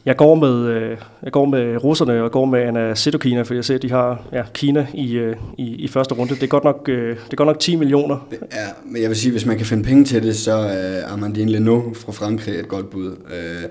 Jeg 0.04 0.16
går 0.16 0.34
med, 0.34 0.66
øh, 0.66 0.98
jeg 1.22 1.32
går 1.32 1.44
med 1.44 1.84
russerne, 1.84 2.12
og 2.12 2.22
jeg 2.22 2.30
går 2.30 2.44
med 2.44 2.60
Anna 2.60 2.94
Sedokina, 2.94 3.42
for 3.42 3.54
jeg 3.54 3.64
ser, 3.64 3.74
at 3.74 3.82
de 3.82 3.90
har 3.90 4.22
ja, 4.32 4.42
Kina 4.54 4.86
i, 4.94 5.12
øh, 5.12 5.36
i, 5.58 5.74
i 5.74 5.88
første 5.88 6.14
runde. 6.14 6.34
Det 6.34 6.42
er 6.42 6.46
godt 6.46 6.64
nok, 6.64 6.88
øh, 6.88 7.16
det 7.16 7.32
er 7.32 7.36
godt 7.36 7.46
nok 7.46 7.58
10 7.58 7.76
millioner. 7.76 8.28
Ja, 8.32 8.66
men 8.84 9.02
jeg 9.02 9.10
vil 9.10 9.16
sige, 9.16 9.32
hvis 9.32 9.46
man 9.46 9.56
kan 9.56 9.66
finde 9.66 9.84
penge 9.84 10.04
til 10.04 10.22
det, 10.22 10.36
så 10.36 10.58
øh, 10.58 10.68
er 10.68 11.12
Amandine 11.12 11.50
Leno 11.50 11.94
fra 11.94 12.12
Frankrig 12.12 12.54
et 12.54 12.68
godt 12.68 12.90
bud. 12.90 13.10
Øh, 13.10 13.68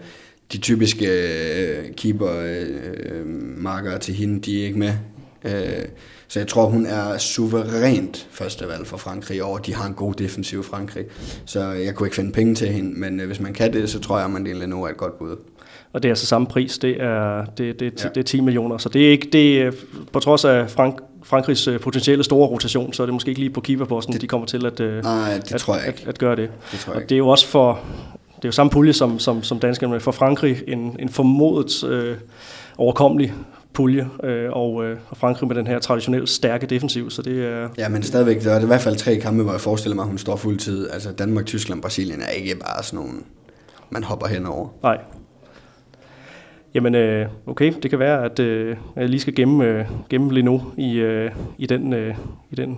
de 0.51 0.57
typiske 0.57 1.05
øh, 1.05 1.93
keeper-marker 1.97 3.97
til 3.97 4.13
hende, 4.13 4.39
de 4.39 4.61
er 4.61 4.65
ikke 4.65 4.79
med. 4.79 4.93
Så 6.27 6.39
jeg 6.39 6.47
tror, 6.47 6.65
hun 6.65 6.85
er 6.85 7.17
suverænt 7.17 8.27
førstevalg 8.31 8.87
for 8.87 8.97
Frankrig 8.97 9.37
i 9.37 9.39
år. 9.39 9.57
De 9.57 9.75
har 9.75 9.87
en 9.87 9.93
god 9.93 10.13
defensiv 10.13 10.63
Frankrig. 10.63 11.05
Så 11.45 11.63
jeg 11.63 11.95
kunne 11.95 12.07
ikke 12.07 12.15
finde 12.15 12.31
penge 12.31 12.55
til 12.55 12.67
hende, 12.67 12.99
men 12.99 13.19
hvis 13.19 13.39
man 13.39 13.53
kan 13.53 13.73
det, 13.73 13.89
så 13.89 13.99
tror 13.99 14.15
jeg, 14.15 14.25
at 14.25 14.29
Amandine 14.29 14.59
Leno 14.59 14.83
er 14.83 14.89
et 14.89 14.97
godt 14.97 15.19
bud 15.19 15.35
og 15.93 16.03
det 16.03 16.09
er 16.09 16.11
altså 16.11 16.25
samme 16.25 16.47
pris, 16.47 16.77
det 16.77 17.01
er, 17.01 17.45
det, 17.45 17.79
det, 17.79 18.03
ja. 18.03 18.09
det 18.09 18.17
er 18.17 18.23
10 18.23 18.39
millioner. 18.41 18.77
Så 18.77 18.89
det 18.89 19.07
er 19.07 19.11
ikke, 19.11 19.29
det 19.33 19.61
er, 19.61 19.71
på 20.13 20.19
trods 20.19 20.45
af 20.45 20.69
Frank, 20.69 20.99
Frankrigs 21.23 21.67
øh, 21.67 21.79
potentielle 21.79 22.23
store 22.23 22.47
rotation, 22.47 22.93
så 22.93 23.03
er 23.03 23.05
det 23.05 23.13
måske 23.13 23.29
ikke 23.29 23.39
lige 23.39 23.49
på 23.49 23.61
keeperposten, 23.61 24.13
det, 24.13 24.21
de 24.21 24.27
kommer 24.27 24.47
til 24.47 24.65
at, 24.65 24.79
øh, 24.79 25.03
nej, 25.03 25.33
det 25.33 25.53
at, 25.53 25.61
tror 25.61 25.75
jeg 25.75 25.87
ikke. 25.87 26.01
At, 26.01 26.07
at 26.07 26.17
gøre 26.17 26.35
det. 26.35 26.49
det 26.71 26.79
tror 26.79 26.93
jeg 26.93 27.03
og 27.03 27.09
det 27.09 27.15
er 27.15 27.19
jo 27.19 27.27
også 27.27 27.47
for, 27.47 27.79
det 28.35 28.45
er 28.45 28.47
jo 28.47 28.51
samme 28.51 28.69
pulje 28.69 28.93
som, 28.93 29.19
som, 29.19 29.43
som 29.43 29.59
danskerne, 29.59 29.99
for 29.99 30.11
Frankrig 30.11 30.63
en, 30.67 30.95
en 30.99 31.09
formodet 31.09 31.83
øh, 31.83 32.17
overkommelig 32.77 33.33
pulje, 33.73 34.09
øh, 34.23 34.49
og, 34.51 34.85
øh, 34.85 34.97
og 35.09 35.17
Frankrig 35.17 35.47
med 35.47 35.55
den 35.55 35.67
her 35.67 35.79
traditionelt 35.79 36.29
stærke 36.29 36.65
defensiv, 36.65 37.09
så 37.09 37.21
det 37.21 37.45
er... 37.45 37.69
Ja, 37.77 37.89
men 37.89 38.03
stadigvæk, 38.03 38.43
der 38.43 38.51
er 38.51 38.55
det 38.55 38.63
i 38.63 38.67
hvert 38.67 38.81
fald 38.81 38.95
tre 38.95 39.17
kampe, 39.17 39.43
hvor 39.43 39.51
jeg 39.51 39.61
forestiller 39.61 39.95
mig, 39.95 40.03
at 40.03 40.09
hun 40.09 40.17
står 40.17 40.35
fuldtid. 40.35 40.89
Altså 40.89 41.11
Danmark, 41.11 41.45
Tyskland, 41.45 41.81
Brasilien 41.81 42.21
er 42.21 42.29
ikke 42.29 42.55
bare 42.55 42.83
sådan 42.83 42.99
nogle, 42.99 43.13
man 43.89 44.03
hopper 44.03 44.27
henover. 44.27 44.67
Nej, 44.83 44.97
Jamen, 46.73 46.95
øh, 46.95 47.27
okay, 47.47 47.73
det 47.83 47.89
kan 47.89 47.99
være, 47.99 48.25
at 48.25 48.39
øh, 48.39 48.77
jeg 48.95 49.09
lige 49.09 49.19
skal 49.19 49.35
gemme, 49.35 49.65
øh, 49.65 49.85
gemme 50.09 50.33
Leno 50.33 50.59
i, 50.77 50.97
øh, 50.97 51.31
i, 51.57 51.65
den, 51.65 51.93
øh, 51.93 52.15
i 52.51 52.55
den 52.55 52.77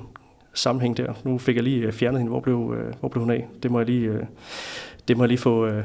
sammenhæng 0.53 0.97
der. 0.97 1.13
Nu 1.23 1.37
fik 1.37 1.55
jeg 1.55 1.63
lige 1.63 1.85
øh, 1.85 1.91
fjernet 1.91 2.19
hende. 2.19 2.29
Hvor 2.29 2.39
blev, 2.39 2.75
øh, 2.77 2.93
hvor 2.99 3.09
blev 3.09 3.21
hun 3.21 3.31
af? 3.31 3.47
Det 3.63 3.71
må 3.71 3.79
jeg 3.79 3.87
lige, 3.87 4.07
øh, 4.07 4.23
det 5.07 5.17
må 5.17 5.23
jeg 5.23 5.27
lige 5.27 5.37
få, 5.37 5.65
øh, 5.65 5.83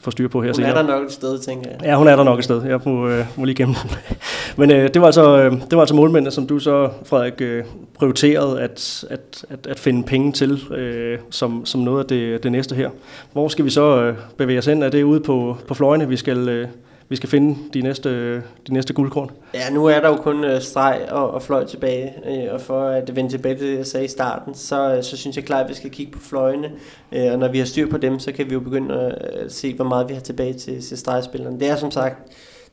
få 0.00 0.10
styr 0.10 0.28
på 0.28 0.42
her 0.42 0.48
hun 0.48 0.54
senere. 0.54 0.70
Hun 0.70 0.78
er 0.78 0.82
der 0.82 0.98
nok 0.98 1.06
et 1.06 1.12
sted, 1.12 1.38
tænker 1.38 1.70
jeg. 1.70 1.80
Ja, 1.82 1.96
hun 1.96 2.08
er 2.08 2.16
der 2.16 2.24
nok 2.24 2.38
et 2.38 2.44
sted. 2.44 2.62
Jeg 2.64 2.80
må, 2.86 3.08
øh, 3.08 3.24
må 3.36 3.44
lige 3.44 3.54
gemme. 3.54 3.74
Men 4.58 4.70
øh, 4.70 4.88
det, 4.94 5.00
var 5.00 5.06
altså, 5.06 5.38
øh, 5.38 5.52
det 5.52 5.72
var 5.72 5.80
altså 5.80 5.94
målmændene, 5.94 6.30
som 6.30 6.46
du 6.46 6.58
så, 6.58 6.90
Frederik, 7.04 7.40
øh, 7.40 7.64
prioriterede 7.98 8.60
at, 8.60 9.04
at, 9.10 9.44
at, 9.48 9.66
at 9.66 9.78
finde 9.78 10.02
penge 10.02 10.32
til 10.32 10.72
øh, 10.72 11.18
som, 11.30 11.66
som 11.66 11.80
noget 11.80 12.02
af 12.02 12.06
det, 12.08 12.42
det 12.42 12.52
næste 12.52 12.74
her. 12.74 12.90
Hvor 13.32 13.48
skal 13.48 13.64
vi 13.64 13.70
så 13.70 14.02
øh, 14.02 14.16
bevæge 14.36 14.58
os 14.58 14.66
hen? 14.66 14.82
Er 14.82 14.88
det 14.88 15.02
ude 15.02 15.20
på, 15.20 15.56
på 15.68 15.74
fløjene, 15.74 16.08
vi 16.08 16.16
skal... 16.16 16.48
Øh, 16.48 16.68
vi 17.08 17.16
skal 17.16 17.28
finde 17.28 17.56
de 17.74 17.80
næste, 17.80 18.36
de 18.36 18.72
næste 18.72 18.92
guldkorn. 18.92 19.30
Ja, 19.54 19.70
nu 19.70 19.86
er 19.86 20.00
der 20.00 20.08
jo 20.08 20.16
kun 20.16 20.44
uh, 20.44 20.60
streg 20.60 21.08
og, 21.10 21.30
og 21.30 21.42
fløj 21.42 21.64
tilbage, 21.64 22.14
uh, 22.28 22.54
og 22.54 22.60
for 22.60 22.80
at 22.80 23.16
vende 23.16 23.30
tilbage 23.30 23.54
til 23.54 23.66
det, 23.66 23.76
jeg 23.76 23.86
sagde 23.86 24.04
i 24.04 24.08
starten, 24.08 24.54
så, 24.54 24.96
uh, 24.96 25.04
så 25.04 25.16
synes 25.16 25.36
jeg 25.36 25.44
klart, 25.44 25.64
at 25.64 25.68
vi 25.68 25.74
skal 25.74 25.90
kigge 25.90 26.12
på 26.12 26.18
fløjene, 26.18 26.70
uh, 27.12 27.32
og 27.32 27.38
når 27.38 27.48
vi 27.48 27.58
har 27.58 27.66
styr 27.66 27.90
på 27.90 27.96
dem, 27.96 28.18
så 28.18 28.32
kan 28.32 28.46
vi 28.46 28.54
jo 28.54 28.60
begynde 28.60 28.94
at 28.94 29.52
se, 29.52 29.74
hvor 29.74 29.84
meget 29.84 30.08
vi 30.08 30.14
har 30.14 30.20
tilbage 30.20 30.54
til, 30.54 30.82
til 30.82 30.98
stregspillerne. 30.98 31.60
Det 31.60 31.68
er 31.68 31.76
som 31.76 31.90
sagt, 31.90 32.16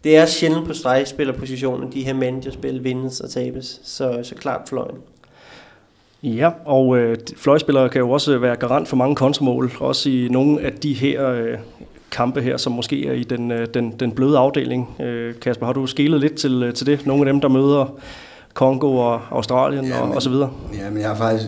det 0.04 0.18
er 0.18 0.26
sjældent 0.26 0.68
på 0.68 0.74
stregspillerpositionen, 0.74 1.92
de 1.94 2.04
her 2.04 2.14
managerspil 2.14 2.84
vindes 2.84 3.20
og 3.20 3.30
tabes, 3.30 3.82
så, 3.84 4.20
så 4.24 4.36
klart 4.36 4.70
fløjen. 4.70 4.98
Ja, 6.24 6.50
og 6.66 6.98
øh, 6.98 7.18
fløjspillere 7.38 7.90
kan 7.90 8.00
jo 8.00 8.12
også 8.12 8.38
være 8.38 8.56
garant 8.56 8.88
for 8.88 8.96
mange 8.96 9.16
kontramål, 9.16 9.72
også 9.80 10.10
i 10.10 10.28
nogle 10.32 10.62
af 10.62 10.74
de 10.74 10.94
her 10.94 11.30
øh, 11.30 11.58
kampe 12.14 12.42
her, 12.42 12.58
som 12.58 12.72
måske 12.72 13.08
er 13.08 13.14
i 13.14 13.24
den, 13.24 13.52
øh, 13.52 13.68
den, 13.74 13.92
den 13.92 14.12
bløde 14.12 14.38
afdeling. 14.38 15.02
Øh, 15.02 15.36
Kasper, 15.40 15.66
har 15.66 15.74
du 15.74 15.88
skelet 15.88 16.22
lidt 16.22 16.36
til, 16.36 16.64
øh, 16.64 16.74
til 16.74 16.86
det? 16.86 17.06
Nogle 17.06 17.22
af 17.22 17.34
dem, 17.34 17.42
der 17.42 17.48
møder 17.48 18.00
Kongo 18.54 18.98
og 18.98 19.22
Australien 19.32 19.86
ja, 19.86 20.00
og, 20.00 20.08
men, 20.08 20.16
og 20.16 20.22
så 20.22 20.30
videre? 20.30 20.52
Ja, 20.78 20.90
men 20.90 21.02
jeg 21.02 21.10
har 21.10 21.16
faktisk... 21.16 21.46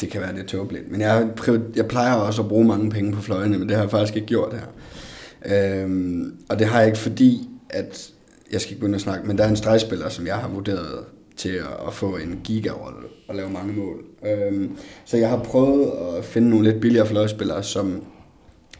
Det 0.00 0.10
kan 0.10 0.20
være 0.20 0.36
lidt 0.36 0.46
tåbeligt, 0.46 0.90
men 0.90 1.00
jeg, 1.00 1.28
jeg 1.76 1.86
plejer 1.86 2.14
også 2.14 2.42
at 2.42 2.48
bruge 2.48 2.64
mange 2.64 2.90
penge 2.90 3.12
på 3.12 3.22
fløjene, 3.22 3.58
men 3.58 3.68
det 3.68 3.76
har 3.76 3.82
jeg 3.82 3.90
faktisk 3.90 4.16
ikke 4.16 4.28
gjort 4.28 4.52
her. 4.52 5.82
Øhm, 5.82 6.34
og 6.48 6.58
det 6.58 6.66
har 6.66 6.78
jeg 6.78 6.86
ikke 6.86 6.98
fordi, 6.98 7.48
at 7.70 8.10
jeg 8.52 8.60
skal 8.60 8.72
ikke 8.72 8.80
begynde 8.80 8.94
at 8.94 9.00
snakke, 9.00 9.26
men 9.26 9.38
der 9.38 9.44
er 9.44 9.48
en 9.48 9.56
stregspiller, 9.56 10.08
som 10.08 10.26
jeg 10.26 10.36
har 10.36 10.48
vurderet 10.48 11.04
til 11.36 11.48
at, 11.48 11.86
at 11.86 11.92
få 11.92 12.16
en 12.16 12.40
gigarolle 12.44 13.06
og 13.28 13.34
lave 13.34 13.50
mange 13.50 13.72
mål. 13.72 14.04
Øhm, 14.26 14.76
så 15.04 15.16
jeg 15.16 15.28
har 15.28 15.38
prøvet 15.38 15.92
at 16.18 16.24
finde 16.24 16.50
nogle 16.50 16.70
lidt 16.70 16.80
billigere 16.80 17.06
fløjspillere, 17.06 17.62
som 17.62 18.02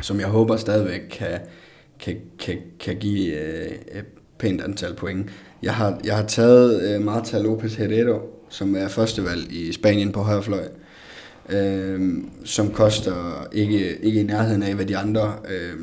som 0.01 0.21
jeg 0.21 0.29
håber 0.29 0.57
stadigvæk 0.57 1.01
kan, 1.11 1.39
kan, 2.01 2.17
kan, 2.39 2.57
kan 2.81 2.97
give 2.97 3.35
øh, 3.35 3.71
et 3.99 4.05
pænt 4.39 4.61
antal 4.61 4.95
point. 4.95 5.31
Jeg 5.63 5.75
har, 5.75 6.01
jeg 6.05 6.17
har 6.17 6.27
taget 6.27 6.95
øh, 6.95 7.03
Marta 7.03 7.39
Lopez 7.39 7.75
Herrero, 7.75 8.21
som 8.49 8.77
er 8.77 8.89
førstevalg 8.89 9.53
i 9.53 9.73
Spanien 9.73 10.13
på 10.13 10.21
højre 10.21 10.43
fløj. 10.43 10.69
øh, 11.49 12.15
som 12.45 12.71
koster 12.71 13.49
ikke, 13.53 13.97
ikke 13.97 14.21
i 14.21 14.25
nærheden 14.25 14.63
af, 14.63 14.75
hvad 14.75 14.87
de 14.87 14.97
andre 14.97 15.35
øh, 15.49 15.75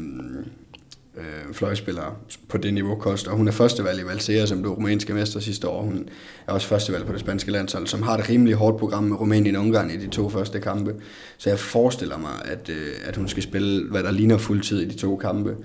øh, 1.17 1.54
fløjspillere 1.54 2.15
på 2.49 2.58
det 2.58 2.73
niveau 2.73 2.95
koster. 2.95 3.32
Hun 3.32 3.47
er 3.47 3.51
førstevalg 3.51 3.99
i 4.01 4.06
Valsea, 4.06 4.45
som 4.45 4.62
blev 4.62 4.73
rumænske 4.73 5.13
mester 5.13 5.39
sidste 5.39 5.67
år. 5.67 5.82
Hun 5.82 6.10
er 6.47 6.51
også 6.51 6.67
førstevalg 6.67 7.06
på 7.06 7.13
det 7.13 7.19
spanske 7.19 7.51
landshold, 7.51 7.88
som 7.88 8.01
har 8.01 8.17
et 8.17 8.30
rimelig 8.30 8.56
hårdt 8.56 8.78
program 8.78 9.04
med 9.04 9.19
Rumænien 9.19 9.56
og 9.56 9.62
Ungarn 9.62 9.91
i 9.91 9.97
de 9.97 10.08
to 10.08 10.30
første 10.30 10.60
kampe. 10.60 10.95
Så 11.38 11.49
jeg 11.49 11.60
forestiller 11.60 12.17
mig, 12.17 12.32
at, 12.45 12.69
øh, 12.69 12.93
at 13.06 13.15
hun 13.15 13.28
skal 13.28 13.43
spille, 13.43 13.89
hvad 13.91 14.04
der 14.04 14.12
ligner 14.12 14.38
fuldtid 14.38 14.82
i 14.82 14.86
de 14.86 14.97
to 14.97 15.15
kampe. 15.15 15.56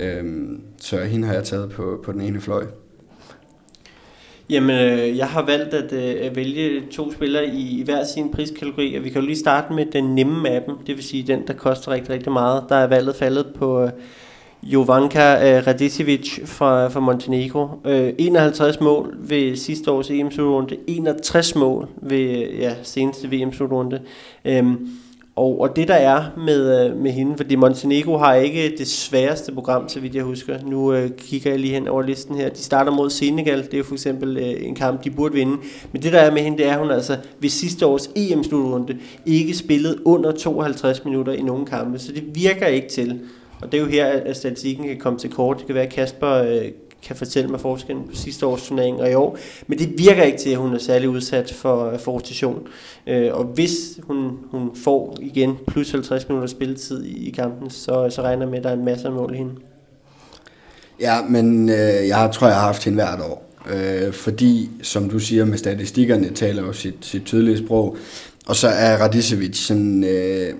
Øh, 0.00 0.24
så 0.78 1.04
hende 1.04 1.26
har 1.26 1.34
jeg 1.34 1.44
taget 1.44 1.70
på, 1.70 2.00
på 2.04 2.12
den 2.12 2.20
ene 2.20 2.40
fløj. 2.40 2.66
Jamen, 4.50 4.70
øh, 4.70 5.16
jeg 5.16 5.28
har 5.28 5.46
valgt 5.46 5.74
at, 5.74 5.92
øh, 5.92 6.26
at 6.26 6.36
vælge 6.36 6.82
to 6.92 7.12
spillere 7.12 7.46
i, 7.46 7.80
i 7.80 7.82
hver 7.84 8.04
sin 8.04 8.30
priskategori, 8.32 8.94
og 8.94 9.04
vi 9.04 9.10
kan 9.10 9.20
jo 9.20 9.26
lige 9.26 9.38
starte 9.38 9.74
med 9.74 9.86
den 9.86 10.14
nemme 10.14 10.48
af 10.48 10.62
dem, 10.62 10.74
det 10.86 10.96
vil 10.96 11.04
sige 11.04 11.22
den, 11.22 11.46
der 11.46 11.52
koster 11.52 11.92
rigtig, 11.92 12.10
rigtig 12.10 12.32
meget. 12.32 12.64
Der 12.68 12.76
er 12.76 12.86
valget 12.86 13.16
faldet 13.16 13.46
på 13.58 13.82
øh, 13.82 13.90
Jovanka 14.62 15.56
øh, 15.58 15.66
Radicevic 15.66 16.38
fra, 16.44 16.88
fra 16.88 17.00
Montenegro. 17.00 17.68
Øh, 17.84 18.12
51 18.18 18.80
mål 18.80 19.14
ved 19.18 19.56
sidste 19.56 19.90
års 19.90 20.10
EM-slutrunde, 20.10 20.76
61 20.86 21.54
mål 21.54 21.88
ved 21.96 22.18
øh, 22.18 22.58
ja, 22.58 22.74
seneste 22.82 23.28
VM-slutrunde. 23.28 24.00
Øhm, 24.44 24.88
og, 25.36 25.60
og 25.60 25.76
det 25.76 25.88
der 25.88 25.94
er 25.94 26.24
med, 26.36 26.86
øh, 26.86 26.96
med 26.96 27.10
hende, 27.10 27.36
fordi 27.36 27.54
Montenegro 27.54 28.16
har 28.16 28.34
ikke 28.34 28.74
det 28.78 28.88
sværeste 28.88 29.52
program, 29.52 29.88
så 29.88 30.00
vidt 30.00 30.14
jeg 30.14 30.24
husker. 30.24 30.58
Nu 30.66 30.92
øh, 30.92 31.10
kigger 31.10 31.50
jeg 31.50 31.60
lige 31.60 31.74
hen 31.74 31.88
over 31.88 32.02
listen 32.02 32.36
her. 32.36 32.48
De 32.48 32.58
starter 32.58 32.92
mod 32.92 33.10
Senegal, 33.10 33.62
det 33.62 33.74
er 33.74 33.78
jo 33.78 33.84
for 33.84 33.94
eksempel 33.94 34.36
øh, 34.36 34.66
en 34.66 34.74
kamp, 34.74 35.04
de 35.04 35.10
burde 35.10 35.34
vinde. 35.34 35.56
Men 35.92 36.02
det 36.02 36.12
der 36.12 36.18
er 36.20 36.32
med 36.32 36.42
hende, 36.42 36.58
det 36.58 36.66
er, 36.66 36.72
at 36.72 36.78
hun 36.78 36.90
altså 36.90 37.16
ved 37.40 37.48
sidste 37.48 37.86
års 37.86 38.10
EM-slutrunde 38.16 38.96
ikke 39.26 39.54
spillet 39.54 39.98
under 40.04 40.32
52 40.32 41.04
minutter 41.04 41.32
i 41.32 41.42
nogen 41.42 41.66
kampe. 41.66 41.98
Så 41.98 42.12
det 42.12 42.24
virker 42.34 42.66
ikke 42.66 42.88
til. 42.88 43.20
Og 43.62 43.72
det 43.72 43.78
er 43.78 43.82
jo 43.82 43.88
her, 43.88 44.06
at 44.06 44.36
statistikken 44.36 44.86
kan 44.86 44.98
komme 44.98 45.18
til 45.18 45.30
kort. 45.30 45.58
Det 45.58 45.66
kan 45.66 45.74
være, 45.74 45.84
at 45.84 45.92
Kasper 45.92 46.32
øh, 46.32 46.64
kan 47.02 47.16
fortælle 47.16 47.50
mig 47.50 47.60
forskellen 47.60 48.08
på 48.08 48.14
sidste 48.14 48.46
års 48.46 48.66
turnering 48.66 49.00
og 49.00 49.10
i 49.10 49.14
år. 49.14 49.38
Men 49.66 49.78
det 49.78 49.98
virker 49.98 50.22
ikke 50.22 50.38
til, 50.38 50.50
at 50.50 50.56
hun 50.56 50.74
er 50.74 50.78
særlig 50.78 51.08
udsat 51.08 51.52
for, 51.52 51.90
øh, 51.90 51.98
for 51.98 52.12
rotation. 52.12 52.66
Øh, 53.06 53.34
og 53.34 53.44
hvis 53.44 54.00
hun, 54.02 54.38
hun 54.50 54.70
får 54.84 55.18
igen 55.20 55.56
plus 55.66 55.90
50 55.90 56.28
minutter 56.28 56.48
spilletid 56.48 57.04
i, 57.04 57.28
i 57.28 57.30
kampen, 57.30 57.70
så, 57.70 58.10
så 58.10 58.22
regner 58.22 58.42
jeg 58.42 58.50
med, 58.50 58.58
at 58.58 58.64
der 58.64 58.70
er 58.70 58.74
en 58.74 58.84
masse 58.84 59.06
af 59.06 59.12
mål 59.12 59.34
i 59.34 59.36
hende. 59.36 59.52
Ja, 61.00 61.22
men 61.28 61.68
øh, 61.68 62.08
jeg 62.08 62.30
tror, 62.32 62.46
jeg 62.46 62.56
har 62.56 62.66
haft 62.66 62.84
hende 62.84 62.96
hvert 62.96 63.20
år. 63.20 63.50
Øh, 63.70 64.12
fordi, 64.12 64.70
som 64.82 65.10
du 65.10 65.18
siger 65.18 65.44
med 65.44 65.58
statistikkerne, 65.58 66.30
taler 66.30 66.62
jo 66.62 66.72
sit, 66.72 66.96
sit 67.00 67.24
tydelige 67.24 67.58
sprog. 67.58 67.96
Og 68.46 68.56
så 68.56 68.68
er 68.68 68.96
Radicevic 68.96 69.56
sådan... 69.56 70.04
Øh, 70.04 70.54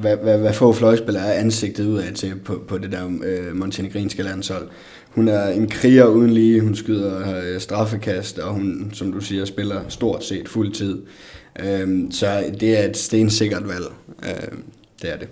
hvad, 0.00 0.16
hvad, 0.16 0.38
hvad 0.38 0.52
få 0.52 0.72
fløjspillere 0.72 1.26
er 1.26 1.40
ansigtet 1.40 1.86
ud 1.86 1.98
af 1.98 2.14
til 2.14 2.32
på, 2.44 2.62
på 2.68 2.78
det 2.78 2.92
der 2.92 3.06
øh, 3.06 3.56
montenegrinske 3.56 4.22
landshold. 4.22 4.68
Hun 5.10 5.28
er 5.28 5.48
en 5.48 5.68
kriger 5.68 6.06
uden 6.06 6.30
lige, 6.30 6.60
hun 6.60 6.74
skyder 6.74 7.40
øh, 7.42 7.60
straffekast, 7.60 8.38
og 8.38 8.54
hun, 8.54 8.90
som 8.92 9.12
du 9.12 9.20
siger, 9.20 9.44
spiller 9.44 9.80
stort 9.88 10.24
set 10.24 10.48
fuld 10.48 10.72
tid. 10.72 11.02
Øh, 11.60 12.10
så 12.10 12.44
det 12.60 12.78
er 12.78 12.88
et 12.88 12.96
stensikkert 12.96 13.68
valg. 13.68 13.86
Øh, 14.22 14.58
det 15.02 15.12
er 15.12 15.16
det. 15.16 15.28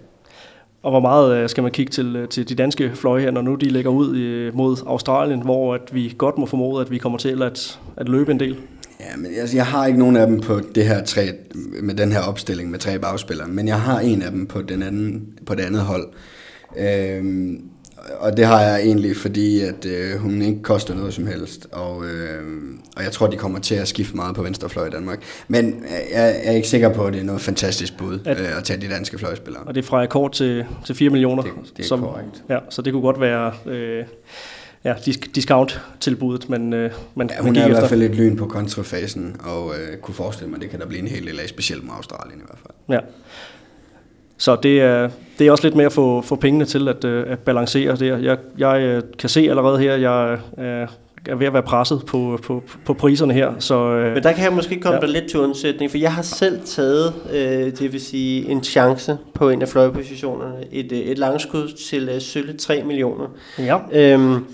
Og 0.82 0.90
hvor 0.90 1.00
meget 1.00 1.36
øh, 1.36 1.48
skal 1.48 1.62
man 1.62 1.72
kigge 1.72 1.90
til, 1.90 2.16
øh, 2.16 2.28
til 2.28 2.48
de 2.48 2.54
danske 2.54 2.90
fløje 2.94 3.22
her, 3.22 3.30
når 3.30 3.42
nu 3.42 3.54
de 3.54 3.68
lægger 3.68 3.90
ud 3.90 4.16
øh, 4.16 4.56
mod 4.56 4.76
Australien, 4.86 5.42
hvor 5.42 5.74
at 5.74 5.94
vi 5.94 6.14
godt 6.18 6.38
må 6.38 6.46
formode, 6.46 6.80
at 6.80 6.90
vi 6.90 6.98
kommer 6.98 7.18
til 7.18 7.42
at, 7.42 7.80
at 7.96 8.08
løbe 8.08 8.32
en 8.32 8.40
del? 8.40 8.56
Ja, 9.00 9.16
men 9.16 9.34
jeg, 9.36 9.48
jeg 9.54 9.66
har 9.66 9.86
ikke 9.86 9.98
nogen 9.98 10.16
af 10.16 10.26
dem 10.26 10.40
på 10.40 10.60
det 10.74 10.86
her 10.86 11.04
tre, 11.04 11.32
med 11.82 11.94
den 11.94 12.12
her 12.12 12.20
opstilling 12.20 12.70
med 12.70 12.78
tre 12.78 12.98
bagspillere, 12.98 13.48
men 13.48 13.68
jeg 13.68 13.80
har 13.80 14.00
en 14.00 14.22
af 14.22 14.30
dem 14.30 14.46
på, 14.46 14.62
den 14.62 14.82
anden, 14.82 15.38
på 15.46 15.54
det 15.54 15.62
andet 15.62 15.82
hold. 15.82 16.08
Øhm, 16.78 17.62
og 18.20 18.36
det 18.36 18.46
har 18.46 18.60
jeg 18.60 18.80
egentlig, 18.80 19.16
fordi 19.16 19.60
at 19.60 19.86
øh, 19.86 20.20
hun 20.20 20.42
ikke 20.42 20.62
koster 20.62 20.94
noget 20.94 21.14
som 21.14 21.26
helst, 21.26 21.66
og, 21.72 22.04
øh, 22.04 22.42
og 22.96 23.02
jeg 23.02 23.12
tror, 23.12 23.26
de 23.26 23.36
kommer 23.36 23.58
til 23.58 23.74
at 23.74 23.88
skifte 23.88 24.16
meget 24.16 24.36
på 24.36 24.42
venstrefløj 24.42 24.86
i 24.86 24.90
Danmark. 24.90 25.22
Men 25.48 25.84
jeg, 25.90 26.06
jeg 26.12 26.40
er 26.44 26.52
ikke 26.52 26.68
sikker 26.68 26.94
på, 26.94 27.04
at 27.04 27.12
det 27.12 27.20
er 27.20 27.24
noget 27.24 27.40
fantastisk 27.40 27.98
bud 27.98 28.18
at, 28.24 28.40
øh, 28.40 28.56
at 28.58 28.64
tage 28.64 28.80
de 28.80 28.88
danske 28.88 29.18
fløjspillere. 29.18 29.62
Og 29.62 29.74
det 29.74 29.82
er 29.84 29.86
fra 29.86 30.06
kort 30.06 30.32
til, 30.32 30.64
til 30.86 30.94
4 30.94 31.10
millioner. 31.10 31.42
Det, 31.42 31.52
det 31.76 31.82
er 31.82 31.86
som, 31.86 32.00
korrekt. 32.00 32.44
Ja, 32.48 32.58
så 32.70 32.82
det 32.82 32.92
kunne 32.92 33.02
godt 33.02 33.20
være... 33.20 33.52
Øh, 33.66 34.04
ja, 34.84 34.94
discount-tilbuddet, 35.34 36.50
men 36.50 36.72
øh, 36.72 36.92
man, 37.14 37.30
ja, 37.30 37.42
hun 37.42 37.52
man 37.52 37.62
er 37.62 37.66
i 37.66 37.70
hvert 37.70 37.88
fald 37.88 38.00
lidt 38.00 38.14
lyn 38.14 38.36
på 38.36 38.46
kontrafasen, 38.46 39.36
og 39.44 39.74
øh, 39.74 39.98
kunne 39.98 40.14
forestille 40.14 40.50
mig, 40.50 40.56
at 40.56 40.62
det 40.62 40.70
kan 40.70 40.80
der 40.80 40.86
blive 40.86 41.02
en 41.02 41.08
hel 41.08 41.26
del 41.26 41.40
af, 41.40 41.48
specielt 41.48 41.84
med 41.84 41.92
Australien 41.92 42.38
i 42.38 42.44
hvert 42.46 42.58
fald. 42.58 42.98
Ja. 42.98 43.00
Så 44.36 44.56
det 44.62 44.80
er, 44.80 45.10
det 45.38 45.46
er 45.46 45.50
også 45.50 45.64
lidt 45.64 45.74
mere 45.74 45.86
at 45.86 45.92
få, 45.92 46.22
få 46.22 46.36
pengene 46.36 46.64
til 46.64 46.88
at, 46.88 47.04
øh, 47.04 47.24
at 47.28 47.38
balancere 47.38 47.96
det. 47.96 48.24
Jeg, 48.24 48.38
jeg 48.58 48.80
øh, 48.80 49.02
kan 49.18 49.28
se 49.28 49.40
allerede 49.40 49.78
her, 49.78 49.96
jeg 49.96 50.38
øh, 50.58 50.88
er 51.26 51.34
ved 51.34 51.46
at 51.46 51.52
være 51.52 51.62
presset 51.62 52.02
på, 52.06 52.38
på, 52.42 52.62
på 52.84 52.94
priserne 52.94 53.34
her. 53.34 53.52
Så, 53.58 53.74
øh, 53.74 54.14
Men 54.14 54.22
der 54.22 54.32
kan 54.32 54.44
jeg 54.44 54.52
måske 54.52 54.80
komme 54.80 54.98
ja. 55.02 55.06
der 55.06 55.12
lidt 55.12 55.30
til 55.30 55.40
undsætning, 55.40 55.90
for 55.90 55.98
jeg 55.98 56.12
har 56.12 56.22
selv 56.22 56.60
taget, 56.64 57.14
øh, 57.32 57.72
det 57.78 57.92
vil 57.92 58.00
sige, 58.00 58.48
en 58.48 58.64
chance 58.64 59.18
på 59.34 59.50
en 59.50 59.62
af 59.62 59.68
fløjepositionerne. 59.68 60.54
Et, 60.72 60.92
øh, 60.92 60.98
et 60.98 61.18
langskud 61.18 61.68
til 61.68 62.08
øh, 62.08 62.20
sølle 62.20 62.56
3 62.56 62.82
millioner. 62.82 63.26
Ja. 63.58 63.78
Øhm, 63.92 64.44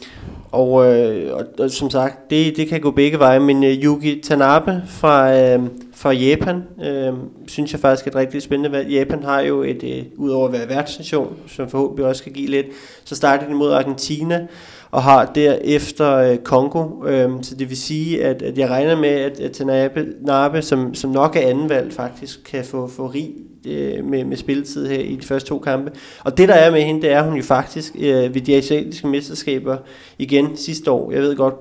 og, 0.54 0.86
øh, 0.86 1.36
og, 1.36 1.44
og 1.58 1.70
som 1.70 1.90
sagt, 1.90 2.30
det, 2.30 2.56
det 2.56 2.68
kan 2.68 2.80
gå 2.80 2.90
begge 2.90 3.18
veje, 3.18 3.40
men 3.40 3.64
øh, 3.64 3.84
Yuki 3.84 4.20
Tanabe 4.20 4.82
fra, 4.88 5.36
øh, 5.36 5.60
fra 5.94 6.12
Japan, 6.12 6.62
øh, 6.84 7.12
synes 7.46 7.72
jeg 7.72 7.80
faktisk 7.80 8.06
er 8.06 8.10
et 8.10 8.16
rigtig 8.16 8.42
spændende 8.42 8.72
valg. 8.72 8.88
Japan 8.88 9.22
har 9.22 9.40
jo 9.40 9.62
et, 9.62 9.82
øh, 9.82 10.04
udover 10.16 10.46
at 10.46 10.52
være 10.52 10.68
værtsnation, 10.68 11.36
som 11.48 11.68
forhåbentlig 11.68 12.06
også 12.06 12.22
kan 12.22 12.32
give 12.32 12.48
lidt, 12.50 12.66
så 13.04 13.16
starter 13.16 13.48
de 13.48 13.54
mod 13.54 13.72
Argentina, 13.72 14.46
og 14.94 15.02
har 15.02 15.32
derefter 15.34 16.16
øh, 16.16 16.38
Kongo. 16.38 17.06
Øhm, 17.06 17.42
så 17.42 17.54
det 17.54 17.68
vil 17.68 17.76
sige, 17.76 18.24
at, 18.24 18.42
at 18.42 18.58
jeg 18.58 18.70
regner 18.70 18.96
med, 18.96 19.08
at, 19.08 19.40
at 19.40 19.52
Tanabe, 19.52 20.06
Nabe, 20.20 20.62
som, 20.62 20.94
som 20.94 21.10
nok 21.10 21.36
er 21.36 21.40
anden 21.40 21.68
valg, 21.68 21.92
faktisk 21.92 22.44
kan 22.44 22.64
få, 22.64 22.88
få 22.88 23.06
rig 23.06 23.30
øh, 23.66 24.04
med, 24.04 24.24
med 24.24 24.36
spilletid 24.36 24.88
her 24.88 24.98
i 24.98 25.16
de 25.16 25.26
første 25.26 25.48
to 25.48 25.58
kampe. 25.58 25.92
Og 26.24 26.38
det 26.38 26.48
der 26.48 26.54
er 26.54 26.70
med 26.70 26.82
hende, 26.82 27.02
det 27.02 27.10
er, 27.10 27.18
at 27.18 27.24
hun 27.24 27.36
jo 27.36 27.42
faktisk 27.42 27.96
øh, 27.98 28.34
ved 28.34 28.40
de 28.40 28.56
asiatiske 28.56 29.06
mesterskaber 29.06 29.76
igen 30.18 30.56
sidste 30.56 30.90
år, 30.90 31.12
jeg 31.12 31.22
ved 31.22 31.36
godt, 31.36 31.54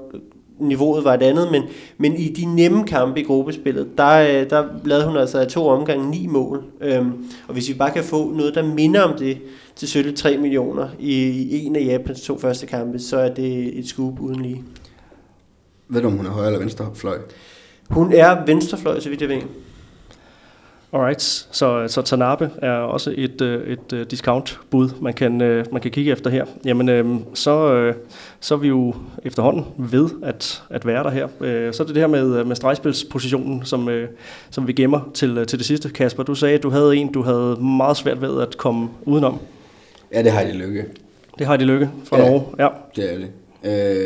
niveauet 0.59 1.03
var 1.03 1.13
et 1.13 1.23
andet, 1.23 1.51
men, 1.51 1.63
men 1.97 2.15
i 2.15 2.27
de 2.27 2.45
nemme 2.45 2.83
kampe 2.83 3.19
i 3.19 3.23
gruppespillet, 3.23 3.87
der, 3.97 4.41
øh, 4.41 4.49
der 4.49 4.63
lavede 4.85 5.07
hun 5.07 5.17
altså 5.17 5.45
to 5.45 5.67
omgange 5.67 6.11
ni 6.11 6.27
mål. 6.27 6.63
Øhm, 6.81 7.11
og 7.47 7.53
hvis 7.53 7.69
vi 7.69 7.73
bare 7.73 7.91
kan 7.91 8.03
få 8.03 8.31
noget, 8.31 8.55
der 8.55 8.63
minder 8.63 9.01
om 9.01 9.17
det, 9.17 9.37
til 9.75 9.87
sølle 9.87 10.11
3 10.11 10.37
millioner 10.37 10.89
i, 10.99 11.13
i 11.29 11.65
en 11.65 11.75
af 11.75 11.85
Japans 11.85 12.21
to 12.21 12.39
første 12.39 12.65
kampe, 12.65 12.99
så 12.99 13.17
er 13.17 13.29
det 13.33 13.79
et 13.79 13.87
scoop 13.87 14.19
uden 14.19 14.41
lige. 14.41 14.63
Ved 15.87 16.01
du, 16.01 16.07
om 16.07 16.13
hun 16.13 16.25
er 16.25 16.29
højre 16.29 16.47
eller 16.47 16.59
venstre 16.59 16.91
fløj? 16.95 17.17
Hun 17.89 18.13
er 18.13 18.45
venstrefløj, 18.45 18.99
så 18.99 19.09
vidt 19.09 19.21
jeg 19.21 19.29
ved. 19.29 19.41
Alright, 20.93 21.21
så, 21.51 21.87
så 21.87 22.01
Tanabe 22.01 22.49
er 22.57 22.71
også 22.71 23.13
et, 23.17 23.41
øh, 23.41 23.67
et, 23.67 23.93
et 23.93 24.11
discount-bud, 24.11 24.89
man 25.01 25.13
kan, 25.13 25.41
øh, 25.41 25.65
man 25.71 25.81
kan 25.81 25.91
kigge 25.91 26.11
efter 26.11 26.29
her. 26.29 26.45
Jamen, 26.65 26.89
øh, 26.89 27.15
så, 27.33 27.93
så 28.39 28.53
er 28.53 28.57
vi 28.57 28.67
jo 28.67 28.95
efterhånden 29.23 29.65
ved 29.77 30.09
at, 30.23 30.63
at 30.69 30.85
være 30.85 31.03
der 31.03 31.09
her. 31.09 31.27
Så 31.71 31.83
er 31.83 31.87
det 31.87 31.95
det 31.95 32.03
her 32.03 32.07
med, 32.07 32.43
med 32.43 32.55
stregspilspositionen, 32.55 33.65
som, 33.65 33.89
som 34.49 34.67
vi 34.67 34.73
gemmer 34.73 35.09
til, 35.13 35.45
til 35.47 35.59
det 35.59 35.65
sidste. 35.65 35.89
Kasper, 35.89 36.23
du 36.23 36.35
sagde, 36.35 36.55
at 36.55 36.63
du 36.63 36.69
havde 36.69 36.95
en, 36.95 37.11
du 37.11 37.21
havde 37.21 37.57
meget 37.61 37.97
svært 37.97 38.21
ved 38.21 38.41
at 38.41 38.57
komme 38.57 38.89
udenom. 39.05 39.39
Ja, 40.13 40.23
det 40.23 40.31
har 40.31 40.43
de 40.43 40.51
lykke. 40.51 40.85
Det 41.39 41.47
har 41.47 41.57
de 41.57 41.65
lykke 41.65 41.89
fra 42.03 42.19
ja, 42.19 42.29
Norge, 42.29 42.43
ja. 42.59 42.69
det 42.95 43.13
er 43.13 43.17
det. 43.17 43.29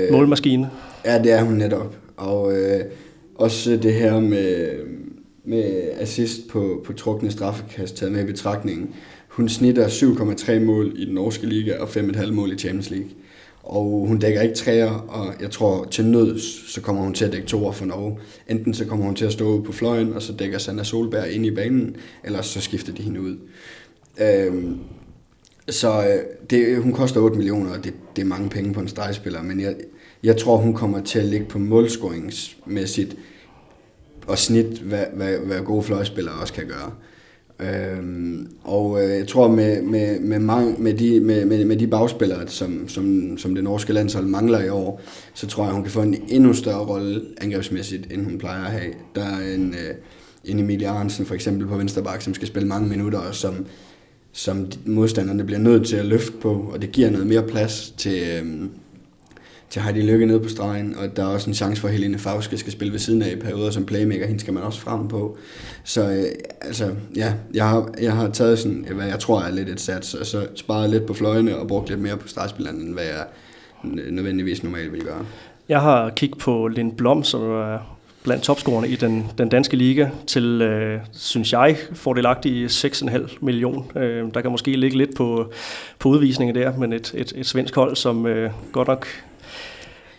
Øh, 0.05 0.11
Målmaskine. 0.11 0.69
Ja, 1.05 1.23
det 1.23 1.31
er 1.31 1.43
hun 1.43 1.53
netop. 1.53 1.95
Og 2.17 2.57
øh, 2.57 2.81
også 3.35 3.77
det 3.77 3.93
her 3.93 4.19
med 4.19 4.69
med 5.47 5.89
assist 5.99 6.47
på, 6.49 6.81
på 6.85 6.93
trukne 6.93 7.31
straffekast 7.31 7.97
taget 7.97 8.11
med 8.11 8.23
i 8.23 8.25
betragtningen. 8.25 8.89
Hun 9.27 9.49
snitter 9.49 9.87
7,3 9.87 10.59
mål 10.59 10.93
i 10.95 11.05
den 11.05 11.13
norske 11.13 11.47
liga 11.47 11.77
og 11.79 11.87
5,5 11.87 12.31
mål 12.31 12.51
i 12.51 12.57
Champions 12.57 12.89
League. 12.89 13.09
Og 13.63 14.05
hun 14.07 14.19
dækker 14.19 14.41
ikke 14.41 14.55
træer, 14.55 14.91
og 14.91 15.33
jeg 15.41 15.51
tror 15.51 15.83
til 15.83 16.05
nød, 16.05 16.39
så 16.67 16.81
kommer 16.81 17.01
hun 17.01 17.13
til 17.13 17.25
at 17.25 17.31
dække 17.31 17.47
toer 17.47 17.71
for 17.71 17.85
Norge. 17.85 18.17
Enten 18.49 18.73
så 18.73 18.85
kommer 18.85 19.05
hun 19.05 19.15
til 19.15 19.25
at 19.25 19.33
stå 19.33 19.45
ude 19.45 19.63
på 19.63 19.71
fløjen, 19.71 20.13
og 20.13 20.21
så 20.21 20.33
dækker 20.33 20.57
Sanna 20.57 20.83
Solberg 20.83 21.31
ind 21.31 21.45
i 21.45 21.51
banen, 21.51 21.95
eller 22.23 22.41
så 22.41 22.61
skifter 22.61 22.93
de 22.93 23.01
hende 23.01 23.21
ud. 23.21 23.37
Øhm, 24.21 24.79
så 25.69 26.07
øh, 26.07 26.49
det, 26.49 26.81
hun 26.81 26.93
koster 26.93 27.21
8 27.21 27.37
millioner, 27.37 27.71
og 27.71 27.83
det, 27.83 27.93
det 28.15 28.21
er 28.21 28.25
mange 28.25 28.49
penge 28.49 28.73
på 28.73 28.79
en 28.79 28.87
stregspiller, 28.87 29.43
men 29.43 29.59
jeg, 29.59 29.75
jeg 30.23 30.37
tror, 30.37 30.57
hun 30.57 30.73
kommer 30.73 31.01
til 31.01 31.19
at 31.19 31.25
ligge 31.25 31.45
på 31.45 31.59
målscoringsmæssigt 31.59 33.17
og 34.27 34.37
snit, 34.37 34.65
hvad, 34.65 35.05
hvad, 35.13 35.37
hvad 35.37 35.61
gode 35.61 35.83
fløjspillere 35.83 36.35
også 36.35 36.53
kan 36.53 36.67
gøre. 36.67 36.91
Øhm, 37.59 38.47
og 38.63 39.03
øh, 39.03 39.09
jeg 39.09 39.27
tror 39.27 39.47
med, 39.47 39.81
med, 39.81 40.19
med, 40.19 40.39
mange, 40.39 40.75
med, 40.77 40.93
de, 40.93 41.19
med, 41.19 41.45
med, 41.45 41.65
med 41.65 41.77
de 41.77 41.87
bagspillere, 41.87 42.47
som, 42.47 42.87
som, 42.87 43.37
som 43.37 43.55
det 43.55 43.63
norske 43.63 43.93
landshold 43.93 44.25
mangler 44.25 44.63
i 44.63 44.69
år, 44.69 45.01
så 45.33 45.47
tror 45.47 45.63
jeg, 45.63 45.73
hun 45.73 45.83
kan 45.83 45.91
få 45.91 46.01
en 46.01 46.15
endnu 46.27 46.53
større 46.53 46.85
rolle 46.85 47.21
angrebsmæssigt, 47.41 48.13
end 48.13 48.25
hun 48.25 48.37
plejer 48.37 48.65
at 48.65 48.71
have. 48.71 48.93
Der 49.15 49.23
er 49.23 49.53
en, 49.53 49.73
øh, 49.73 49.95
en 50.45 50.59
Emilie 50.59 50.87
Arnsen 50.87 51.25
for 51.25 51.35
eksempel 51.35 51.67
på 51.67 51.77
venstre 51.77 52.03
bak, 52.03 52.21
som 52.21 52.33
skal 52.33 52.47
spille 52.47 52.67
mange 52.67 52.89
minutter, 52.89 53.19
og 53.19 53.35
som, 53.35 53.65
som 54.37 54.71
modstanderne 54.85 55.43
bliver 55.43 55.59
nødt 55.59 55.87
til 55.87 55.95
at 55.95 56.05
løfte 56.05 56.31
på, 56.41 56.69
og 56.73 56.81
det 56.81 56.91
giver 56.91 57.09
noget 57.09 57.27
mere 57.27 57.43
plads 57.43 57.93
til, 57.97 58.23
øhm, 58.37 58.69
til 59.69 59.81
Heidi 59.81 60.01
Lykke 60.01 60.25
nede 60.25 60.39
på 60.39 60.49
stregen, 60.49 60.95
og 60.95 61.17
der 61.17 61.23
er 61.23 61.27
også 61.27 61.49
en 61.49 61.53
chance 61.53 61.81
for, 61.81 61.87
at 61.87 61.93
Helene 61.93 62.17
Fauske 62.17 62.57
skal 62.57 62.71
spille 62.71 62.91
ved 62.91 62.99
siden 62.99 63.21
af 63.21 63.31
i 63.31 63.35
perioder 63.35 63.71
som 63.71 63.85
playmaker, 63.85 64.25
hende 64.25 64.39
skal 64.39 64.53
man 64.53 64.63
også 64.63 64.79
frem 64.79 65.07
på. 65.07 65.37
Så 65.83 66.09
øh, 66.09 66.23
altså, 66.61 66.95
ja, 67.15 67.33
jeg 67.53 67.69
har, 67.69 67.89
jeg 68.01 68.13
har 68.13 68.29
taget 68.29 68.59
sådan, 68.59 68.85
hvad 68.95 69.07
jeg 69.07 69.19
tror 69.19 69.41
er 69.41 69.51
lidt 69.51 69.69
et 69.69 69.81
sats, 69.81 70.13
og 70.13 70.25
så 70.25 70.47
sparet 70.55 70.89
lidt 70.89 71.05
på 71.05 71.13
fløjene 71.13 71.57
og 71.57 71.67
brugt 71.67 71.89
lidt 71.89 72.01
mere 72.01 72.17
på 72.17 72.27
stregspillerne, 72.27 72.79
end 72.79 72.93
hvad 72.93 73.05
jeg 73.05 73.25
nødvendigvis 74.11 74.63
normalt 74.63 74.93
vil 74.93 75.03
gøre. 75.03 75.25
Jeg 75.69 75.81
har 75.81 76.09
kigget 76.09 76.39
på 76.39 76.67
Lind 76.67 76.97
Blom, 76.97 77.23
som 77.23 77.41
er 77.41 77.96
blandt 78.27 78.43
topscorerne 78.43 78.87
i 78.87 78.95
den, 78.95 79.31
den 79.37 79.49
danske 79.49 79.77
liga 79.77 80.07
til, 80.27 80.61
øh, 80.61 80.99
synes 81.11 81.53
jeg, 81.53 81.77
fordelagtige 81.93 82.67
6,5 82.67 83.37
million. 83.41 83.91
Øh, 83.95 84.23
der 84.33 84.41
kan 84.41 84.51
måske 84.51 84.75
ligge 84.75 84.97
lidt 84.97 85.15
på, 85.15 85.51
på 85.99 86.09
udvisningen 86.09 86.55
der, 86.55 86.77
men 86.77 86.93
et, 86.93 87.11
et, 87.15 87.33
et 87.35 87.45
svensk 87.45 87.75
hold, 87.75 87.95
som 87.95 88.25
øh, 88.25 88.51
godt 88.71 88.87
nok 88.87 89.07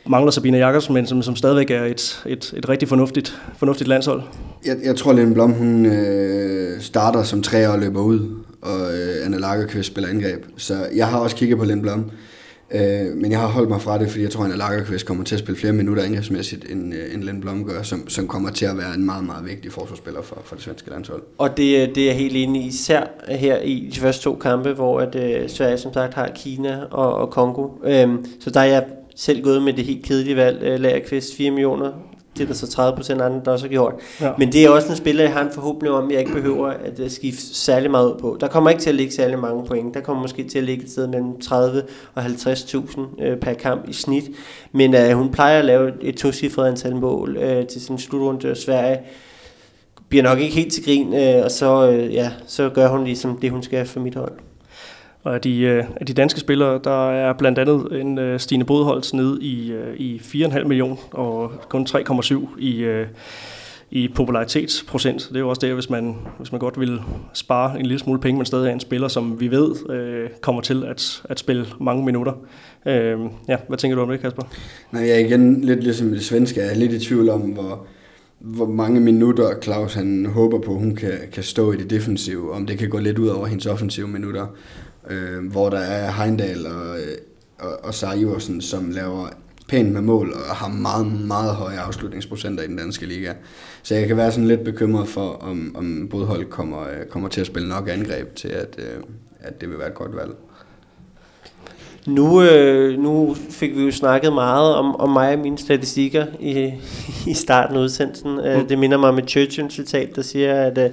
mangler 0.07 0.31
Sabine 0.31 0.59
Jakobsen, 0.59 0.95
men 0.95 1.07
som, 1.07 1.23
som 1.23 1.37
stadigvæk 1.37 1.71
er 1.71 1.85
et, 1.85 2.23
et, 2.27 2.55
et 2.57 2.69
rigtig 2.69 2.89
fornuftigt, 2.89 3.41
fornuftigt 3.57 3.89
landshold. 3.89 4.23
Jeg, 4.67 4.77
jeg 4.85 4.97
tror, 4.97 5.13
Lene 5.13 5.35
Blom 5.35 5.53
hun, 5.53 5.87
øh, 5.87 6.81
starter 6.81 7.23
som 7.23 7.43
træer 7.43 7.69
og 7.69 7.79
løber 7.79 8.01
ud, 8.01 8.21
og 8.63 8.95
øh, 8.95 9.27
Anna 9.27 9.37
Lagerqvist 9.37 9.87
spiller 9.87 10.11
angreb. 10.11 10.45
Så 10.57 10.75
jeg 10.95 11.09
har 11.09 11.19
også 11.19 11.37
kigget 11.37 11.59
på 11.59 11.65
Lene 11.65 11.83
Blom. 11.83 12.11
Øh, 12.75 13.17
men 13.17 13.31
jeg 13.31 13.41
har 13.41 13.47
holdt 13.47 13.69
mig 13.69 13.81
fra 13.81 13.99
det, 13.99 14.11
fordi 14.11 14.23
jeg 14.23 14.31
tror, 14.31 14.45
at 14.45 14.59
Lagerqvist 14.59 15.07
kommer 15.07 15.25
til 15.25 15.35
at 15.35 15.39
spille 15.39 15.61
flere 15.61 15.73
minutter 15.73 16.03
angrebsmæssigt, 16.03 16.71
end, 16.71 16.95
øh, 16.95 17.15
end 17.15 17.25
Len 17.25 17.41
Blom 17.41 17.65
gør, 17.65 17.83
som, 17.83 18.09
som 18.09 18.29
kommer 18.29 18.51
til 18.51 18.67
at 18.67 18.77
være 18.77 18.95
en 18.95 19.05
meget, 19.05 19.25
meget 19.25 19.47
vigtig 19.47 19.73
forsvarsspiller 19.73 20.23
for, 20.23 20.43
for 20.45 20.55
det 20.55 20.65
svenske 20.65 20.91
landshold. 20.91 21.23
Og 21.39 21.57
det, 21.57 21.89
øh, 21.89 21.95
det 21.95 22.11
er 22.11 22.15
helt 22.15 22.37
enig 22.37 22.63
i, 22.63 22.67
især 22.67 23.03
her 23.29 23.59
i 23.59 23.91
de 23.95 24.01
første 24.01 24.23
to 24.23 24.35
kampe, 24.35 24.73
hvor 24.73 25.01
at, 25.01 25.15
øh, 25.15 25.49
Sverige 25.49 25.79
som 25.79 25.93
sagt 25.93 26.15
har 26.15 26.31
Kina 26.35 26.85
og, 26.91 27.15
og 27.15 27.31
Kongo. 27.31 27.69
Øh, 27.85 28.09
så 28.41 28.51
der 28.51 28.61
er 28.61 28.65
jeg 28.65 28.85
selv 29.17 29.43
gået 29.43 29.63
med 29.63 29.73
det 29.73 29.85
helt 29.85 30.05
kedelige 30.05 30.37
valg, 30.37 30.63
øh, 30.63 30.81
Lagerqvist 30.81 31.37
4 31.37 31.51
millioner, 31.51 31.93
det 32.39 32.45
er 32.45 32.47
der 32.47 32.55
så 32.55 32.67
30 32.67 32.97
procent 32.97 33.21
andre, 33.21 33.41
der 33.45 33.51
også 33.51 33.65
har 33.65 33.71
gjort. 33.71 33.95
Ja. 34.21 34.33
Men 34.39 34.53
det 34.53 34.65
er 34.65 34.71
også 34.71 34.89
en 34.89 34.97
spiller, 34.97 35.25
jeg 35.25 35.33
har 35.33 35.41
en 35.41 35.53
forhåbning 35.53 35.95
om, 35.95 36.05
at 36.05 36.13
jeg 36.13 36.21
ikke 36.21 36.33
behøver 36.33 36.67
at 36.67 37.01
øh, 37.01 37.11
skifte 37.11 37.55
særlig 37.55 37.91
meget 37.91 38.13
ud 38.13 38.19
på. 38.21 38.37
Der 38.41 38.49
kommer 38.49 38.71
ikke 38.71 38.83
til 38.83 38.91
at 38.91 38.97
ligge 38.97 39.13
særlig 39.13 39.39
mange 39.39 39.65
point. 39.67 39.95
Der 39.95 40.01
kommer 40.01 40.23
måske 40.23 40.45
til 40.45 40.59
at 40.59 40.65
ligge 40.65 40.85
et 40.85 40.91
sted 40.91 41.07
mellem 41.07 41.41
30 41.41 41.83
og 42.15 42.25
50.000 42.25 43.23
øh, 43.23 43.37
per 43.37 43.55
kamp 43.55 43.89
i 43.89 43.93
snit. 43.93 44.25
Men 44.73 44.95
øh, 44.95 45.11
hun 45.11 45.31
plejer 45.33 45.59
at 45.59 45.65
lave 45.65 45.93
et 46.03 46.17
tocifret 46.17 46.69
antal 46.69 46.97
mål 46.97 47.37
øh, 47.37 47.67
til 47.67 47.81
sin 47.81 47.99
slutrunde. 47.99 48.55
Sverige 48.55 48.99
bliver 50.09 50.23
nok 50.23 50.39
ikke 50.39 50.55
helt 50.55 50.73
til 50.73 50.85
grin, 50.85 51.15
øh, 51.15 51.45
og 51.45 51.51
så, 51.51 51.91
øh, 51.91 52.15
ja, 52.15 52.31
så 52.47 52.69
gør 52.69 52.89
hun 52.89 53.05
ligesom 53.05 53.39
det, 53.39 53.51
hun 53.51 53.63
skal 53.63 53.87
for 53.87 54.01
mit 54.01 54.15
hold. 54.15 54.33
Og 55.23 55.35
af 55.35 55.41
de, 55.41 55.61
øh, 55.61 55.85
af 55.97 56.07
de 56.07 56.13
danske 56.13 56.41
spillere, 56.41 56.81
der 56.85 57.11
er 57.11 57.33
blandt 57.33 57.59
andet 57.59 58.01
en 58.01 58.19
øh, 58.19 58.41
Stine 58.41 58.65
Bodholz 58.65 59.13
nede 59.13 59.39
i, 59.41 59.73
øh, 59.73 59.97
i 59.97 60.19
4,5 60.19 60.65
million 60.65 60.99
og 61.11 61.53
kun 61.69 61.87
3,7 61.87 62.59
i, 62.59 62.79
øh, 62.79 63.07
i 63.91 64.09
popularitetsprocent. 64.09 65.29
Det 65.29 65.37
er 65.37 65.41
jo 65.41 65.49
også 65.49 65.67
det, 65.67 65.75
hvis 65.75 65.91
man, 65.91 66.17
hvis 66.39 66.53
man 66.53 66.59
godt 66.59 66.81
vil 66.81 67.01
spare 67.33 67.81
en 67.81 67.87
lille 67.87 67.99
smule 67.99 68.21
penge, 68.21 68.37
men 68.39 68.47
stadig 68.47 68.69
er 68.69 68.73
en 68.73 68.81
spiller, 68.81 69.09
som 69.09 69.41
vi 69.41 69.51
ved 69.51 69.91
øh, 69.91 70.31
kommer 70.41 70.63
til 70.63 70.85
at, 70.85 71.23
at 71.25 71.39
spille 71.39 71.67
mange 71.81 72.05
minutter. 72.05 72.33
Øh, 72.87 73.19
ja, 73.49 73.57
hvad 73.69 73.79
tænker 73.79 73.97
du 73.97 74.03
om 74.03 74.09
det, 74.09 74.21
Kasper? 74.21 74.43
Nej, 74.93 75.03
jeg 75.03 75.11
er 75.11 75.27
igen 75.27 75.61
lidt 75.61 75.83
ligesom 75.83 76.11
det 76.11 76.25
svenske. 76.25 76.61
Jeg 76.61 76.71
er 76.71 76.75
lidt 76.75 76.93
i 76.93 76.99
tvivl 76.99 77.29
om, 77.29 77.41
hvor, 77.41 77.87
hvor 78.39 78.67
mange 78.67 79.01
minutter 79.01 79.61
Claus 79.63 79.95
han 79.95 80.27
håber 80.27 80.61
på, 80.61 80.75
hun 80.75 80.97
kan, 80.97 81.13
kan 81.33 81.43
stå 81.43 81.73
i 81.73 81.77
det 81.77 81.91
defensive, 81.91 82.53
om 82.53 82.67
det 82.67 82.79
kan 82.79 82.89
gå 82.89 82.99
lidt 82.99 83.19
ud 83.19 83.29
over 83.29 83.47
hendes 83.47 83.67
offensive 83.67 84.09
minutter 84.09 84.47
øh, 85.11 85.51
hvor 85.51 85.71
der 85.71 85.79
er 85.79 86.11
Heindal 86.11 86.67
og, 86.67 86.99
øh, 86.99 87.17
og, 87.59 87.85
og 87.85 87.95
Sara 87.95 88.15
Iversen, 88.15 88.61
som 88.61 88.91
laver 88.91 89.29
pænt 89.69 89.93
med 89.93 90.01
mål 90.01 90.33
og 90.33 90.57
har 90.57 90.69
meget, 90.69 91.07
meget 91.27 91.55
høje 91.55 91.79
afslutningsprocenter 91.79 92.65
i 92.65 92.67
den 92.67 92.77
danske 92.77 93.07
liga. 93.07 93.33
Så 93.83 93.95
jeg 93.95 94.09
kan 94.09 94.17
være 94.17 94.33
sådan 94.33 94.49
lidt 94.49 94.65
bekymret 94.65 95.09
for, 95.09 95.29
om, 95.41 95.77
om 95.79 96.09
både 96.11 96.27
hold 96.27 96.45
kommer, 96.45 96.81
øh, 96.81 97.07
kommer 97.11 97.29
til 97.29 97.41
at 97.41 97.47
spille 97.47 97.69
nok 97.69 97.89
angreb 97.89 98.35
til, 98.35 98.49
at, 98.49 98.77
øh, 98.79 99.03
at 99.41 99.61
det 99.61 99.71
vil 99.71 99.79
være 99.79 99.89
et 99.89 99.95
godt 99.95 100.17
valg. 100.17 100.31
Nu, 102.07 102.43
øh, 102.43 102.99
nu 102.99 103.37
fik 103.51 103.77
vi 103.77 103.85
jo 103.85 103.91
snakket 103.91 104.33
meget 104.33 104.75
om, 104.75 104.97
om 104.97 105.11
mig 105.11 105.33
og 105.33 105.39
mine 105.39 105.59
statistikker 105.59 106.27
i, 106.41 106.73
i 107.31 107.35
starten 107.35 107.77
af 107.77 107.81
udsendelsen. 107.81 108.35
Mm. 108.35 108.69
Det 108.69 108.79
minder 108.79 108.99
mig 108.99 109.09
om 109.09 109.19
et 109.19 109.31
Churchill-citat, 109.31 110.17
der 110.17 110.23
siger, 110.23 110.55
at 110.55 110.79
øh, 110.79 110.91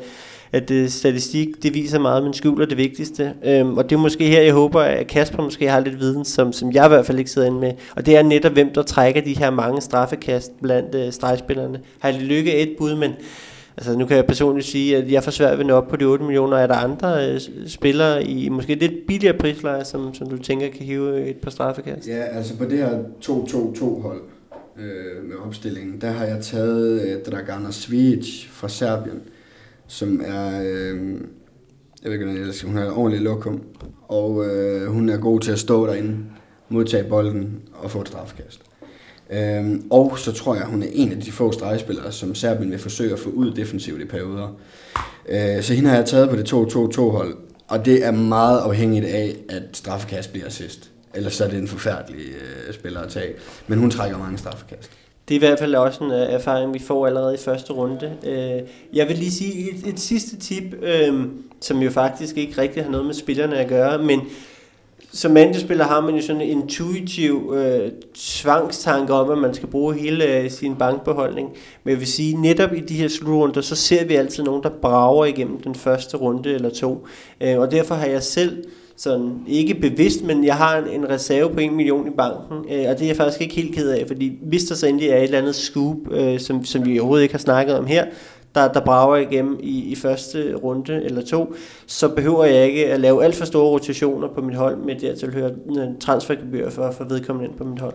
at 0.55 0.71
øh, 0.71 0.89
statistik, 0.89 1.63
det 1.63 1.73
viser 1.73 1.99
meget, 1.99 2.23
men 2.23 2.33
skjuler 2.33 2.65
det 2.65 2.77
vigtigste. 2.77 3.33
Øhm, 3.45 3.77
og 3.77 3.89
det 3.89 3.95
er 3.95 3.99
måske 3.99 4.27
her, 4.27 4.41
jeg 4.41 4.53
håber, 4.53 4.81
at 4.81 5.07
Kasper 5.07 5.43
måske 5.43 5.69
har 5.69 5.79
lidt 5.79 5.99
viden, 5.99 6.25
som, 6.25 6.53
som 6.53 6.71
jeg 6.71 6.85
i 6.85 6.87
hvert 6.87 7.05
fald 7.05 7.19
ikke 7.19 7.31
sidder 7.31 7.47
inde 7.47 7.59
med. 7.59 7.71
Og 7.95 8.05
det 8.05 8.17
er 8.17 8.23
netop, 8.23 8.51
hvem 8.51 8.73
der 8.73 8.83
trækker 8.83 9.21
de 9.21 9.37
her 9.37 9.49
mange 9.49 9.81
straffekast 9.81 10.61
blandt 10.61 10.95
øh, 10.95 11.11
stregspillerne. 11.11 11.79
Har 11.99 12.09
jeg 12.09 12.21
lykke 12.21 12.55
et 12.55 12.75
bud, 12.77 12.95
men 12.95 13.11
Altså, 13.77 13.97
nu 13.97 14.05
kan 14.05 14.17
jeg 14.17 14.25
personligt 14.25 14.67
sige, 14.67 14.97
at 14.97 15.11
jeg 15.11 15.23
får 15.23 15.31
svært 15.31 15.57
ved 15.57 15.65
at 15.65 15.71
op 15.71 15.87
på 15.87 15.95
de 15.95 16.05
8 16.05 16.23
millioner. 16.23 16.57
Er 16.57 16.67
der 16.67 16.75
andre 16.75 17.29
øh, 17.29 17.39
spillere 17.67 18.23
i 18.23 18.49
måske 18.49 18.75
lidt 18.75 18.93
billigere 19.07 19.37
prisleje, 19.37 19.85
som, 19.85 20.13
som 20.13 20.29
du 20.29 20.37
tænker 20.37 20.69
kan 20.69 20.85
hive 20.85 21.19
øh, 21.19 21.27
et 21.27 21.37
par 21.37 21.51
straffekast? 21.51 22.07
Ja, 22.07 22.23
altså 22.23 22.57
på 22.57 22.65
det 22.65 22.77
her 22.77 22.99
2-2-2 23.25 24.01
hold 24.01 24.21
øh, 24.77 25.29
med 25.29 25.35
opstillingen, 25.45 26.01
der 26.01 26.11
har 26.11 26.25
jeg 26.25 26.37
taget 26.41 27.01
øh, 27.01 27.33
Dragana 27.33 27.71
Svic 27.71 28.47
fra 28.49 28.69
Serbien 28.69 29.21
som 29.87 30.21
er, 30.25 30.61
øh, 30.61 31.11
jeg 32.03 32.11
ved 32.11 32.13
ikke, 32.13 32.25
hvordan 32.25 32.41
jeg 32.41 32.47
elsker, 32.47 32.67
hun 32.67 32.77
har 32.77 32.85
et 32.85 32.91
ordentligt 32.91 33.23
lokum, 33.23 33.61
og 34.07 34.45
øh, 34.45 34.87
hun 34.87 35.09
er 35.09 35.17
god 35.17 35.39
til 35.39 35.51
at 35.51 35.59
stå 35.59 35.87
derinde, 35.87 36.17
modtage 36.69 37.09
bolden 37.09 37.61
og 37.73 37.91
få 37.91 38.01
et 38.01 38.07
strafkast. 38.07 38.61
Øhm, 39.29 39.87
og 39.89 40.19
så 40.19 40.31
tror 40.31 40.55
jeg, 40.55 40.65
hun 40.65 40.83
er 40.83 40.87
en 40.91 41.11
af 41.11 41.21
de 41.21 41.31
få 41.31 41.51
stregspillere, 41.51 42.11
som 42.11 42.35
Serbien 42.35 42.71
vil 42.71 42.79
forsøge 42.79 43.13
at 43.13 43.19
få 43.19 43.29
ud 43.29 43.51
defensivt 43.51 44.01
i 44.01 44.05
perioder. 44.05 44.59
Øh, 45.29 45.63
så 45.63 45.73
hende 45.73 45.89
har 45.89 45.97
jeg 45.97 46.05
taget 46.05 46.29
på 46.29 46.35
det 46.35 46.53
2-2-2-hold, 46.53 47.37
og 47.67 47.85
det 47.85 48.05
er 48.05 48.11
meget 48.11 48.59
afhængigt 48.59 49.05
af, 49.05 49.35
at 49.49 49.63
straffekast 49.73 50.31
bliver 50.31 50.47
assist. 50.47 50.91
Ellers 51.13 51.33
så 51.33 51.43
er 51.43 51.49
det 51.49 51.59
en 51.59 51.67
forfærdelig 51.67 52.19
øh, 52.19 52.73
spiller 52.73 52.99
at 52.99 53.09
tage. 53.09 53.33
Men 53.67 53.79
hun 53.79 53.91
trækker 53.91 54.17
mange 54.17 54.37
straffekast. 54.37 54.91
Det 55.27 55.33
er 55.33 55.35
i 55.35 55.39
hvert 55.39 55.59
fald 55.59 55.75
også 55.75 56.03
en 56.03 56.11
uh, 56.11 56.17
erfaring, 56.17 56.73
vi 56.73 56.79
får 56.79 57.07
allerede 57.07 57.33
i 57.33 57.37
første 57.37 57.73
runde. 57.73 58.11
Uh, 58.23 58.67
jeg 58.97 59.07
vil 59.07 59.17
lige 59.17 59.31
sige 59.31 59.71
et, 59.71 59.87
et 59.87 59.99
sidste 59.99 60.37
tip, 60.37 60.63
uh, 60.73 61.23
som 61.61 61.81
jo 61.81 61.91
faktisk 61.91 62.37
ikke 62.37 62.61
rigtig 62.61 62.83
har 62.83 62.91
noget 62.91 63.05
med 63.05 63.13
spillerne 63.13 63.57
at 63.57 63.67
gøre, 63.67 64.03
men 64.03 64.21
som 65.11 65.31
mandespiller 65.31 65.85
har 65.85 66.01
man 66.01 66.15
jo 66.15 66.21
sådan 66.21 66.41
en 66.41 66.49
intuitiv 66.61 67.47
uh, 67.47 67.91
tvangstanke 68.15 69.13
om, 69.13 69.29
at 69.29 69.37
man 69.37 69.53
skal 69.53 69.67
bruge 69.67 69.95
hele 69.95 70.43
uh, 70.43 70.51
sin 70.51 70.75
bankbeholdning. 70.75 71.49
Men 71.83 71.91
jeg 71.91 71.99
vil 71.99 72.07
sige, 72.07 72.41
netop 72.41 72.73
i 72.73 72.79
de 72.79 72.95
her 72.95 73.07
slutrunder, 73.07 73.61
så 73.61 73.75
ser 73.75 74.05
vi 74.05 74.15
altid 74.15 74.43
nogen, 74.43 74.63
der 74.63 74.69
brager 74.69 75.25
igennem 75.25 75.61
den 75.61 75.75
første 75.75 76.17
runde 76.17 76.53
eller 76.53 76.69
to. 76.69 77.07
Uh, 77.45 77.59
og 77.59 77.71
derfor 77.71 77.95
har 77.95 78.07
jeg 78.07 78.23
selv 78.23 78.63
sådan, 78.97 79.43
ikke 79.47 79.73
bevidst, 79.73 80.23
men 80.23 80.45
jeg 80.45 80.55
har 80.55 80.77
en, 80.77 80.87
en 80.87 81.09
reserve 81.09 81.49
på 81.53 81.59
1 81.59 81.73
million 81.73 82.07
i 82.07 82.11
banken, 82.17 82.57
øh, 82.71 82.85
og 82.89 82.99
det 82.99 83.01
er 83.01 83.07
jeg 83.07 83.15
faktisk 83.15 83.41
ikke 83.41 83.55
helt 83.55 83.75
ked 83.75 83.89
af, 83.89 84.07
fordi 84.07 84.39
hvis 84.41 84.63
der 84.63 84.75
så 84.75 84.87
endelig 84.87 85.09
er 85.09 85.17
et 85.17 85.23
eller 85.23 85.37
andet 85.37 85.55
scoop, 85.55 85.97
øh, 86.11 86.39
som, 86.39 86.65
som 86.65 86.85
vi 86.85 86.99
overhovedet 86.99 87.23
ikke 87.23 87.33
har 87.33 87.39
snakket 87.39 87.77
om 87.77 87.85
her, 87.85 88.05
der, 88.55 88.73
der 88.73 88.79
brager 88.79 89.15
igennem 89.17 89.59
i, 89.63 89.83
i 89.83 89.95
første 89.95 90.55
runde 90.55 91.03
eller 91.03 91.21
to, 91.21 91.55
så 91.87 92.09
behøver 92.09 92.45
jeg 92.45 92.67
ikke 92.67 92.87
at 92.87 92.99
lave 92.99 93.23
alt 93.23 93.35
for 93.35 93.45
store 93.45 93.69
rotationer 93.69 94.27
på 94.27 94.41
mit 94.41 94.55
hold 94.55 94.77
med 94.77 94.95
dertilhørende 94.95 95.59
hører 95.75 95.89
øh, 95.89 95.99
transfergebyr 95.99 96.69
for, 96.69 96.91
for 96.91 97.03
vedkommende 97.03 97.49
ind 97.49 97.57
på 97.57 97.63
mit 97.63 97.81
hold. 97.81 97.93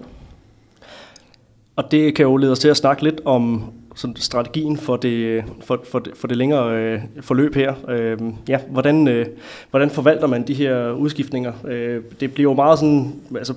Og 1.76 1.90
det 1.90 2.14
kan 2.14 2.22
jo 2.22 2.36
lede 2.36 2.52
os 2.52 2.58
til 2.58 2.68
at 2.68 2.76
snakke 2.76 3.02
lidt 3.02 3.20
om 3.24 3.72
sådan 3.94 4.16
strategien 4.16 4.76
for 4.76 4.96
det, 4.96 5.44
for, 5.64 5.84
for, 5.90 5.98
det, 5.98 6.12
for 6.16 6.28
det 6.28 6.36
længere 6.36 6.76
øh, 6.76 7.00
forløb 7.20 7.54
her. 7.54 7.74
Øh, 7.88 8.18
ja, 8.48 8.58
hvordan, 8.70 9.08
øh, 9.08 9.26
hvordan 9.70 9.90
forvalter 9.90 10.26
man 10.26 10.46
de 10.46 10.54
her 10.54 10.90
udskiftninger? 10.90 11.52
Øh, 11.68 12.02
det 12.20 12.34
bliver 12.34 12.50
jo 12.50 12.54
meget 12.54 12.78
sådan, 12.78 13.14
altså, 13.36 13.54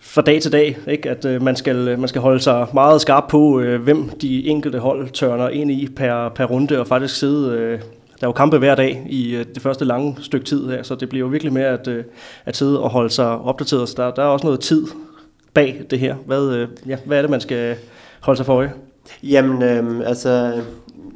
fra 0.00 0.22
dag 0.22 0.42
til 0.42 0.52
dag, 0.52 0.78
ikke? 0.88 1.10
at 1.10 1.24
øh, 1.24 1.42
man, 1.42 1.56
skal, 1.56 1.98
man 1.98 2.08
skal 2.08 2.20
holde 2.20 2.40
sig 2.40 2.66
meget 2.74 3.00
skarp 3.00 3.24
på, 3.28 3.60
øh, 3.60 3.82
hvem 3.82 4.08
de 4.08 4.48
enkelte 4.48 4.78
hold 4.78 5.10
tørner 5.10 5.48
ind 5.48 5.70
i 5.70 5.88
per, 5.96 6.28
per 6.28 6.44
runde, 6.44 6.80
og 6.80 6.86
faktisk 6.86 7.16
sidde... 7.16 7.58
Øh, 7.58 7.80
der 8.20 8.28
er 8.28 8.30
jo 8.30 8.32
kampe 8.32 8.58
hver 8.58 8.74
dag 8.74 9.06
i 9.10 9.34
øh, 9.34 9.44
det 9.54 9.62
første 9.62 9.84
lange 9.84 10.16
stykke 10.20 10.46
tid 10.46 10.68
her, 10.68 10.82
så 10.82 10.94
det 10.94 11.08
bliver 11.08 11.20
jo 11.20 11.30
virkelig 11.30 11.52
med 11.52 11.62
at, 11.62 11.88
øh, 11.88 12.04
at 12.44 12.56
sidde 12.56 12.82
og 12.82 12.90
holde 12.90 13.10
sig 13.10 13.26
opdateret. 13.26 13.88
Så 13.88 13.94
der, 13.96 14.10
der 14.10 14.22
er 14.22 14.26
også 14.26 14.46
noget 14.46 14.60
tid 14.60 14.86
bag 15.54 15.82
det 15.90 15.98
her. 15.98 16.14
Hvad, 16.26 16.54
øh, 16.54 16.68
ja, 16.86 16.96
hvad 17.06 17.18
er 17.18 17.22
det, 17.22 17.30
man 17.30 17.40
skal 17.40 17.76
holde 18.20 18.36
sig 18.36 18.46
for 18.46 18.54
øje? 18.54 18.72
Jamen, 19.22 19.62
øh, 19.62 20.08
altså, 20.08 20.62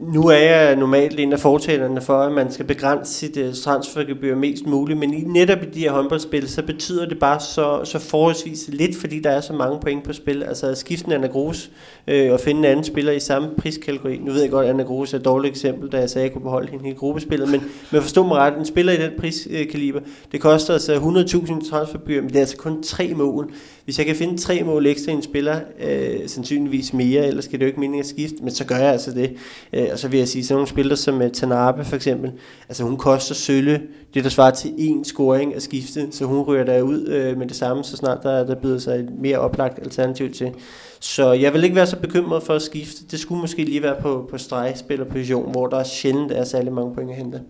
nu 0.00 0.26
er 0.26 0.36
jeg 0.36 0.76
normalt 0.76 1.20
en 1.20 1.32
af 1.32 1.40
fortalerne 1.40 2.00
for, 2.00 2.18
at 2.18 2.32
man 2.32 2.52
skal 2.52 2.66
begrænse 2.66 3.12
sit 3.12 3.36
uh, 3.36 3.54
transfergebyr 3.54 4.36
mest 4.36 4.66
muligt, 4.66 4.98
men 4.98 5.14
i, 5.14 5.20
netop 5.20 5.62
i 5.62 5.66
de 5.66 5.80
her 5.80 5.92
håndboldspil, 5.92 6.48
så 6.48 6.62
betyder 6.62 7.08
det 7.08 7.18
bare 7.18 7.40
så, 7.40 7.80
så 7.84 7.98
forholdsvis 7.98 8.68
lidt, 8.68 8.96
fordi 8.96 9.20
der 9.20 9.30
er 9.30 9.40
så 9.40 9.52
mange 9.52 9.80
point 9.80 10.04
på 10.04 10.12
spil. 10.12 10.42
Altså 10.42 10.66
at 10.66 10.78
skifte 10.78 11.14
Anna 11.14 11.26
Grus 11.26 11.70
øh, 12.06 12.32
og 12.32 12.40
finde 12.40 12.58
en 12.58 12.64
anden 12.64 12.84
spiller 12.84 13.12
i 13.12 13.20
samme 13.20 13.48
priskategori. 13.58 14.18
Nu 14.18 14.32
ved 14.32 14.40
jeg 14.40 14.50
godt, 14.50 14.64
at 14.64 14.70
Anna 14.70 14.82
Grus 14.82 15.14
er 15.14 15.18
et 15.18 15.24
dårligt 15.24 15.52
eksempel, 15.52 15.92
da 15.92 15.98
jeg 15.98 16.10
sagde, 16.10 16.24
at 16.24 16.28
jeg 16.28 16.32
kunne 16.32 16.44
beholde 16.44 16.70
hende 16.70 16.90
i 16.90 16.92
gruppespillet, 16.92 17.48
men, 17.48 17.62
men 17.92 18.02
forstå 18.02 18.26
mig 18.26 18.36
ret, 18.36 18.58
en 18.58 18.64
spiller 18.64 18.92
i 18.92 18.96
den 18.96 19.10
priskaliber, 19.18 20.00
det 20.32 20.40
koster 20.40 20.72
altså 20.72 20.94
100.000 20.94 21.70
transfergebyr, 21.70 22.20
men 22.20 22.28
det 22.28 22.36
er 22.36 22.40
altså 22.40 22.56
kun 22.56 22.82
tre 22.82 23.14
mål. 23.14 23.52
Hvis 23.86 23.98
jeg 23.98 24.06
kan 24.06 24.16
finde 24.16 24.38
tre 24.38 24.62
mål 24.62 24.86
ekstra 24.86 25.12
i 25.12 25.14
en 25.14 25.22
spiller, 25.22 25.60
øh, 25.80 26.28
sandsynligvis 26.28 26.92
mere, 26.92 27.26
ellers 27.26 27.44
skal 27.44 27.58
det 27.58 27.64
jo 27.64 27.66
ikke 27.66 27.80
mening 27.80 28.00
at 28.00 28.06
skifte, 28.06 28.36
men 28.42 28.50
så 28.50 28.64
gør 28.64 28.76
jeg 28.76 28.92
altså 28.92 29.10
det. 29.10 29.36
Øh, 29.72 29.86
og 29.92 29.98
så 29.98 30.08
vil 30.08 30.18
jeg 30.18 30.28
sige, 30.28 30.44
sådan 30.44 30.54
nogle 30.54 30.68
spillere 30.68 30.96
som 30.96 31.22
øh, 31.22 31.30
Tanabe 31.30 31.84
for 31.84 31.96
eksempel, 31.96 32.32
altså 32.68 32.84
hun 32.84 32.96
koster 32.96 33.34
sølle, 33.34 33.82
det 34.14 34.24
der 34.24 34.30
svarer 34.30 34.50
til 34.50 34.68
én 34.68 35.04
scoring 35.04 35.54
at 35.54 35.62
skifte, 35.62 36.08
så 36.10 36.24
hun 36.24 36.42
ryger 36.42 36.64
der 36.64 36.82
ud 36.82 37.06
øh, 37.06 37.38
med 37.38 37.46
det 37.46 37.56
samme, 37.56 37.84
så 37.84 37.96
snart 37.96 38.18
der, 38.22 38.46
der 38.46 38.54
byder 38.54 38.78
sig 38.78 38.98
et 38.98 39.10
mere 39.18 39.38
oplagt 39.38 39.78
alternativ 39.78 40.32
til. 40.32 40.52
Så 41.00 41.32
jeg 41.32 41.52
vil 41.54 41.64
ikke 41.64 41.76
være 41.76 41.86
så 41.86 41.96
bekymret 41.96 42.42
for 42.42 42.54
at 42.54 42.62
skifte. 42.62 43.06
Det 43.10 43.18
skulle 43.18 43.40
måske 43.40 43.64
lige 43.64 43.82
være 43.82 43.96
på, 44.00 44.28
på 44.30 44.38
stregspillerposition, 44.38 45.50
hvor 45.50 45.66
der 45.66 45.84
sjældent 45.84 46.32
er 46.32 46.44
særlig 46.44 46.72
mange 46.72 46.94
point 46.94 47.10
at 47.10 47.16
hente. 47.16 47.40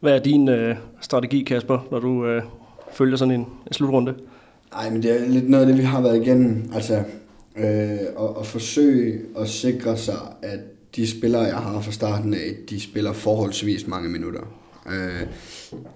Hvad 0.00 0.12
er 0.12 0.18
din 0.18 0.48
øh, 0.48 0.76
strategi, 1.00 1.42
Kasper, 1.42 1.78
når 1.90 1.98
du 1.98 2.26
øh, 2.26 2.42
følger 2.92 3.16
sådan 3.16 3.34
en, 3.34 3.46
en 3.66 3.72
slutrunde? 3.72 4.14
Nej, 4.72 4.90
men 4.90 5.02
det 5.02 5.10
er 5.10 5.28
lidt 5.28 5.48
noget 5.48 5.64
af 5.64 5.72
det, 5.72 5.78
vi 5.78 5.86
har 5.86 6.00
været 6.00 6.26
igennem. 6.26 6.70
Altså, 6.74 7.02
øh, 7.56 7.64
at, 8.20 8.30
at 8.40 8.46
forsøge 8.46 9.20
at 9.38 9.48
sikre 9.48 9.96
sig, 9.96 10.18
at 10.42 10.60
de 10.96 11.10
spillere, 11.10 11.42
jeg 11.42 11.56
har 11.56 11.80
fra 11.80 11.92
starten 11.92 12.34
af, 12.34 12.54
de 12.70 12.80
spiller 12.80 13.12
forholdsvis 13.12 13.86
mange 13.86 14.08
minutter. 14.08 14.40
Øh, 14.86 15.26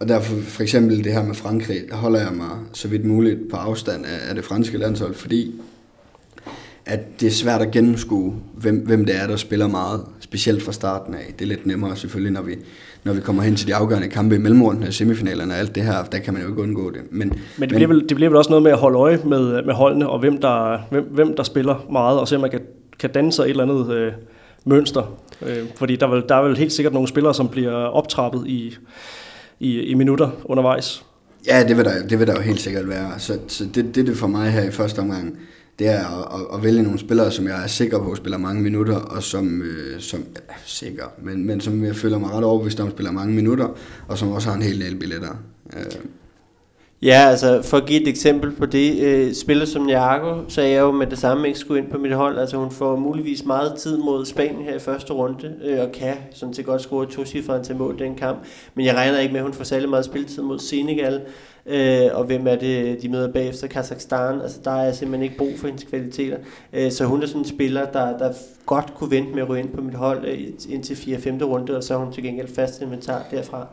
og 0.01 0.09
derfor 0.09 0.37
for 0.41 0.63
eksempel 0.63 1.05
det 1.05 1.13
her 1.13 1.25
med 1.25 1.35
Frankrig, 1.35 1.83
der 1.89 1.97
holder 1.97 2.21
jeg 2.21 2.33
mig 2.33 2.51
så 2.73 2.89
vidt 2.89 3.05
muligt 3.05 3.39
på 3.51 3.57
afstand 3.57 4.07
af, 4.07 4.29
af 4.29 4.35
det 4.35 4.45
franske 4.45 4.79
landshold, 4.79 5.15
fordi 5.15 5.55
at 6.87 7.21
det 7.21 7.27
er 7.27 7.31
svært 7.31 7.63
at 7.63 7.71
gennemskue, 7.71 8.35
hvem, 8.55 8.77
hvem 8.77 9.05
det 9.05 9.17
er, 9.17 9.27
der 9.27 9.37
spiller 9.37 9.69
meget, 9.69 10.05
specielt 10.21 10.63
fra 10.63 10.73
starten 10.73 11.15
af. 11.15 11.35
Det 11.39 11.45
er 11.45 11.49
lidt 11.49 11.67
nemmere 11.67 11.97
selvfølgelig, 11.97 12.33
når 12.33 12.43
vi, 12.43 12.57
når 13.05 13.13
vi 13.13 13.21
kommer 13.21 13.43
hen 13.43 13.57
til 13.57 13.67
de 13.67 13.75
afgørende 13.75 14.09
kampe 14.09 14.35
i 14.35 14.39
mellemrunden, 14.39 14.93
semifinalerne 14.93 15.55
og 15.55 15.59
alt 15.59 15.75
det 15.75 15.83
her, 15.83 16.05
der 16.05 16.19
kan 16.19 16.35
man 16.35 16.43
jo 16.43 16.49
ikke 16.49 16.63
undgå 16.63 16.91
det. 16.91 17.01
Men, 17.11 17.33
men 17.59 17.69
det, 17.69 17.77
bliver 17.77 17.89
vel, 17.89 18.09
det 18.09 18.15
bliver 18.15 18.31
vel 18.31 18.37
også 18.37 18.51
noget 18.51 18.63
med 18.63 18.71
at 18.71 18.79
holde 18.79 18.99
øje 18.99 19.21
med, 19.25 19.63
med 19.63 19.75
holdene, 19.75 20.09
og 20.09 20.19
hvem 20.19 20.41
der, 20.41 20.79
hvem, 20.91 21.05
hvem 21.05 21.37
der 21.37 21.43
spiller 21.43 21.87
meget, 21.91 22.21
og 22.21 22.29
se 22.29 22.35
om 22.35 22.41
man 22.41 22.51
kan, 22.51 22.61
kan 22.99 23.11
danne 23.11 23.33
sig 23.33 23.43
et 23.43 23.51
eller 23.51 23.63
andet 23.63 23.95
øh, 23.95 24.13
mønster. 24.65 25.19
Øh, 25.47 25.59
fordi 25.77 25.97
der 25.97 26.07
er, 26.07 26.11
vel, 26.11 26.25
der 26.29 26.35
er 26.35 26.43
vel 26.43 26.57
helt 26.57 26.73
sikkert 26.73 26.93
nogle 26.93 27.09
spillere, 27.09 27.35
som 27.35 27.49
bliver 27.49 27.73
optrappet 27.73 28.47
i, 28.47 28.77
i, 29.61 29.81
i 29.81 29.95
minutter 29.95 30.31
undervejs. 30.45 31.05
Ja, 31.47 31.65
det 31.69 31.77
vil 31.77 31.85
der, 31.85 32.07
det 32.09 32.19
vil 32.19 32.27
der 32.27 32.35
jo 32.35 32.41
helt 32.41 32.61
sikkert 32.61 32.89
være. 32.89 33.11
Så, 33.19 33.39
så 33.49 33.65
det, 33.65 33.95
det 33.95 34.01
er 34.01 34.05
det 34.05 34.17
for 34.17 34.27
mig 34.27 34.51
her 34.51 34.63
i 34.63 34.71
første 34.71 34.99
omgang 34.99 35.39
det 35.83 35.91
er 35.91 36.07
at, 36.07 36.41
at, 36.41 36.47
at 36.55 36.63
vælge 36.63 36.83
nogle 36.83 36.99
spillere, 36.99 37.33
som 37.33 37.47
jeg 37.47 37.63
er 37.63 37.67
sikker 37.67 37.99
på 37.99 38.15
spiller 38.15 38.39
mange 38.39 38.63
minutter, 38.63 38.97
og 38.97 39.23
som, 39.23 39.63
øh, 39.63 40.01
som 40.01 40.25
er 40.49 40.61
sikker, 40.67 41.05
men, 41.23 41.47
men 41.47 41.61
som 41.61 41.85
jeg 41.85 41.97
føler 41.97 42.19
mig 42.19 42.31
ret 42.31 42.45
overbevist 42.45 42.81
om 42.81 42.91
spiller 42.91 43.13
mange 43.13 43.35
minutter, 43.35 43.69
og 44.09 44.19
som 44.19 44.31
også 44.31 44.49
har 44.49 44.57
en 44.57 44.63
hel 44.63 44.81
del 44.81 44.97
billetter. 44.97 45.37
Øh. 45.77 45.83
Ja, 47.03 47.27
altså 47.31 47.63
for 47.63 47.77
at 47.77 47.87
give 47.87 48.03
et 48.03 48.09
eksempel 48.09 48.53
på 48.53 48.67
det, 48.67 48.99
øh, 48.99 49.35
spiller 49.35 49.65
som 49.65 49.83
Niago, 49.83 50.41
så 50.49 50.61
er 50.63 50.67
jeg 50.67 50.81
jo 50.81 50.91
med 50.91 51.07
det 51.07 51.19
samme 51.19 51.47
ikke 51.47 51.59
skulle 51.59 51.83
ind 51.83 51.91
på 51.91 51.99
mit 51.99 52.13
hold. 52.13 52.39
Altså 52.39 52.57
hun 52.57 52.71
får 52.71 52.97
muligvis 52.97 53.45
meget 53.45 53.75
tid 53.79 53.99
mod 53.99 54.27
Spanien 54.27 54.63
her 54.63 54.77
i 54.77 54.79
første 54.79 55.13
runde, 55.13 55.55
øh, 55.65 55.81
og 55.81 55.93
kan 55.93 56.15
sådan 56.31 56.55
set 56.55 56.67
godt 56.67 56.83
score 56.83 57.07
to 57.07 57.25
cifre 57.25 57.63
til 57.63 57.77
mål 57.77 57.99
den 57.99 58.15
kamp. 58.15 58.39
Men 58.75 58.87
jeg 58.87 58.95
regner 58.95 59.19
ikke 59.19 59.33
med, 59.33 59.41
at 59.41 59.45
hun 59.45 59.53
får 59.53 59.65
særlig 59.65 59.89
meget 59.89 60.05
spilletid 60.05 60.43
mod 60.43 60.59
Senegal. 60.59 61.21
Øh, 61.67 62.09
og 62.13 62.25
hvem 62.25 62.47
er 62.47 62.57
det, 62.57 63.03
de 63.03 63.09
møder 63.09 63.33
bagefter? 63.33 63.67
Kazakhstan. 63.67 64.41
Altså 64.41 64.61
der 64.65 64.71
er 64.71 64.93
simpelthen 64.93 65.23
ikke 65.23 65.37
brug 65.37 65.53
for 65.59 65.67
hendes 65.67 65.85
kvaliteter. 65.85 66.37
Øh, 66.73 66.93
så 66.93 67.05
hun 67.05 67.23
er 67.23 67.27
sådan 67.27 67.41
en 67.41 67.49
spiller, 67.49 67.85
der, 67.85 68.19
der 68.19 68.33
godt 68.67 68.95
kunne 68.95 69.11
vente 69.11 69.35
med 69.35 69.43
at 69.43 69.49
ryge 69.49 69.63
ind 69.63 69.71
på 69.75 69.83
mit 69.83 69.95
hold 69.95 70.25
øh, 70.29 70.39
indtil 70.69 70.95
4-5. 70.95 71.45
runde, 71.45 71.77
og 71.77 71.85
så 71.85 71.95
er 71.95 71.99
hun 71.99 72.13
til 72.13 72.23
gengæld 72.23 72.55
fast 72.55 72.83
inventar 72.83 73.25
derfra. 73.31 73.67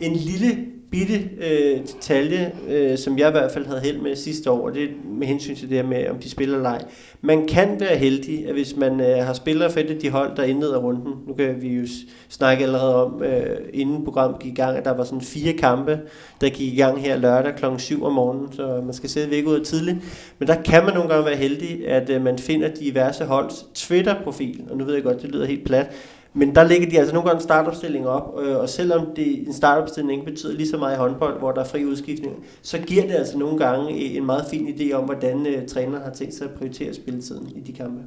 En 0.00 0.12
lille 0.12 0.58
bitte 0.90 1.30
øh, 1.40 1.80
detalje, 1.80 2.52
øh, 2.68 2.98
som 2.98 3.18
jeg 3.18 3.28
i 3.28 3.30
hvert 3.30 3.52
fald 3.52 3.66
havde 3.66 3.80
held 3.80 3.98
med 3.98 4.16
sidste 4.16 4.50
år, 4.50 4.68
og 4.68 4.74
det 4.74 4.82
er 4.82 4.88
med 5.18 5.26
hensyn 5.26 5.56
til 5.56 5.68
det 5.68 5.76
her 5.76 5.86
med, 5.86 6.08
om 6.08 6.18
de 6.18 6.30
spiller 6.30 6.62
leg. 6.62 6.80
Man 7.20 7.46
kan 7.46 7.80
være 7.80 7.96
heldig, 7.96 8.48
at 8.48 8.54
hvis 8.54 8.76
man 8.76 9.00
øh, 9.00 9.16
har 9.16 9.32
spillere 9.32 9.70
for 9.70 9.80
et 9.80 9.90
af 9.90 9.96
de 9.96 10.10
hold, 10.10 10.36
der 10.36 10.42
indleder 10.42 10.78
runden, 10.78 11.12
nu 11.26 11.34
kan 11.34 11.62
vi 11.62 11.68
jo 11.68 11.86
snakke 12.28 12.64
allerede 12.64 13.04
om, 13.04 13.22
øh, 13.22 13.56
inden 13.72 14.04
programmet 14.04 14.40
gik 14.40 14.52
i 14.52 14.54
gang, 14.54 14.76
at 14.76 14.84
der 14.84 14.96
var 14.96 15.04
sådan 15.04 15.20
fire 15.20 15.52
kampe, 15.52 16.00
der 16.40 16.48
gik 16.48 16.72
i 16.72 16.76
gang 16.76 17.00
her 17.00 17.16
lørdag 17.16 17.54
kl. 17.54 17.64
7 17.78 18.04
om 18.04 18.12
morgenen, 18.12 18.52
så 18.52 18.82
man 18.84 18.94
skal 18.94 19.10
sidde 19.10 19.30
væk 19.30 19.46
ud 19.46 19.64
tidligt. 19.64 19.96
Men 20.38 20.48
der 20.48 20.62
kan 20.62 20.84
man 20.84 20.94
nogle 20.94 21.08
gange 21.08 21.26
være 21.26 21.36
heldig, 21.36 21.88
at 21.88 22.10
øh, 22.10 22.22
man 22.22 22.38
finder 22.38 22.68
diverse 22.68 23.24
holds 23.24 23.66
Twitter-profil, 23.74 24.64
og 24.70 24.76
nu 24.76 24.84
ved 24.84 24.94
jeg 24.94 25.02
godt, 25.02 25.22
det 25.22 25.30
lyder 25.30 25.46
helt 25.46 25.64
plat, 25.64 25.90
men 26.38 26.54
der 26.54 26.64
ligger 26.64 26.90
de 26.90 26.98
altså 26.98 27.14
nogle 27.14 27.28
gange 27.28 27.40
en 27.40 27.42
startopstilling 27.42 28.08
op, 28.08 28.40
øh, 28.42 28.56
og 28.56 28.68
selvom 28.68 29.06
det, 29.16 29.46
en 29.46 29.54
startopstilling 29.54 30.12
ikke 30.12 30.30
betyder 30.30 30.52
lige 30.52 30.68
så 30.68 30.76
meget 30.76 30.94
i 30.94 30.98
håndbold, 30.98 31.38
hvor 31.38 31.52
der 31.52 31.60
er 31.60 31.64
fri 31.64 31.84
udskiftning, 31.84 32.44
så 32.62 32.78
giver 32.78 33.02
det 33.02 33.14
altså 33.14 33.38
nogle 33.38 33.58
gange 33.58 33.92
en 33.92 34.26
meget 34.26 34.44
fin 34.50 34.68
idé 34.68 34.92
om, 34.92 35.04
hvordan 35.04 35.46
øh, 35.46 35.68
træneren 35.68 36.02
har 36.02 36.12
tænkt 36.12 36.34
sig 36.34 36.44
at 36.44 36.54
prioritere 36.54 36.94
spilletiden 36.94 37.52
i 37.56 37.60
de 37.60 37.72
kampe. 37.72 38.02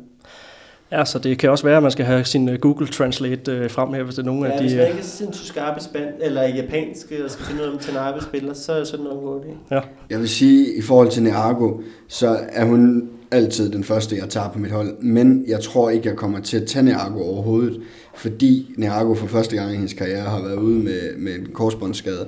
Ja, 0.91 1.05
så 1.05 1.19
det 1.19 1.37
kan 1.37 1.49
også 1.49 1.63
være, 1.63 1.77
at 1.77 1.83
man 1.83 1.91
skal 1.91 2.05
have 2.05 2.25
sin 2.25 2.49
uh, 2.49 2.55
Google 2.55 2.87
Translate 2.87 3.63
uh, 3.63 3.71
frem 3.71 3.93
her, 3.93 4.03
hvis 4.03 4.15
det 4.15 4.21
er 4.21 4.25
nogle 4.25 4.45
ja, 4.45 4.51
af 4.51 4.57
de... 4.57 4.63
hvis 4.63 4.75
man 4.75 4.87
ikke 4.87 4.99
er 4.99 5.03
sindssygt 5.03 5.47
skarpe 5.47 5.79
spand, 5.83 6.09
eller 6.21 6.41
japansk, 6.41 7.13
og 7.25 7.31
skal 7.31 7.45
finde 7.45 7.61
ud 7.61 7.67
af, 7.67 7.71
om 7.71 7.77
Tanabe 7.77 8.23
spiller, 8.23 8.53
så 8.53 8.73
er 8.73 8.83
sådan 8.83 9.05
noget 9.05 9.21
god 9.21 9.41
idé. 9.41 9.75
Ja. 9.75 9.81
Jeg 10.09 10.19
vil 10.19 10.29
sige, 10.29 10.77
i 10.77 10.81
forhold 10.81 11.09
til 11.09 11.23
Neago, 11.23 11.81
så 12.07 12.39
er 12.49 12.65
hun 12.65 13.09
altid 13.31 13.71
den 13.71 13.83
første, 13.83 14.15
jeg 14.15 14.29
tager 14.29 14.49
på 14.49 14.59
mit 14.59 14.71
hold. 14.71 15.01
Men 15.01 15.45
jeg 15.47 15.59
tror 15.59 15.89
ikke, 15.89 16.09
jeg 16.09 16.17
kommer 16.17 16.39
til 16.39 16.57
at 16.57 16.67
tage 16.67 16.85
Neago 16.85 17.23
overhovedet, 17.23 17.81
fordi 18.15 18.73
Neago 18.77 19.13
for 19.13 19.27
første 19.27 19.55
gang 19.55 19.71
i 19.71 19.75
hendes 19.75 19.93
karriere 19.93 20.21
har 20.21 20.41
været 20.41 20.57
ude 20.57 20.83
med, 20.83 21.17
med 21.17 21.33
en 21.33 21.47
korsbåndsskade. 21.53 22.27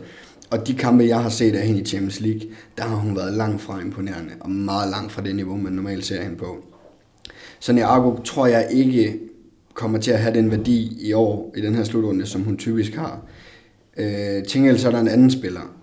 Og 0.52 0.68
de 0.68 0.74
kampe, 0.74 1.04
jeg 1.04 1.20
har 1.20 1.30
set 1.30 1.56
af 1.56 1.68
hende 1.68 1.82
i 1.82 1.86
Champions 1.86 2.20
League, 2.20 2.42
der 2.78 2.84
har 2.84 2.96
hun 2.96 3.16
været 3.16 3.34
langt 3.34 3.62
fra 3.62 3.82
imponerende, 3.82 4.32
og 4.40 4.52
meget 4.52 4.92
langt 4.92 5.12
fra 5.12 5.22
det 5.22 5.36
niveau, 5.36 5.58
man 5.58 5.74
normalt 5.74 6.06
ser 6.06 6.22
hende 6.22 6.38
på. 6.38 6.73
Så 7.64 7.74
Neago 7.74 8.16
tror 8.24 8.48
jeg 8.48 8.68
ikke 8.72 9.20
kommer 9.74 10.00
til 10.00 10.12
at 10.12 10.20
have 10.20 10.34
den 10.36 10.52
værdi 10.52 10.98
i 11.02 11.14
år, 11.14 11.54
i 11.58 11.62
den 11.62 11.76
her 11.76 11.84
slutrunde, 11.84 12.26
som 12.26 12.42
hun 12.42 12.58
typisk 12.58 12.96
har. 12.96 13.26
Øh, 13.98 14.44
Tingel, 14.44 14.80
så 14.80 14.88
er 14.88 14.92
der 14.92 15.00
en 15.00 15.08
anden 15.08 15.32
spiller, 15.32 15.76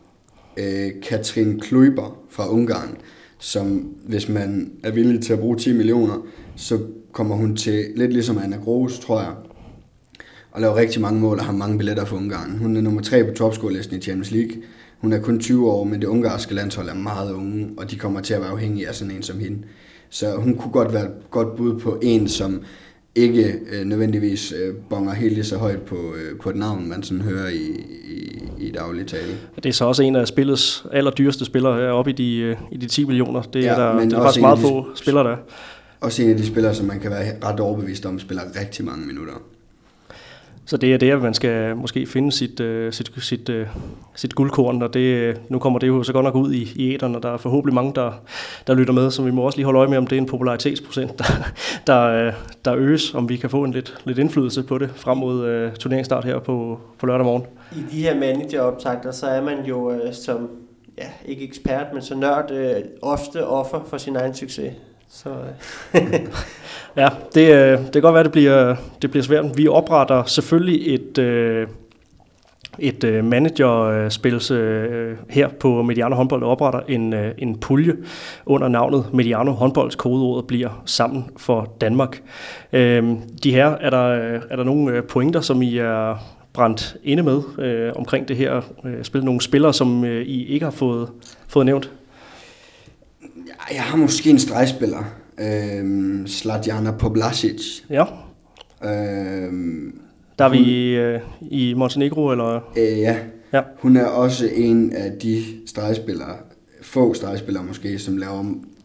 øh, 0.56 0.90
Katrin 1.02 1.60
Kluiber 1.60 2.18
fra 2.30 2.48
Ungarn, 2.48 2.96
som 3.38 3.94
hvis 4.06 4.28
man 4.28 4.72
er 4.84 4.90
villig 4.90 5.22
til 5.22 5.32
at 5.32 5.38
bruge 5.38 5.56
10 5.56 5.72
millioner, 5.72 6.26
så 6.56 6.78
kommer 7.12 7.36
hun 7.36 7.56
til, 7.56 7.84
lidt 7.96 8.12
ligesom 8.12 8.38
Anna 8.38 8.56
Gros, 8.56 8.98
tror 8.98 9.20
jeg, 9.20 9.32
og 10.50 10.60
laver 10.60 10.76
rigtig 10.76 11.00
mange 11.00 11.20
mål 11.20 11.38
og 11.38 11.44
har 11.44 11.52
mange 11.52 11.78
billetter 11.78 12.04
for 12.04 12.16
Ungarn. 12.16 12.58
Hun 12.58 12.76
er 12.76 12.80
nummer 12.80 13.02
3 13.02 13.24
på 13.24 13.30
topscore-listen 13.30 13.96
i 13.96 14.00
Champions 14.00 14.30
League. 14.30 14.62
Hun 14.98 15.12
er 15.12 15.20
kun 15.20 15.40
20 15.40 15.70
år, 15.70 15.84
men 15.84 16.00
det 16.00 16.06
ungarske 16.06 16.54
landshold 16.54 16.88
er 16.88 16.94
meget 16.94 17.32
unge, 17.32 17.70
og 17.76 17.90
de 17.90 17.96
kommer 17.96 18.20
til 18.20 18.34
at 18.34 18.40
være 18.40 18.50
afhængige 18.50 18.88
af 18.88 18.94
sådan 18.94 19.14
en 19.14 19.22
som 19.22 19.38
hende. 19.38 19.58
Så 20.10 20.34
hun 20.36 20.56
kunne 20.56 20.72
godt 20.72 20.92
være 20.92 21.04
et 21.04 21.30
godt 21.30 21.56
bud 21.56 21.80
på 21.80 21.98
en, 22.02 22.28
som 22.28 22.62
ikke 23.14 23.54
øh, 23.72 23.84
nødvendigvis 23.84 24.52
øh, 24.52 24.74
bonger 24.90 25.12
helt 25.12 25.34
lige 25.34 25.44
så 25.44 25.56
højt 25.56 25.82
på, 25.82 25.96
øh, 25.96 26.38
på 26.40 26.50
et 26.50 26.56
navn, 26.56 26.88
man 26.88 27.02
sådan 27.02 27.22
hører 27.22 27.48
i, 27.48 27.84
i, 28.08 28.42
i 28.58 28.70
daglig 28.70 29.06
tale. 29.06 29.32
Det 29.56 29.66
er 29.66 29.72
så 29.72 29.84
også 29.84 30.02
en 30.02 30.16
af 30.16 30.28
spillets 30.28 30.86
allerdyreste 30.92 31.44
spillere 31.44 31.92
oppe 31.92 32.10
i 32.10 32.14
de, 32.14 32.36
øh, 32.36 32.56
i 32.72 32.76
de 32.76 32.86
10 32.86 33.04
millioner. 33.04 33.42
Det 33.42 33.62
ja, 33.62 33.72
er, 33.72 33.76
der, 33.76 34.00
det 34.04 34.12
er 34.12 34.22
faktisk 34.22 34.40
meget 34.40 34.58
de, 34.58 34.62
få 34.62 34.86
spillere 34.94 35.24
der. 35.24 35.36
Også 36.00 36.22
en 36.22 36.30
af 36.30 36.36
de 36.36 36.46
spillere, 36.46 36.74
som 36.74 36.86
man 36.86 37.00
kan 37.00 37.10
være 37.10 37.32
ret 37.44 37.60
overbevist 37.60 38.06
om, 38.06 38.18
spiller 38.18 38.42
rigtig 38.60 38.84
mange 38.84 39.06
minutter. 39.06 39.34
Så 40.64 40.76
det 40.76 40.94
er 40.94 40.98
der, 40.98 41.18
man 41.18 41.34
skal 41.34 41.76
måske 41.76 42.06
finde 42.06 42.32
sit, 42.32 42.60
øh, 42.60 42.92
sit, 42.92 43.12
sit, 43.18 43.48
øh, 43.48 43.66
sit 44.14 44.34
guldkorn, 44.34 44.82
og 44.82 44.94
det, 44.94 45.40
nu 45.48 45.58
kommer 45.58 45.78
det 45.78 45.88
jo 45.88 46.02
så 46.02 46.12
godt 46.12 46.24
nok 46.24 46.34
ud 46.34 46.52
i, 46.52 46.72
i 46.76 46.94
æderen, 46.94 47.14
og 47.14 47.22
der 47.22 47.32
er 47.32 47.36
forhåbentlig 47.36 47.74
mange, 47.74 47.92
der, 47.94 48.12
der 48.66 48.74
lytter 48.74 48.92
med, 48.92 49.10
så 49.10 49.22
vi 49.22 49.30
må 49.30 49.42
også 49.42 49.58
lige 49.58 49.64
holde 49.64 49.78
øje 49.78 49.88
med, 49.88 49.98
om 49.98 50.06
det 50.06 50.16
er 50.16 50.20
en 50.20 50.26
popularitetsprocent, 50.26 51.18
der, 51.18 51.24
der, 51.86 52.26
øh, 52.26 52.32
der 52.64 52.74
øges, 52.74 53.14
om 53.14 53.28
vi 53.28 53.36
kan 53.36 53.50
få 53.50 53.64
en 53.64 53.72
lidt, 53.72 53.96
lidt 54.04 54.18
indflydelse 54.18 54.62
på 54.62 54.78
det 54.78 54.90
frem 54.96 55.18
mod 55.18 55.46
øh, 55.46 55.72
turneringsstart 55.72 56.24
her 56.24 56.38
på, 56.38 56.80
på 56.98 57.06
lørdag 57.06 57.24
morgen. 57.24 57.44
I 57.72 57.96
de 57.96 58.02
her 58.02 58.14
manageroptagter, 58.14 59.10
så 59.10 59.26
er 59.26 59.42
man 59.42 59.64
jo 59.64 59.92
øh, 59.92 60.12
som, 60.12 60.48
ja, 60.98 61.06
ikke 61.26 61.44
ekspert, 61.44 61.86
men 61.92 62.02
så 62.02 62.14
nørd, 62.14 62.50
øh, 62.50 62.74
ofte 63.02 63.46
offer 63.46 63.80
for 63.86 63.96
sin 63.96 64.16
egen 64.16 64.34
succes. 64.34 64.72
Så, 65.12 65.28
øh, 65.94 66.02
ja, 67.02 67.08
det, 67.34 67.52
øh, 67.54 67.78
det 67.78 67.92
kan 67.92 68.02
godt 68.02 68.14
være, 68.14 68.24
det 68.24 68.32
bliver, 68.32 68.76
det 69.02 69.10
bliver 69.10 69.24
svært. 69.24 69.44
Vi 69.56 69.68
opretter 69.68 70.24
selvfølgelig 70.24 70.94
et, 70.94 71.18
øh, 71.18 71.66
et 72.78 73.04
øh, 73.04 73.24
managerspils 73.24 74.50
øh, 74.50 75.16
her 75.30 75.48
på 75.48 75.82
Mediano 75.82 76.14
Håndbold 76.14 76.42
opretter 76.42 76.80
en, 76.88 77.12
øh, 77.12 77.34
en 77.38 77.58
pulje 77.58 77.96
under 78.46 78.68
navnet 78.68 79.06
Mediano 79.12 79.52
Håndbolds 79.52 79.96
kodeordet 79.96 80.46
bliver 80.46 80.82
sammen 80.84 81.24
for 81.36 81.74
Danmark. 81.80 82.22
Øh, 82.72 83.16
de 83.44 83.52
her, 83.52 83.66
er 83.66 83.90
der, 83.90 84.06
er 84.50 84.56
der 84.56 84.64
nogle 84.64 85.02
pointer, 85.02 85.40
som 85.40 85.62
I 85.62 85.78
er 85.78 86.16
brændt 86.52 86.96
inde 87.04 87.22
med 87.22 87.42
øh, 87.58 87.92
omkring 87.96 88.28
det 88.28 88.36
her 88.36 88.60
øh, 88.84 89.04
spil? 89.04 89.24
Nogle 89.24 89.40
spillere, 89.40 89.74
som 89.74 90.04
øh, 90.04 90.22
I 90.22 90.46
ikke 90.46 90.64
har 90.64 90.70
fået, 90.70 91.08
fået 91.48 91.66
nævnt? 91.66 91.90
Jeg 93.72 93.82
har 93.82 93.96
måske 93.96 94.30
en 94.30 94.38
stregspiller. 94.38 95.04
Øh, 95.40 96.26
Sladjana 96.26 96.90
Poblasic. 96.90 97.82
Ja. 97.90 98.04
Øh, 98.84 99.52
der 100.38 100.44
er 100.44 100.48
vi 100.48 100.58
i, 100.58 100.96
øh, 100.96 101.20
i 101.40 101.74
Montenegro, 101.74 102.30
eller? 102.30 102.72
Øh, 102.76 102.98
ja. 102.98 103.16
ja. 103.52 103.62
Hun 103.78 103.96
er 103.96 104.06
også 104.06 104.48
en 104.54 104.92
af 104.92 105.12
de 105.22 105.42
stregspillere, 105.66 106.36
få 106.82 107.14
stregspillere 107.14 107.64
måske, 107.64 107.98
som 107.98 108.16
laver 108.16 108.44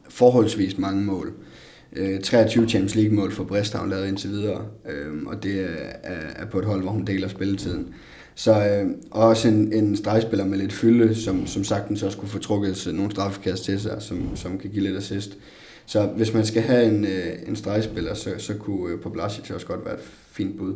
forholdsvis 0.09 0.77
mange 0.77 1.03
mål. 1.03 1.33
Øh, 1.95 2.19
23 2.21 2.69
Champions 2.69 2.95
League-mål 2.95 3.31
for 3.31 3.43
Brest 3.43 3.73
har 3.73 3.79
hun 3.79 3.89
lavet 3.89 4.07
indtil 4.07 4.29
videre, 4.29 4.61
øh, 4.89 5.25
og 5.25 5.43
det 5.43 5.59
er, 5.59 5.85
er, 6.03 6.43
er 6.43 6.45
på 6.45 6.59
et 6.59 6.65
hold, 6.65 6.81
hvor 6.81 6.91
hun 6.91 7.05
deler 7.05 7.27
spilletiden. 7.27 7.93
Så 8.35 8.51
øh, 8.51 8.91
også 9.11 9.47
en, 9.47 9.73
en 9.73 9.95
stregspiller 9.97 10.45
med 10.45 10.57
lidt 10.57 10.73
fylde, 10.73 11.15
som, 11.15 11.47
som 11.47 11.63
sagtens 11.63 12.03
også 12.03 12.17
kunne 12.17 12.29
få 12.29 12.39
trukket 12.39 12.87
nogle 12.93 13.11
straffekast 13.11 13.63
til 13.63 13.79
sig, 13.79 13.97
som, 13.99 14.35
som 14.35 14.57
kan 14.57 14.69
give 14.69 14.83
lidt 14.83 14.97
assist. 14.97 15.37
Så 15.85 16.05
hvis 16.05 16.33
man 16.33 16.45
skal 16.45 16.61
have 16.61 16.85
en, 16.85 17.05
øh, 17.05 17.47
en 17.47 17.55
stregspiller, 17.55 18.13
så, 18.13 18.29
så 18.37 18.53
kunne 18.53 18.93
øh, 18.93 18.99
Poblasic 18.99 19.51
også 19.51 19.67
godt 19.67 19.85
være 19.85 19.93
et 19.93 20.03
fint 20.31 20.57
bud. 20.57 20.73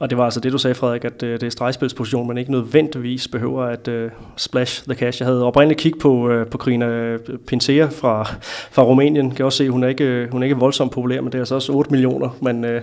Og 0.00 0.10
det 0.10 0.18
var 0.18 0.24
altså 0.24 0.40
det, 0.40 0.52
du 0.52 0.58
sagde, 0.58 0.74
Frederik, 0.74 1.04
at 1.04 1.22
øh, 1.22 1.32
det 1.32 1.42
er 1.42 1.50
stregspilsposition, 1.50 2.28
man 2.28 2.38
ikke 2.38 2.50
nødvendigvis 2.50 3.28
behøver 3.28 3.62
at 3.62 3.88
uh, 3.88 4.10
splash 4.36 4.84
the 4.84 4.94
cash. 4.94 5.20
Jeg 5.22 5.26
havde 5.26 5.44
oprindeligt 5.44 5.80
kig 5.80 5.92
på, 6.00 6.32
uh, 6.32 6.46
på 6.46 6.58
Krina 6.58 7.16
Pintea 7.46 7.86
fra, 7.86 8.22
fra 8.70 8.82
Rumænien. 8.82 9.28
Jeg 9.28 9.36
kan 9.36 9.44
også 9.44 9.58
se, 9.58 9.64
at 9.64 9.70
hun 9.70 9.84
er 9.84 9.88
ikke, 9.88 10.28
hun 10.30 10.42
er 10.42 10.44
ikke 10.44 10.56
voldsomt 10.56 10.92
populær, 10.92 11.20
men 11.20 11.32
det 11.32 11.34
er 11.34 11.42
altså 11.42 11.54
også 11.54 11.72
8 11.72 11.90
millioner, 11.90 12.38
man, 12.42 12.64
uh, 12.64 12.82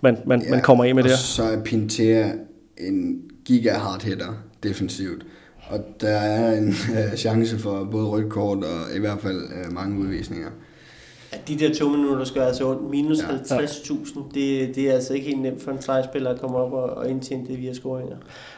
man, 0.00 0.18
man, 0.26 0.42
ja, 0.42 0.50
man 0.50 0.60
kommer 0.60 0.84
af 0.84 0.94
med 0.94 1.02
der. 1.02 1.16
så 1.16 1.42
er 1.42 1.62
Pintea 1.62 2.30
en 2.80 3.22
giga 3.44 3.72
hard 3.72 4.02
hitter 4.02 4.34
defensivt. 4.62 5.26
Og 5.68 5.78
der 6.00 6.08
er 6.08 6.58
en 6.58 6.68
uh, 6.68 7.14
chance 7.24 7.58
for 7.58 7.88
både 7.90 8.06
rødt 8.06 8.28
kort 8.28 8.58
og 8.58 8.96
i 8.96 8.98
hvert 8.98 9.20
fald 9.20 9.42
uh, 9.42 9.72
mange 9.72 9.98
udvisninger. 9.98 10.48
At 11.32 11.48
de 11.48 11.58
der 11.58 11.74
to 11.74 11.88
minutter 11.88 12.24
skal 12.24 12.42
altså 12.42 12.70
ondt. 12.70 12.90
Minus 12.90 13.18
ja. 13.18 13.56
50.000, 13.56 14.20
det, 14.34 14.76
det 14.76 14.90
er 14.90 14.92
altså 14.92 15.14
ikke 15.14 15.26
helt 15.26 15.42
nemt 15.42 15.62
for 15.62 15.70
en 15.70 15.82
slejspiller 15.82 16.30
at 16.30 16.40
komme 16.40 16.56
op 16.56 16.72
og, 16.72 16.82
og 16.82 17.10
indtjene 17.10 17.46
det 17.46 17.58
via 17.58 17.72
scoringer. 17.72 18.16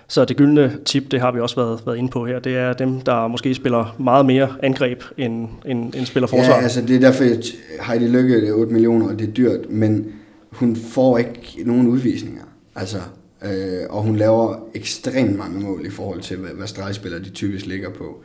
Så 0.09 0.25
det 0.25 0.37
gyldne 0.37 0.79
tip, 0.85 1.11
det 1.11 1.21
har 1.21 1.33
vi 1.33 1.41
også 1.41 1.57
været, 1.57 1.83
været 1.87 1.97
inde 1.97 2.09
på 2.09 2.27
her, 2.27 2.39
det 2.39 2.57
er 2.57 2.73
dem, 2.73 3.01
der 3.01 3.29
måske 3.29 3.55
spiller 3.55 3.97
meget 3.99 4.27
mere 4.27 4.55
angreb, 4.63 5.03
end, 5.19 5.49
end, 5.67 5.95
end 5.95 6.07
spiller 6.07 6.27
forsvar. 6.27 6.55
Ja, 6.55 6.63
altså 6.63 6.83
det 6.83 6.97
er 6.97 7.01
derfor, 7.01 7.25
at 7.25 7.45
Heidi 7.87 8.07
Lykke 8.07 8.49
er 8.49 8.53
8 8.53 8.73
millioner, 8.73 9.09
og 9.09 9.19
det 9.19 9.29
er 9.29 9.33
dyrt, 9.33 9.71
men 9.71 10.13
hun 10.51 10.77
får 10.77 11.19
ikke 11.19 11.57
nogen 11.65 11.87
udvisninger. 11.87 12.43
Altså, 12.77 12.99
øh, 13.45 13.87
og 13.91 14.03
hun 14.03 14.17
laver 14.17 14.69
ekstremt 14.75 15.39
mange 15.39 15.61
mål 15.61 15.87
i 15.87 15.91
forhold 15.91 16.21
til, 16.21 16.37
hvad, 16.37 16.51
hvad 16.51 16.67
stregspillere 16.67 17.23
de 17.23 17.31
typisk 17.31 17.67
ligger 17.67 17.91
på. 17.91 18.23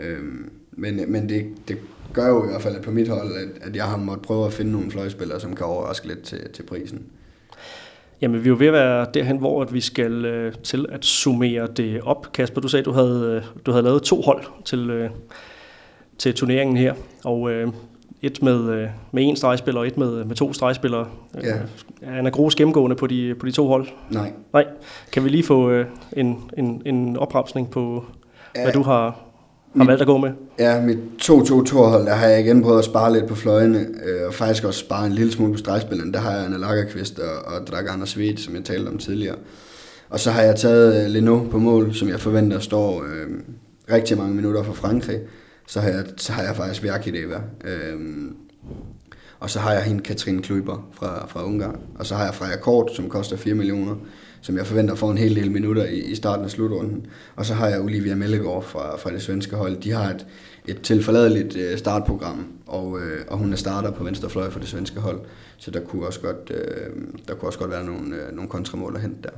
Øh, 0.00 0.18
men 0.72 1.12
men 1.12 1.28
det, 1.28 1.46
det 1.68 1.78
gør 2.12 2.28
jo 2.28 2.44
i 2.44 2.46
hvert 2.46 2.62
fald 2.62 2.82
på 2.82 2.90
mit 2.90 3.08
hold, 3.08 3.32
at, 3.36 3.68
at 3.68 3.76
jeg 3.76 3.84
har 3.84 3.96
måttet 3.96 4.26
prøve 4.26 4.46
at 4.46 4.52
finde 4.52 4.72
nogle 4.72 4.90
fløjspillere, 4.90 5.40
som 5.40 5.56
kan 5.56 5.66
overraske 5.66 6.06
lidt 6.08 6.22
til, 6.22 6.50
til 6.52 6.62
prisen. 6.62 7.06
Jamen, 8.20 8.44
vi 8.44 8.48
er 8.48 8.48
jo 8.48 8.56
ved 8.58 8.66
at 8.66 8.72
være 8.72 9.06
derhen, 9.14 9.38
hvor 9.38 9.62
at 9.62 9.74
vi 9.74 9.80
skal 9.80 10.24
øh, 10.24 10.52
til 10.62 10.86
at 10.88 11.04
summere 11.04 11.66
det 11.76 12.00
op. 12.02 12.32
Kasper, 12.32 12.60
du 12.60 12.68
sagde, 12.68 12.80
at 12.80 12.86
du 12.86 12.92
havde, 12.92 13.36
øh, 13.36 13.62
du 13.66 13.70
havde 13.70 13.84
lavet 13.84 14.02
to 14.02 14.20
hold 14.20 14.44
til, 14.64 14.90
øh, 14.90 15.10
til 16.18 16.34
turneringen 16.34 16.76
her, 16.76 16.94
og 17.24 17.50
øh, 17.50 17.68
et 18.22 18.42
med, 18.42 18.70
øh, 18.70 18.88
med 19.12 19.22
en 19.22 19.36
stregspiller 19.36 19.80
og 19.80 19.86
et 19.86 19.98
med, 19.98 20.24
med 20.24 20.36
to 20.36 20.52
stregspillere. 20.52 21.06
Ja. 21.42 21.54
Er 22.02 22.18
Anna 22.18 22.30
Gros 22.30 22.54
gennemgående 22.54 22.96
på 22.96 23.06
de, 23.06 23.34
på 23.40 23.46
de 23.46 23.50
to 23.50 23.66
hold? 23.66 23.86
Nej. 24.10 24.32
Nej. 24.52 24.66
Kan 25.12 25.24
vi 25.24 25.28
lige 25.28 25.42
få 25.42 25.70
øh, 25.70 25.86
en, 26.12 26.38
en, 26.58 26.82
en 26.86 27.16
opremsning 27.16 27.70
på, 27.70 28.04
ja. 28.56 28.62
hvad 28.62 28.72
du 28.72 28.82
har, 28.82 29.18
har 29.76 29.84
valgt 29.84 30.00
at 30.00 30.06
gå 30.06 30.16
med? 30.16 30.30
Ja, 30.58 30.80
mit 30.80 30.98
2-2-2-hold, 31.22 32.06
der 32.06 32.14
har 32.14 32.26
jeg 32.26 32.40
igen 32.40 32.62
prøvet 32.62 32.78
at 32.78 32.84
spare 32.84 33.12
lidt 33.12 33.26
på 33.26 33.34
fløjene, 33.34 33.78
øh, 33.78 34.26
og 34.26 34.34
faktisk 34.34 34.64
også 34.64 34.80
spare 34.80 35.06
en 35.06 35.12
lille 35.12 35.32
smule 35.32 35.52
på 35.52 35.58
stregspilleren. 35.58 36.14
Der 36.14 36.20
har 36.20 36.32
jeg 36.32 36.44
Anna 36.44 36.56
Lagerqvist 36.56 37.18
og, 37.18 37.54
og 37.54 37.66
Dragan 37.66 38.06
Sved, 38.06 38.36
som 38.36 38.54
jeg 38.54 38.64
talte 38.64 38.88
om 38.88 38.98
tidligere. 38.98 39.36
Og 40.10 40.20
så 40.20 40.30
har 40.30 40.42
jeg 40.42 40.56
taget 40.56 41.04
øh, 41.04 41.10
Leno 41.10 41.38
på 41.50 41.58
mål, 41.58 41.94
som 41.94 42.08
jeg 42.08 42.20
forventer 42.20 42.58
står 42.58 43.02
øh, 43.02 43.26
rigtig 43.94 44.18
mange 44.18 44.34
minutter 44.34 44.62
for 44.62 44.72
Frankrig. 44.72 45.20
Så 45.70 45.80
har 45.80 45.88
jeg, 45.88 46.04
så 46.16 46.32
har 46.32 46.42
jeg 46.42 46.56
faktisk 46.56 46.82
Verkideva. 46.82 47.40
Øhm, 47.64 48.36
og 49.40 49.50
så 49.50 49.58
har 49.58 49.72
jeg 49.72 49.82
hende 49.82 50.02
Katrin 50.02 50.42
Kløber 50.42 50.88
fra, 50.92 51.26
fra 51.26 51.44
Ungarn. 51.44 51.80
Og 51.94 52.06
så 52.06 52.14
har 52.14 52.24
jeg 52.24 52.34
Freja 52.34 52.56
Kort, 52.56 52.90
som 52.94 53.08
koster 53.08 53.36
4 53.36 53.54
millioner 53.54 53.96
som 54.40 54.56
jeg 54.56 54.66
forventer 54.66 54.94
får 54.94 55.10
en 55.10 55.18
hel 55.18 55.36
del 55.36 55.50
minutter 55.50 55.84
i, 55.84 55.98
i 55.98 56.14
starten 56.14 56.44
af 56.44 56.50
slutrunden. 56.50 57.06
Og 57.36 57.46
så 57.46 57.54
har 57.54 57.68
jeg 57.68 57.80
Olivia 57.80 58.14
Mellegaard 58.14 58.62
fra, 58.62 58.96
fra 58.96 59.10
det 59.10 59.22
svenske 59.22 59.56
hold. 59.56 59.76
De 59.76 59.92
har 59.92 60.10
et, 60.10 60.26
et 60.68 60.82
tilforladeligt 60.82 61.56
øh, 61.56 61.78
startprogram, 61.78 62.46
og, 62.66 63.00
øh, 63.00 63.24
og 63.28 63.38
hun 63.38 63.52
er 63.52 63.56
starter 63.56 63.90
på 63.90 64.04
venstre 64.04 64.30
fløj 64.30 64.50
for 64.50 64.60
det 64.60 64.68
svenske 64.68 65.00
hold. 65.00 65.20
Så 65.56 65.70
der 65.70 65.80
kunne 65.80 66.06
også 66.06 66.20
godt, 66.20 66.52
øh, 66.54 66.92
der 67.28 67.34
kunne 67.34 67.48
også 67.48 67.58
godt 67.58 67.70
være 67.70 67.84
nogle, 67.84 68.16
øh, 68.16 68.34
nogle 68.34 68.50
kontramål 68.50 68.96
at 68.96 69.02
hente 69.02 69.22
der. 69.22 69.30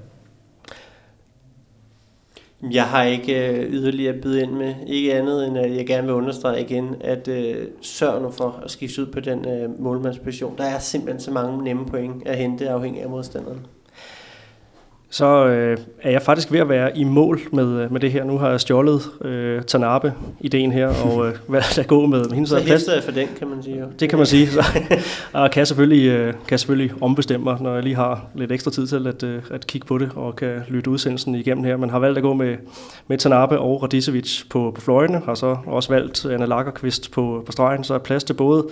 Jeg 2.70 2.84
har 2.84 3.02
ikke 3.02 3.48
øh, 3.48 3.72
yderligere 3.72 4.12
yderligere 4.12 4.20
byde 4.22 4.42
ind 4.42 4.52
med, 4.52 4.74
ikke 4.86 5.14
andet 5.14 5.46
end 5.46 5.58
at 5.58 5.76
jeg 5.76 5.86
gerne 5.86 6.06
vil 6.06 6.14
understrege 6.14 6.60
igen, 6.60 6.96
at 7.00 7.28
øh, 7.28 7.66
sørg 7.80 8.22
nu 8.22 8.30
for 8.30 8.60
at 8.64 8.70
skifte 8.70 9.02
ud 9.02 9.06
på 9.06 9.20
den 9.20 9.48
øh, 9.48 9.80
målmandsposition. 9.80 10.58
Der 10.58 10.64
er 10.64 10.78
simpelthen 10.78 11.20
så 11.20 11.30
mange 11.30 11.64
nemme 11.64 11.86
point 11.86 12.26
at 12.26 12.36
hente 12.36 12.70
afhængig 12.70 13.02
af 13.02 13.10
modstanderen 13.10 13.66
så 15.12 15.46
øh, 15.46 15.76
er 16.02 16.10
jeg 16.10 16.22
faktisk 16.22 16.52
ved 16.52 16.60
at 16.60 16.68
være 16.68 16.98
i 16.98 17.04
mål 17.04 17.40
med, 17.52 17.66
øh, 17.66 17.92
med 17.92 18.00
det 18.00 18.12
her. 18.12 18.24
Nu 18.24 18.38
har 18.38 18.50
jeg 18.50 18.60
stjålet 18.60 19.02
øh, 19.24 19.62
Tanabe-ideen 19.62 20.72
her, 20.72 20.88
og 21.04 21.26
øh, 21.28 21.34
hvad 21.48 21.62
der 21.76 21.82
gå 21.82 22.06
med, 22.06 22.18
med 22.18 22.30
hende. 22.30 22.48
Så, 22.48 22.60
hæfter 22.60 22.94
jeg 22.94 23.02
for 23.02 23.12
den, 23.12 23.28
kan 23.38 23.48
man 23.48 23.62
sige. 23.62 23.80
Jo. 23.80 23.86
Det 24.00 24.08
kan 24.08 24.18
man 24.18 24.26
sige. 24.26 24.46
Så, 24.46 24.64
og 25.32 25.50
kan 25.50 25.66
selvfølgelig, 25.66 26.08
øh, 26.08 26.34
kan 26.48 26.58
selvfølgelig 26.58 26.92
ombestemme 27.00 27.44
mig, 27.44 27.56
når 27.60 27.74
jeg 27.74 27.82
lige 27.82 27.94
har 27.94 28.24
lidt 28.34 28.52
ekstra 28.52 28.70
tid 28.70 28.86
til 28.86 29.06
at, 29.06 29.22
øh, 29.22 29.42
at 29.50 29.66
kigge 29.66 29.86
på 29.86 29.98
det, 29.98 30.10
og 30.16 30.36
kan 30.36 30.62
lytte 30.68 30.90
udsendelsen 30.90 31.34
igennem 31.34 31.64
her. 31.64 31.76
Man 31.76 31.90
har 31.90 31.98
valgt 31.98 32.18
at 32.18 32.22
gå 32.22 32.34
med, 32.34 32.56
med 33.08 33.18
Tanabe 33.18 33.58
og 33.58 33.82
Radicevic 33.82 34.42
på, 34.50 34.72
på 34.74 34.80
fløjene, 34.80 35.22
har 35.24 35.34
så 35.34 35.56
også 35.66 35.88
valgt 35.92 36.24
Anna 36.24 36.46
Lagerqvist 36.46 37.10
på, 37.10 37.42
på 37.46 37.52
stregen, 37.52 37.84
så 37.84 37.94
er 37.94 37.98
plads 37.98 38.24
til 38.24 38.34
både 38.34 38.66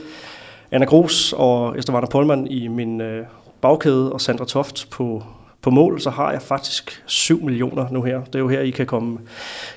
Anna 0.71 0.87
Gros 0.87 1.35
og 1.37 1.79
Esther 1.79 2.07
Polman 2.11 2.47
i 2.47 2.69
min 2.69 3.01
øh, 3.01 3.25
bagkæde, 3.61 4.13
og 4.13 4.21
Sandra 4.21 4.45
Toft 4.45 4.91
på 4.91 5.23
på 5.63 5.71
mål, 5.71 6.01
så 6.01 6.11
har 6.11 6.33
jeg 6.33 6.43
faktisk 6.43 7.03
7 7.07 7.45
millioner 7.45 7.87
nu 7.91 8.03
her. 8.03 8.25
Det 8.25 8.35
er 8.35 8.39
jo 8.39 8.49
her, 8.49 8.61
I 8.61 8.71
kan 8.71 8.87
komme, 8.87 9.19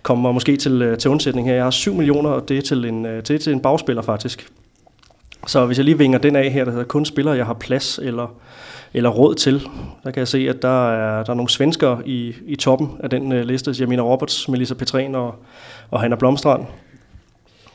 komme 0.03 0.33
måske 0.33 0.57
til, 0.57 0.81
øh, 0.81 0.97
til 0.97 1.11
undsætning 1.11 1.47
her. 1.47 1.55
Jeg 1.55 1.63
har 1.63 1.71
7 1.71 1.93
millioner, 1.93 2.29
og 2.29 2.49
det 2.49 2.57
er 2.57 2.61
til 2.61 2.85
en, 2.85 3.05
øh, 3.05 3.17
det 3.17 3.29
er 3.29 3.39
til 3.39 3.53
en 3.53 3.59
bagspiller 3.59 4.01
faktisk. 4.01 4.51
Så 5.47 5.65
hvis 5.65 5.77
jeg 5.77 5.85
lige 5.85 5.97
vinger 5.97 6.19
den 6.19 6.35
af 6.35 6.51
her, 6.51 6.65
der 6.65 6.71
hedder 6.71 6.85
kun 6.85 7.05
spillere, 7.05 7.37
jeg 7.37 7.45
har 7.45 7.53
plads 7.53 7.99
eller, 8.03 8.35
eller 8.93 9.09
råd 9.09 9.35
til, 9.35 9.67
der 10.03 10.11
kan 10.11 10.19
jeg 10.19 10.27
se, 10.27 10.49
at 10.49 10.61
der 10.61 10.91
er, 10.91 11.23
der 11.23 11.31
er 11.31 11.35
nogle 11.35 11.49
svensker 11.49 11.97
i, 12.05 12.35
i 12.45 12.55
toppen 12.55 12.89
af 12.99 13.09
den 13.09 13.31
uh, 13.31 13.39
liste. 13.39 13.71
Jamina 13.79 14.01
Roberts, 14.01 14.49
Melissa 14.49 14.73
Petren 14.73 15.15
og, 15.15 15.35
og 15.91 16.01
Hanna 16.01 16.15
Blomstrand. 16.15 16.65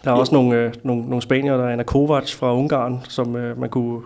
Der 0.05 0.11
er 0.11 0.15
ja. 0.15 0.21
også 0.21 0.35
nogle, 0.35 0.57
øh, 0.57 0.73
nogle, 0.83 1.03
nogle 1.03 1.23
spanier, 1.23 1.57
der 1.57 1.65
er 1.65 1.73
Anna 1.73 1.83
Kovac 1.83 2.35
fra 2.35 2.55
Ungarn, 2.55 3.01
som 3.09 3.37
øh, 3.37 3.61
man 3.61 3.71
kunne 3.71 4.01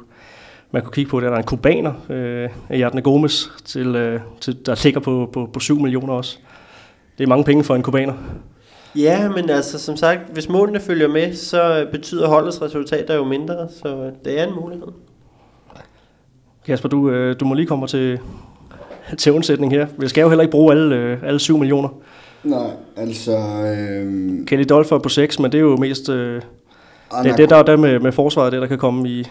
man 0.73 0.83
kunne 0.83 0.93
kigge 0.93 1.11
på, 1.11 1.20
der 1.20 1.31
er 1.31 1.37
en 1.37 1.45
kubaner, 1.45 1.93
øh, 2.11 2.49
Hjertene 2.70 3.03
Gomes, 3.03 3.53
til, 3.64 3.97
øh, 3.97 4.20
til, 4.41 4.66
der 4.66 4.81
ligger 4.85 5.01
på, 5.01 5.31
på, 5.33 5.51
på 5.53 5.61
7 5.61 5.81
millioner 5.81 6.14
også. 6.14 6.39
Det 7.18 7.25
er 7.25 7.29
mange 7.29 7.45
penge 7.45 7.64
for 7.64 7.75
en 7.75 7.83
kubaner. 7.83 8.14
Ja, 8.97 9.29
men 9.29 9.51
altså 9.51 9.79
som 9.79 9.97
sagt, 9.97 10.20
hvis 10.33 10.49
målene 10.49 10.81
følger 10.81 11.09
med, 11.09 11.35
så 11.35 11.87
betyder 11.93 12.29
holdets 12.29 12.62
resultater 12.62 13.14
jo 13.14 13.25
mindre, 13.25 13.68
så 13.83 14.11
det 14.25 14.41
er 14.41 14.47
en 14.47 14.55
mulighed. 14.55 14.87
Kasper, 16.66 16.89
du, 16.89 17.11
øh, 17.11 17.37
du 17.41 17.45
må 17.45 17.55
lige 17.55 17.66
komme 17.66 17.87
til, 17.87 18.18
til 19.18 19.33
undsætning 19.33 19.73
her. 19.73 19.87
Vi 19.99 20.09
skal 20.09 20.23
jo 20.23 20.29
heller 20.29 20.43
ikke 20.43 20.53
bruge 20.53 20.73
alle, 20.73 20.97
øh, 20.97 21.18
alle 21.23 21.41
7 21.41 21.59
millioner. 21.59 21.89
Nej, 22.45 22.70
altså... 22.97 23.39
Øh... 23.39 24.47
Kelly 24.47 24.64
Dolfer 24.68 24.99
på 24.99 25.09
6, 25.09 25.39
men 25.39 25.53
det 25.53 25.59
er 25.59 25.62
jo 25.62 25.77
mest... 25.77 26.09
Øh, 26.09 26.43
det, 27.25 27.39
det 27.39 27.51
der 27.51 27.57
er 27.57 27.62
der 27.62 27.77
med, 27.77 28.01
med 28.01 28.12
forsvaret, 28.12 28.53
det 28.53 28.61
der 28.61 28.66
kan 28.66 28.79
komme 28.79 29.09
i, 29.09 29.27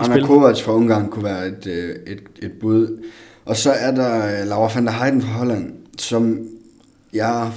Anna 0.00 0.26
Kovac 0.26 0.62
fra 0.62 0.72
Ungarn 0.72 1.08
kunne 1.08 1.24
være 1.24 1.46
et, 1.46 1.66
øh, 1.66 1.96
et, 2.06 2.22
et 2.42 2.52
bud. 2.60 3.04
Og 3.44 3.56
så 3.56 3.72
er 3.72 3.90
der 3.90 4.40
øh, 4.40 4.48
Laura 4.48 4.70
van 4.74 4.86
der 4.86 4.92
Heiden 4.92 5.22
fra 5.22 5.28
Holland, 5.28 5.72
som 5.98 6.48
jeg 7.12 7.52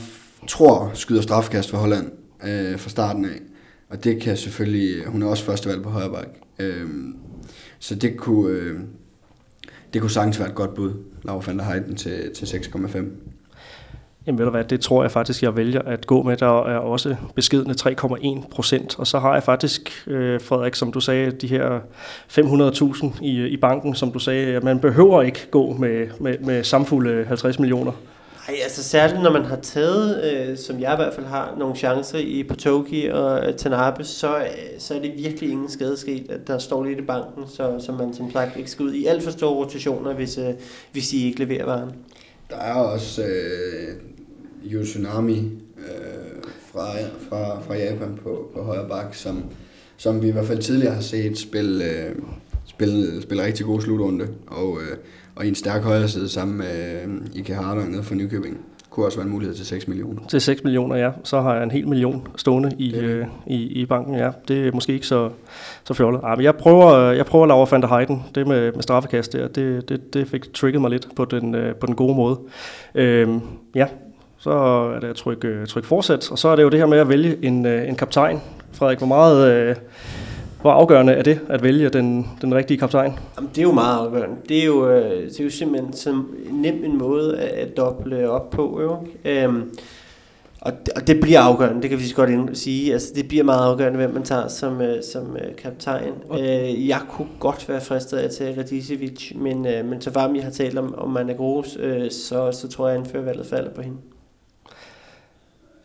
tror 0.47 0.91
skyder 0.93 1.21
strafkast 1.21 1.69
for 1.69 1.77
Holland 1.77 2.11
øh, 2.43 2.79
fra 2.79 2.89
starten 2.89 3.25
af. 3.25 3.41
Og 3.89 4.03
det 4.03 4.21
kan 4.21 4.37
selvfølgelig, 4.37 5.05
hun 5.05 5.23
er 5.23 5.27
også 5.27 5.43
første 5.43 5.69
valg 5.69 5.83
på 5.83 5.89
højre 5.89 6.09
bak. 6.09 6.27
Øh, 6.59 6.89
så 7.79 7.95
det 7.95 8.17
kunne, 8.17 8.51
øh, 8.51 8.79
det 9.93 10.01
kunne 10.01 10.11
sagtens 10.11 10.39
være 10.39 10.49
et 10.49 10.55
godt 10.55 10.73
bud, 10.73 10.93
Laura 11.23 11.43
van 11.45 11.59
der 11.59 11.65
Heiden 11.65 11.95
til, 11.95 12.31
til 12.35 12.45
6,5. 12.45 12.97
Jamen 14.27 14.39
ved 14.39 14.45
du 14.45 14.51
hvad, 14.51 14.63
det 14.63 14.81
tror 14.81 15.03
jeg 15.03 15.11
faktisk, 15.11 15.43
jeg 15.43 15.55
vælger 15.55 15.81
at 15.81 16.07
gå 16.07 16.23
med. 16.23 16.37
Der 16.37 16.45
er 16.45 16.77
også 16.77 17.15
beskedende 17.35 17.75
3,1 17.81 18.49
procent. 18.49 18.99
Og 18.99 19.07
så 19.07 19.19
har 19.19 19.33
jeg 19.33 19.43
faktisk, 19.43 20.03
øh, 20.07 20.41
Frederik, 20.41 20.75
som 20.75 20.91
du 20.91 20.99
sagde, 20.99 21.31
de 21.31 21.47
her 21.47 21.79
500.000 22.27 23.23
i, 23.23 23.47
i 23.47 23.57
banken, 23.57 23.95
som 23.95 24.11
du 24.11 24.19
sagde, 24.19 24.55
at 24.55 24.63
man 24.63 24.79
behøver 24.79 25.21
ikke 25.21 25.47
gå 25.51 25.73
med, 25.73 26.07
med, 26.19 26.39
med 26.39 26.63
samfulde 26.63 27.25
50 27.25 27.59
millioner. 27.59 27.91
Nej, 28.47 28.57
altså 28.63 28.83
særligt 28.83 29.21
når 29.21 29.31
man 29.31 29.45
har 29.45 29.55
taget, 29.55 30.33
øh, 30.33 30.57
som 30.57 30.79
jeg 30.79 30.93
i 30.93 30.95
hvert 30.95 31.13
fald 31.13 31.25
har, 31.25 31.55
nogle 31.57 31.75
chancer 31.75 32.17
i 32.17 32.43
Potoki 32.43 33.07
og 33.07 33.47
øh, 33.47 33.53
Tanabe, 33.55 34.03
så, 34.03 34.37
øh, 34.37 34.43
så 34.79 34.95
er 34.95 34.99
det 34.99 35.11
virkelig 35.17 35.51
ingen 35.51 35.69
skade 35.69 35.97
sket, 35.97 36.31
at 36.31 36.47
der 36.47 36.57
står 36.57 36.83
lidt 36.83 36.99
i 36.99 37.01
banken, 37.01 37.43
så, 37.47 37.75
så 37.85 37.91
man 37.91 38.13
som 38.13 38.31
sagt 38.31 38.57
ikke 38.57 38.71
skal 38.71 38.85
ud 38.85 38.93
i 38.93 39.05
alt 39.05 39.23
for 39.23 39.31
store 39.31 39.55
rotationer, 39.55 40.13
hvis, 40.13 40.37
øh, 40.37 40.53
hvis 40.91 41.07
de 41.07 41.25
ikke 41.25 41.39
leverer 41.39 41.65
varen. 41.65 41.91
Der 42.49 42.57
er 42.57 42.73
også 42.73 43.23
øh, 43.23 44.16
Tsunami 44.83 45.51
øh, 45.77 46.43
fra, 46.71 46.87
fra, 47.29 47.61
fra 47.61 47.75
Japan 47.75 48.19
på, 48.23 48.51
på 48.55 48.63
højre 48.63 48.89
bak, 48.89 49.15
som, 49.15 49.43
som 49.97 50.21
vi 50.21 50.27
i 50.27 50.31
hvert 50.31 50.45
fald 50.45 50.61
tidligere 50.61 50.93
har 50.93 51.01
set 51.01 51.37
spille, 51.37 51.85
øh, 51.85 52.15
spille, 52.65 53.21
spille 53.21 53.43
rigtig 53.43 53.65
god 53.65 53.81
slutrunde, 53.81 54.27
og, 54.47 54.77
øh, 54.81 54.97
og 55.35 55.45
i 55.45 55.47
en 55.47 55.55
stærk 55.55 55.83
højre 55.83 56.07
side 56.07 56.29
sammen 56.29 56.57
med 56.57 57.01
øh, 57.03 57.17
Ike 57.33 57.53
Harder 57.53 57.85
nede 57.85 58.03
fra 58.03 58.15
Nykøbing. 58.15 58.57
Kunne 58.89 59.05
også 59.05 59.17
være 59.17 59.25
en 59.25 59.31
mulighed 59.31 59.55
til 59.55 59.65
6 59.65 59.87
millioner. 59.87 60.21
Til 60.27 60.41
6 60.41 60.63
millioner, 60.63 60.95
ja. 60.95 61.11
Så 61.23 61.41
har 61.41 61.53
jeg 61.53 61.63
en 61.63 61.71
hel 61.71 61.87
million 61.87 62.27
stående 62.35 62.71
i, 62.79 62.95
øh, 62.95 63.25
i, 63.47 63.55
i 63.55 63.85
banken, 63.85 64.15
ja. 64.15 64.31
Det 64.47 64.67
er 64.67 64.71
måske 64.71 64.93
ikke 64.93 65.07
så, 65.07 65.29
så 65.83 65.93
fjollet. 65.93 66.21
Ah, 66.23 66.37
men 66.37 66.43
jeg 66.43 66.55
prøver, 66.55 67.11
jeg 67.11 67.25
prøver 67.25 67.45
at 67.45 67.47
lave 67.47 67.67
Van 67.71 67.81
der 67.81 67.87
Heiden. 67.87 68.23
Det 68.35 68.47
med, 68.47 68.71
med 68.71 68.81
straffekast 68.81 69.33
der, 69.33 69.47
det, 69.47 69.89
det, 69.89 70.13
det 70.13 70.27
fik 70.27 70.53
trigget 70.53 70.81
mig 70.81 70.91
lidt 70.91 71.07
på 71.15 71.25
den, 71.25 71.55
øh, 71.55 71.75
på 71.75 71.85
den 71.85 71.95
gode 71.95 72.15
måde. 72.15 72.39
Øhm, 72.95 73.41
ja, 73.75 73.87
så 74.47 74.53
er 74.95 74.99
det 74.99 75.07
at 75.07 75.15
trykke, 75.15 75.65
trykke 75.65 75.87
fortsæt. 75.87 76.31
Og 76.31 76.39
så 76.39 76.47
er 76.47 76.55
det 76.55 76.63
jo 76.63 76.69
det 76.69 76.79
her 76.79 76.85
med 76.85 76.97
at 76.97 77.09
vælge 77.09 77.37
en, 77.41 77.65
øh, 77.65 77.89
en 77.89 77.95
kaptajn. 77.95 78.41
Frederik, 78.71 78.97
hvor 78.97 79.07
meget... 79.07 79.51
Øh, 79.51 79.75
hvor 80.61 80.71
afgørende 80.71 81.13
er 81.13 81.23
det 81.23 81.39
at 81.49 81.63
vælge 81.63 81.89
den, 81.89 82.27
den 82.41 82.55
rigtige 82.55 82.77
kaptajn? 82.77 83.13
Jamen, 83.37 83.49
det 83.49 83.57
er 83.57 83.63
jo 83.63 83.71
meget 83.71 84.05
afgørende. 84.05 84.35
Det 84.49 84.61
er 84.61 84.65
jo, 84.65 84.89
øh, 84.89 85.29
det 85.29 85.39
er 85.39 85.43
jo 85.43 85.49
simpelthen 85.49 85.93
så 85.93 86.23
nem 86.51 86.83
en 86.83 86.97
måde 86.97 87.39
at 87.39 87.77
doble 87.77 88.29
op 88.29 88.49
på. 88.49 88.79
Jo. 88.81 88.97
Øhm, 89.25 89.71
og, 90.61 90.71
det, 90.85 90.93
og 90.95 91.07
det 91.07 91.19
bliver 91.21 91.39
afgørende, 91.39 91.81
det 91.81 91.89
kan 91.89 91.99
vi 91.99 92.05
godt 92.15 92.29
ind 92.29 92.55
sige. 92.55 92.93
Altså, 92.93 93.11
det 93.15 93.27
bliver 93.27 93.43
meget 93.43 93.71
afgørende, 93.71 93.97
hvem 93.97 94.13
man 94.13 94.23
tager 94.23 94.47
som, 94.47 94.81
øh, 94.81 95.03
som 95.03 95.37
øh, 95.37 95.55
kaptajn. 95.55 96.13
Øh, 96.39 96.87
jeg 96.87 96.99
kunne 97.09 97.27
godt 97.39 97.69
være 97.69 97.81
fristet 97.81 98.17
af 98.17 98.23
at 98.23 98.31
tage 98.31 98.59
Radicevic, 98.59 99.31
men, 99.35 99.67
øh, 99.67 99.85
men 99.85 100.01
så 100.01 100.09
varmt 100.09 100.35
jeg 100.35 100.43
har 100.43 100.51
talt 100.51 100.77
om, 100.77 100.95
om 100.97 101.09
man 101.09 101.29
er 101.29 101.33
gros, 101.33 101.77
øh, 101.79 102.11
så, 102.11 102.51
så 102.51 102.67
tror 102.67 102.87
jeg, 102.87 102.97
at 102.97 102.99
indførvalget 102.99 103.45
falder 103.45 103.71
på 103.71 103.81
hende. 103.81 103.97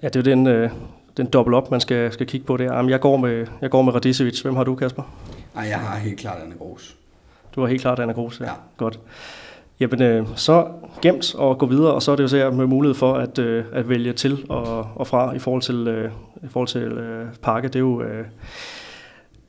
Ja, 0.02 0.08
det 0.08 0.16
er 0.16 0.30
jo 0.30 0.36
den, 0.36 0.46
øh, 0.46 0.70
den 1.16 1.26
dobbelt 1.26 1.54
op, 1.54 1.70
man 1.70 1.80
skal, 1.80 2.12
skal 2.12 2.26
kigge 2.26 2.46
på 2.46 2.56
der. 2.56 2.74
Jamen, 2.74 2.90
jeg 2.90 3.00
går 3.00 3.16
med, 3.16 3.46
jeg 3.60 3.70
går 3.70 3.82
med 3.82 3.94
Radicevic. 3.94 4.40
Hvem 4.40 4.56
har 4.56 4.64
du, 4.64 4.74
Kasper? 4.74 5.02
Nej, 5.54 5.64
jeg 5.64 5.78
har 5.78 5.98
helt 5.98 6.20
klart 6.20 6.38
Anna 6.42 6.54
Gros. 6.54 6.96
Du 7.54 7.60
har 7.60 7.68
helt 7.68 7.80
klart 7.82 7.98
Anna 7.98 8.12
Gros, 8.12 8.40
ja. 8.40 8.44
Ja. 8.44 8.52
Godt. 8.76 8.98
Jamen, 9.80 10.02
øh, 10.02 10.26
så 10.36 10.66
gemt 11.02 11.34
og 11.34 11.58
gå 11.58 11.66
videre, 11.66 11.94
og 11.94 12.02
så 12.02 12.12
er 12.12 12.16
det 12.16 12.22
jo 12.22 12.28
så 12.28 12.50
med 12.50 12.66
mulighed 12.66 12.94
for 12.94 13.14
at, 13.14 13.38
øh, 13.38 13.64
at 13.72 13.88
vælge 13.88 14.12
til 14.12 14.44
og, 14.48 14.88
og 14.94 15.06
fra 15.06 15.34
i 15.34 15.38
forhold 15.38 15.62
til, 15.62 15.88
øh, 15.88 16.10
i 16.42 16.48
forhold 16.50 16.68
til 16.68 16.82
øh, 16.82 17.26
pakke. 17.42 17.68
Det 17.68 17.76
er 17.76 17.80
jo... 17.80 18.02
Øh, 18.02 18.24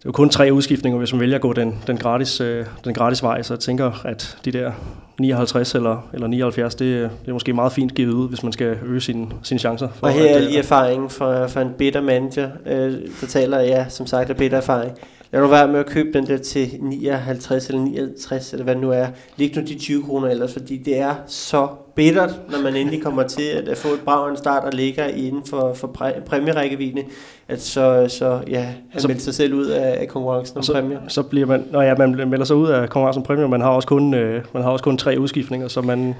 det 0.03 0.07
er 0.07 0.09
jo 0.09 0.13
kun 0.15 0.29
tre 0.29 0.53
udskiftninger, 0.53 0.97
hvis 0.97 1.13
man 1.13 1.19
vælger 1.19 1.35
at 1.35 1.41
gå 1.41 1.53
den, 1.53 1.75
den, 1.87 1.97
gratis, 1.97 2.41
øh, 2.41 2.65
den 2.83 2.93
gratis 2.93 3.23
vej, 3.23 3.41
så 3.41 3.53
jeg 3.53 3.59
tænker, 3.59 4.01
at 4.05 4.37
de 4.45 4.51
der 4.51 4.71
59 5.19 5.75
eller, 5.75 6.09
eller 6.13 6.27
79, 6.27 6.75
det, 6.75 7.09
det 7.21 7.29
er 7.29 7.33
måske 7.33 7.53
meget 7.53 7.71
fint 7.71 7.95
givet 7.95 8.13
ud, 8.13 8.29
hvis 8.29 8.43
man 8.43 8.51
skal 8.51 8.77
øge 8.85 9.01
sine, 9.01 9.27
sine 9.43 9.59
chancer. 9.59 9.87
For 9.95 10.07
Og 10.07 10.13
her 10.13 10.35
er 10.35 10.39
lige 10.39 10.57
erfaringen 10.57 11.09
for, 11.09 11.47
for 11.47 11.59
en 11.59 11.69
bitter 11.77 12.01
manager, 12.01 12.49
øh, 12.65 12.93
der 13.21 13.27
taler, 13.27 13.59
ja, 13.59 13.85
som 13.89 14.07
sagt, 14.07 14.29
af 14.29 14.37
bitter 14.37 14.57
erfaring. 14.57 14.91
Lad 15.31 15.41
nu 15.41 15.47
være 15.47 15.67
med 15.67 15.79
at 15.79 15.85
købe 15.85 16.17
den 16.17 16.27
der 16.27 16.37
til 16.37 16.69
59 16.81 17.67
eller 17.67 17.81
69, 17.81 18.53
eller 18.53 18.63
hvad 18.63 18.73
det 18.73 18.81
nu 18.81 18.91
er. 18.91 19.07
Læg 19.37 19.55
nu 19.55 19.61
de 19.61 19.79
20 19.79 20.03
kroner 20.03 20.29
ellers, 20.29 20.53
fordi 20.53 20.77
det 20.77 20.97
er 20.97 21.15
så 21.27 21.67
bittert, 21.95 22.39
når 22.51 22.61
man 22.61 22.75
endelig 22.75 23.03
kommer 23.03 23.23
til 23.27 23.43
at, 23.43 23.67
at 23.67 23.77
få 23.77 23.87
et 23.87 23.99
brag 24.05 24.29
en 24.31 24.37
start 24.37 24.63
og 24.63 24.71
ligger 24.73 25.05
inden 25.07 25.41
for, 25.49 25.73
for 25.73 25.87
præ, 25.87 26.11
præmierækkevidde, 26.25 27.03
at 27.47 27.61
så, 27.61 28.05
så 28.09 28.39
ja, 28.47 28.59
han 28.61 28.75
Altså- 28.93 29.07
melder 29.07 29.21
sig 29.23 29.33
selv 29.33 29.53
ud 29.53 29.65
af, 29.65 30.01
af 30.01 30.07
konkurrencen 30.07 30.57
om 30.57 30.63
så- 30.63 30.73
præmier. 30.73 30.99
så 31.07 31.23
bliver 31.23 31.45
man, 31.45 31.65
når 31.71 31.81
ja, 31.81 31.95
man 31.95 32.29
melder 32.29 32.45
sig 32.45 32.55
ud 32.55 32.67
af 32.69 32.89
konkurrencen 32.89 33.21
om 33.21 33.25
præmier, 33.25 33.47
man 33.47 33.61
har 33.61 33.69
også 33.69 33.87
kun, 33.87 34.13
øh, 34.13 34.43
man 34.53 34.63
har 34.63 34.69
også 34.69 34.83
kun 34.83 34.97
tre 34.97 35.19
udskiftninger, 35.19 35.67
så 35.67 35.81
man 35.81 36.15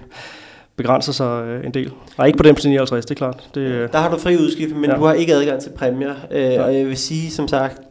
begrænser 0.76 1.12
sig 1.12 1.44
øh, 1.46 1.66
en 1.66 1.74
del. 1.74 1.92
Nej, 2.18 2.28
ikke 2.28 2.38
på 2.38 2.44
dem 2.44 2.56
til 2.56 2.70
59, 2.70 3.06
det 3.06 3.12
er 3.12 3.18
klart. 3.18 3.50
Det, 3.56 3.62
øh, 3.62 3.90
Der 3.92 3.98
har 3.98 4.10
du 4.12 4.18
fri 4.20 4.36
udskiftning, 4.38 4.82
men 4.82 4.90
Ja. 4.90 4.96
ja. 4.96 5.00
du 5.02 5.06
har 5.06 5.14
ikke 5.14 5.34
adgang 5.34 5.62
til 5.62 5.70
præmier. 5.70 6.14
Øh, 6.32 6.42
Ja. 6.42 6.64
Og 6.64 6.76
jeg 6.78 6.86
vil 6.88 6.98
sige, 6.98 7.32
som 7.32 7.48
sagt, 7.48 7.82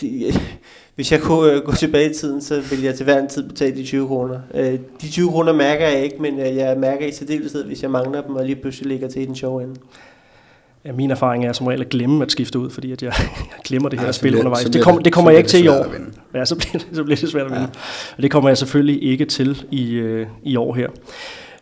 det, 0.00 0.40
hvis 0.96 1.12
jeg 1.12 1.20
kunne 1.20 1.52
øh, 1.52 1.62
gå 1.62 1.72
tilbage 1.74 2.10
i 2.10 2.14
tiden, 2.14 2.42
så 2.42 2.60
ville 2.70 2.84
jeg 2.84 2.94
til 2.94 3.04
hver 3.04 3.18
en 3.22 3.28
tid 3.28 3.48
betale 3.48 3.76
de 3.76 3.84
20 3.84 4.06
kroner. 4.06 4.38
Øh, 4.54 4.78
de 5.02 5.10
20 5.10 5.30
kroner 5.30 5.52
mærker 5.52 5.88
jeg 5.88 6.04
ikke, 6.04 6.16
men 6.22 6.40
øh, 6.40 6.56
jeg 6.56 6.78
mærker 6.78 7.06
i 7.06 7.12
særdeleshed, 7.12 7.64
hvis 7.64 7.82
jeg 7.82 7.90
mangler 7.90 8.22
dem, 8.22 8.34
og 8.36 8.44
lige 8.44 8.56
pludselig 8.56 8.88
ligger 8.88 9.08
til 9.08 9.22
i 9.22 9.24
den 9.24 9.34
sjove 9.36 9.62
ende. 9.62 9.74
ja, 10.84 10.92
min 10.92 11.10
erfaring 11.10 11.46
er 11.46 11.52
som 11.52 11.66
regel 11.66 11.80
at 11.80 11.88
glemme 11.88 12.24
at 12.24 12.32
skifte 12.32 12.58
ud, 12.58 12.70
fordi 12.70 12.92
at 12.92 13.02
jeg, 13.02 13.12
jeg 13.52 13.60
glemmer 13.64 13.88
det 13.88 14.00
her 14.00 14.06
så 14.06 14.18
spil 14.18 14.28
bliver- 14.30 14.40
undervejs. 14.40 14.64
Det, 14.64 14.82
kom, 14.82 15.02
det 15.02 15.12
kommer 15.12 15.30
jeg 15.30 15.38
ikke 15.38 15.50
til 15.50 15.64
i 15.64 15.68
år. 15.68 15.86
Ja, 16.34 16.44
så 16.44 16.54
bliver, 16.56 16.72
det, 16.72 16.86
så 16.96 17.04
bliver 17.04 17.16
det 17.20 17.28
svært 17.30 17.46
at 17.46 17.50
vinde. 17.52 17.62
Ja. 17.62 17.68
Og 18.16 18.22
det 18.22 18.30
kommer 18.30 18.50
jeg 18.50 18.58
selvfølgelig 18.58 19.02
ikke 19.02 19.24
til 19.24 19.64
i, 19.70 19.92
øh, 19.92 20.26
i 20.42 20.56
år 20.56 20.74
her. 20.74 20.88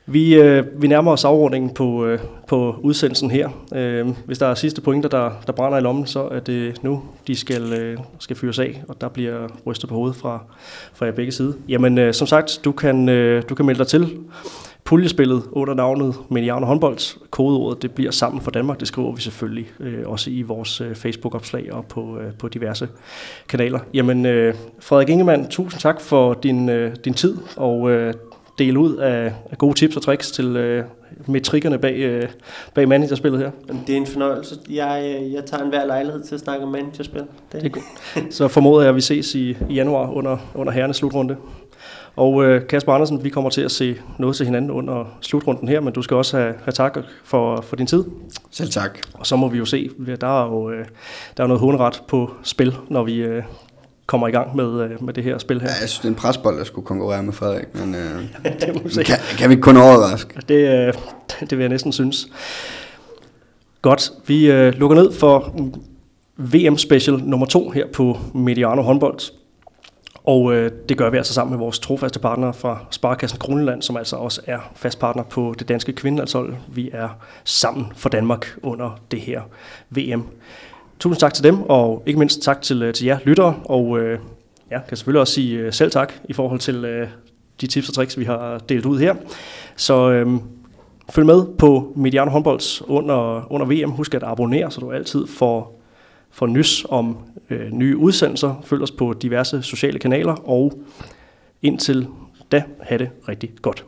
Vi, 0.06 0.34
øh, 0.34 0.82
vi 0.82 0.86
nærmer 0.86 1.12
os 1.12 1.24
afrundingen 1.24 1.74
på, 1.74 2.06
øh, 2.06 2.18
på 2.48 2.76
udsendelsen 2.82 3.30
her. 3.30 3.48
Øh, 3.74 4.08
hvis 4.26 4.38
der 4.38 4.46
er 4.46 4.54
sidste 4.54 4.80
pointer, 4.80 5.08
der, 5.08 5.30
der 5.46 5.52
brænder 5.52 5.78
i 5.78 5.80
lommen, 5.80 6.06
så 6.06 6.28
er 6.28 6.40
det 6.40 6.82
nu, 6.82 7.02
de 7.26 7.36
skal, 7.36 7.72
øh, 7.72 7.98
skal 8.18 8.36
fyres 8.36 8.58
af, 8.58 8.82
og 8.88 9.00
der 9.00 9.08
bliver 9.08 9.48
rystet 9.66 9.88
på 9.88 9.94
hovedet 9.94 10.16
fra, 10.16 10.38
fra 10.94 11.06
jer 11.06 11.12
begge 11.12 11.32
side. 11.32 11.54
Jamen, 11.68 11.98
øh, 11.98 12.14
som 12.14 12.26
sagt, 12.26 12.60
du 12.64 12.72
kan, 12.72 13.08
øh, 13.08 13.42
du 13.48 13.54
kan 13.54 13.66
melde 13.66 13.78
dig 13.78 13.86
til 13.86 14.18
puljespillet 14.84 15.42
under 15.52 15.74
navnet 15.74 16.14
Mediano 16.28 16.66
Håndbold. 16.66 17.28
Kodeordet, 17.30 17.82
det 17.82 17.92
bliver 17.92 18.10
sammen 18.10 18.42
for 18.42 18.50
Danmark. 18.50 18.80
Det 18.80 18.88
skriver 18.88 19.12
vi 19.12 19.20
selvfølgelig 19.20 19.66
øh, 19.80 20.02
også 20.06 20.30
i 20.30 20.42
vores 20.42 20.80
øh, 20.80 20.94
Facebook-opslag 20.94 21.72
og 21.72 21.84
på, 21.86 22.18
øh, 22.18 22.32
på 22.38 22.48
diverse 22.48 22.88
kanaler. 23.48 23.78
Jamen, 23.94 24.26
øh, 24.26 24.54
Frederik 24.80 25.08
Ingemann, 25.08 25.48
tusind 25.48 25.80
tak 25.80 26.00
for 26.00 26.34
din, 26.34 26.68
øh, 26.68 26.96
din 27.04 27.14
tid 27.14 27.36
og 27.56 27.90
øh, 27.90 28.14
dele 28.58 28.78
ud 28.78 28.96
af, 28.96 29.32
af 29.50 29.58
gode 29.58 29.74
tips 29.74 29.96
og 29.96 30.02
tricks 30.02 30.30
til 30.30 30.56
øh, 30.56 30.84
metrikkerne 31.26 31.78
bag, 31.78 31.94
øh, 31.94 32.28
bag 32.74 32.88
managerspillet 32.88 33.40
her. 33.40 33.50
Det 33.86 33.92
er 33.92 33.96
en 33.96 34.06
fornøjelse. 34.06 34.54
Jeg, 34.70 35.16
øh, 35.22 35.32
jeg 35.32 35.44
tager 35.44 35.62
enhver 35.62 35.86
lejlighed 35.86 36.22
til 36.22 36.34
at 36.34 36.40
snakke 36.40 36.64
om 36.64 36.72
managerspil. 36.72 37.20
Det, 37.20 37.28
Det 37.52 37.64
er 37.64 37.68
godt. 37.68 38.34
Så 38.34 38.48
formoder 38.48 38.80
jeg, 38.80 38.88
at 38.88 38.96
vi 38.96 39.00
ses 39.00 39.34
i, 39.34 39.50
i 39.70 39.74
januar 39.74 40.10
under, 40.10 40.36
under 40.54 40.72
herrenes 40.72 40.96
slutrunde. 40.96 41.36
Og 42.16 42.44
øh, 42.44 42.66
Kasper 42.66 42.92
Andersen, 42.92 43.24
vi 43.24 43.28
kommer 43.28 43.50
til 43.50 43.60
at 43.60 43.70
se 43.70 43.96
noget 44.18 44.36
til 44.36 44.46
hinanden 44.46 44.70
under 44.70 45.16
slutrunden 45.20 45.68
her, 45.68 45.80
men 45.80 45.92
du 45.92 46.02
skal 46.02 46.16
også 46.16 46.36
have, 46.36 46.54
have 46.64 46.72
tak 46.72 46.98
for, 47.24 47.60
for 47.60 47.76
din 47.76 47.86
tid. 47.86 48.04
Selv 48.50 48.70
tak. 48.70 48.98
Og 49.14 49.26
så 49.26 49.36
må 49.36 49.48
vi 49.48 49.58
jo 49.58 49.64
se, 49.64 49.90
der 50.20 50.42
er 50.42 50.46
jo 50.46 50.70
øh, 50.70 50.84
der 51.36 51.42
er 51.42 51.46
noget 51.46 51.60
hunderet 51.60 52.02
på 52.08 52.30
spil, 52.42 52.74
når 52.88 53.02
vi 53.02 53.14
øh, 53.14 53.42
kommer 54.06 54.28
i 54.28 54.30
gang 54.30 54.56
med, 54.56 54.80
øh, 54.80 55.04
med 55.04 55.14
det 55.14 55.24
her 55.24 55.38
spil 55.38 55.60
her. 55.60 55.68
Ja, 55.68 55.74
jeg 55.80 55.88
synes, 55.88 55.98
det 55.98 56.04
er 56.04 56.08
en 56.08 56.14
presbold, 56.14 56.58
der 56.58 56.64
skulle 56.64 56.86
konkurrere 56.86 57.22
med 57.22 57.32
Frederik, 57.32 57.74
men 57.74 57.94
øh, 57.94 58.22
Det 58.94 59.06
kan, 59.06 59.16
kan 59.38 59.50
vi 59.50 59.56
kun 59.56 59.76
overraske? 59.76 60.40
Det, 60.48 60.86
øh, 60.86 60.94
det 61.50 61.58
vil 61.58 61.58
jeg 61.58 61.68
næsten 61.68 61.92
synes. 61.92 62.26
Godt, 63.82 64.12
vi 64.26 64.50
øh, 64.50 64.72
lukker 64.72 64.96
ned 64.96 65.12
for 65.12 65.54
VM 66.36 66.78
Special 66.78 67.18
nummer 67.18 67.46
to 67.46 67.70
her 67.70 67.86
på 67.92 68.18
Mediano 68.34 68.82
håndbold. 68.82 69.20
Og 70.24 70.54
øh, 70.54 70.72
det 70.88 70.98
gør 70.98 71.10
vi 71.10 71.16
altså 71.16 71.32
sammen 71.32 71.50
med 71.50 71.58
vores 71.58 71.78
trofaste 71.78 72.18
partnere 72.18 72.54
fra 72.54 72.78
Sparkassen 72.90 73.38
Kroneland, 73.38 73.82
som 73.82 73.96
altså 73.96 74.16
også 74.16 74.40
er 74.46 74.58
fast 74.74 74.98
partner 74.98 75.22
på 75.22 75.54
det 75.58 75.68
danske 75.68 75.92
kvindelandshold. 75.92 76.54
Vi 76.68 76.90
er 76.92 77.08
sammen 77.44 77.86
for 77.96 78.08
Danmark 78.08 78.56
under 78.62 79.00
det 79.10 79.20
her 79.20 79.42
VM. 79.90 80.26
Tusind 80.98 81.20
tak 81.20 81.34
til 81.34 81.44
dem, 81.44 81.62
og 81.62 82.02
ikke 82.06 82.18
mindst 82.18 82.42
tak 82.42 82.62
til, 82.62 82.82
øh, 82.82 82.94
til 82.94 83.06
jer 83.06 83.18
lyttere, 83.24 83.56
og 83.64 84.00
øh, 84.00 84.18
jeg 84.70 84.80
kan 84.88 84.96
selvfølgelig 84.96 85.20
også 85.20 85.32
sige 85.32 85.58
øh, 85.58 85.72
selv 85.72 85.90
tak 85.90 86.12
i 86.28 86.32
forhold 86.32 86.60
til 86.60 86.84
øh, 86.84 87.08
de 87.60 87.66
tips 87.66 87.88
og 87.88 87.94
tricks, 87.94 88.18
vi 88.18 88.24
har 88.24 88.58
delt 88.58 88.86
ud 88.86 88.98
her. 88.98 89.14
Så 89.76 90.10
øh, 90.10 90.26
følg 91.10 91.26
med 91.26 91.44
på 91.58 91.92
Mediano 91.96 92.30
Håndbolds 92.30 92.82
under, 92.82 93.52
under 93.52 93.66
VM. 93.66 93.90
Husk 93.90 94.14
at 94.14 94.22
abonnere, 94.22 94.70
så 94.70 94.80
du 94.80 94.92
altid 94.92 95.26
får, 95.26 95.80
får 96.30 96.46
nys 96.46 96.86
om 96.88 97.16
øh, 97.50 97.72
nye 97.72 97.96
udsendelser. 97.96 98.62
Følg 98.64 98.82
os 98.82 98.90
på 98.90 99.12
diverse 99.12 99.62
sociale 99.62 99.98
kanaler, 99.98 100.34
og 100.48 100.72
indtil 101.62 102.06
da, 102.52 102.62
have 102.80 102.98
det 102.98 103.10
rigtig 103.28 103.50
godt. 103.62 103.84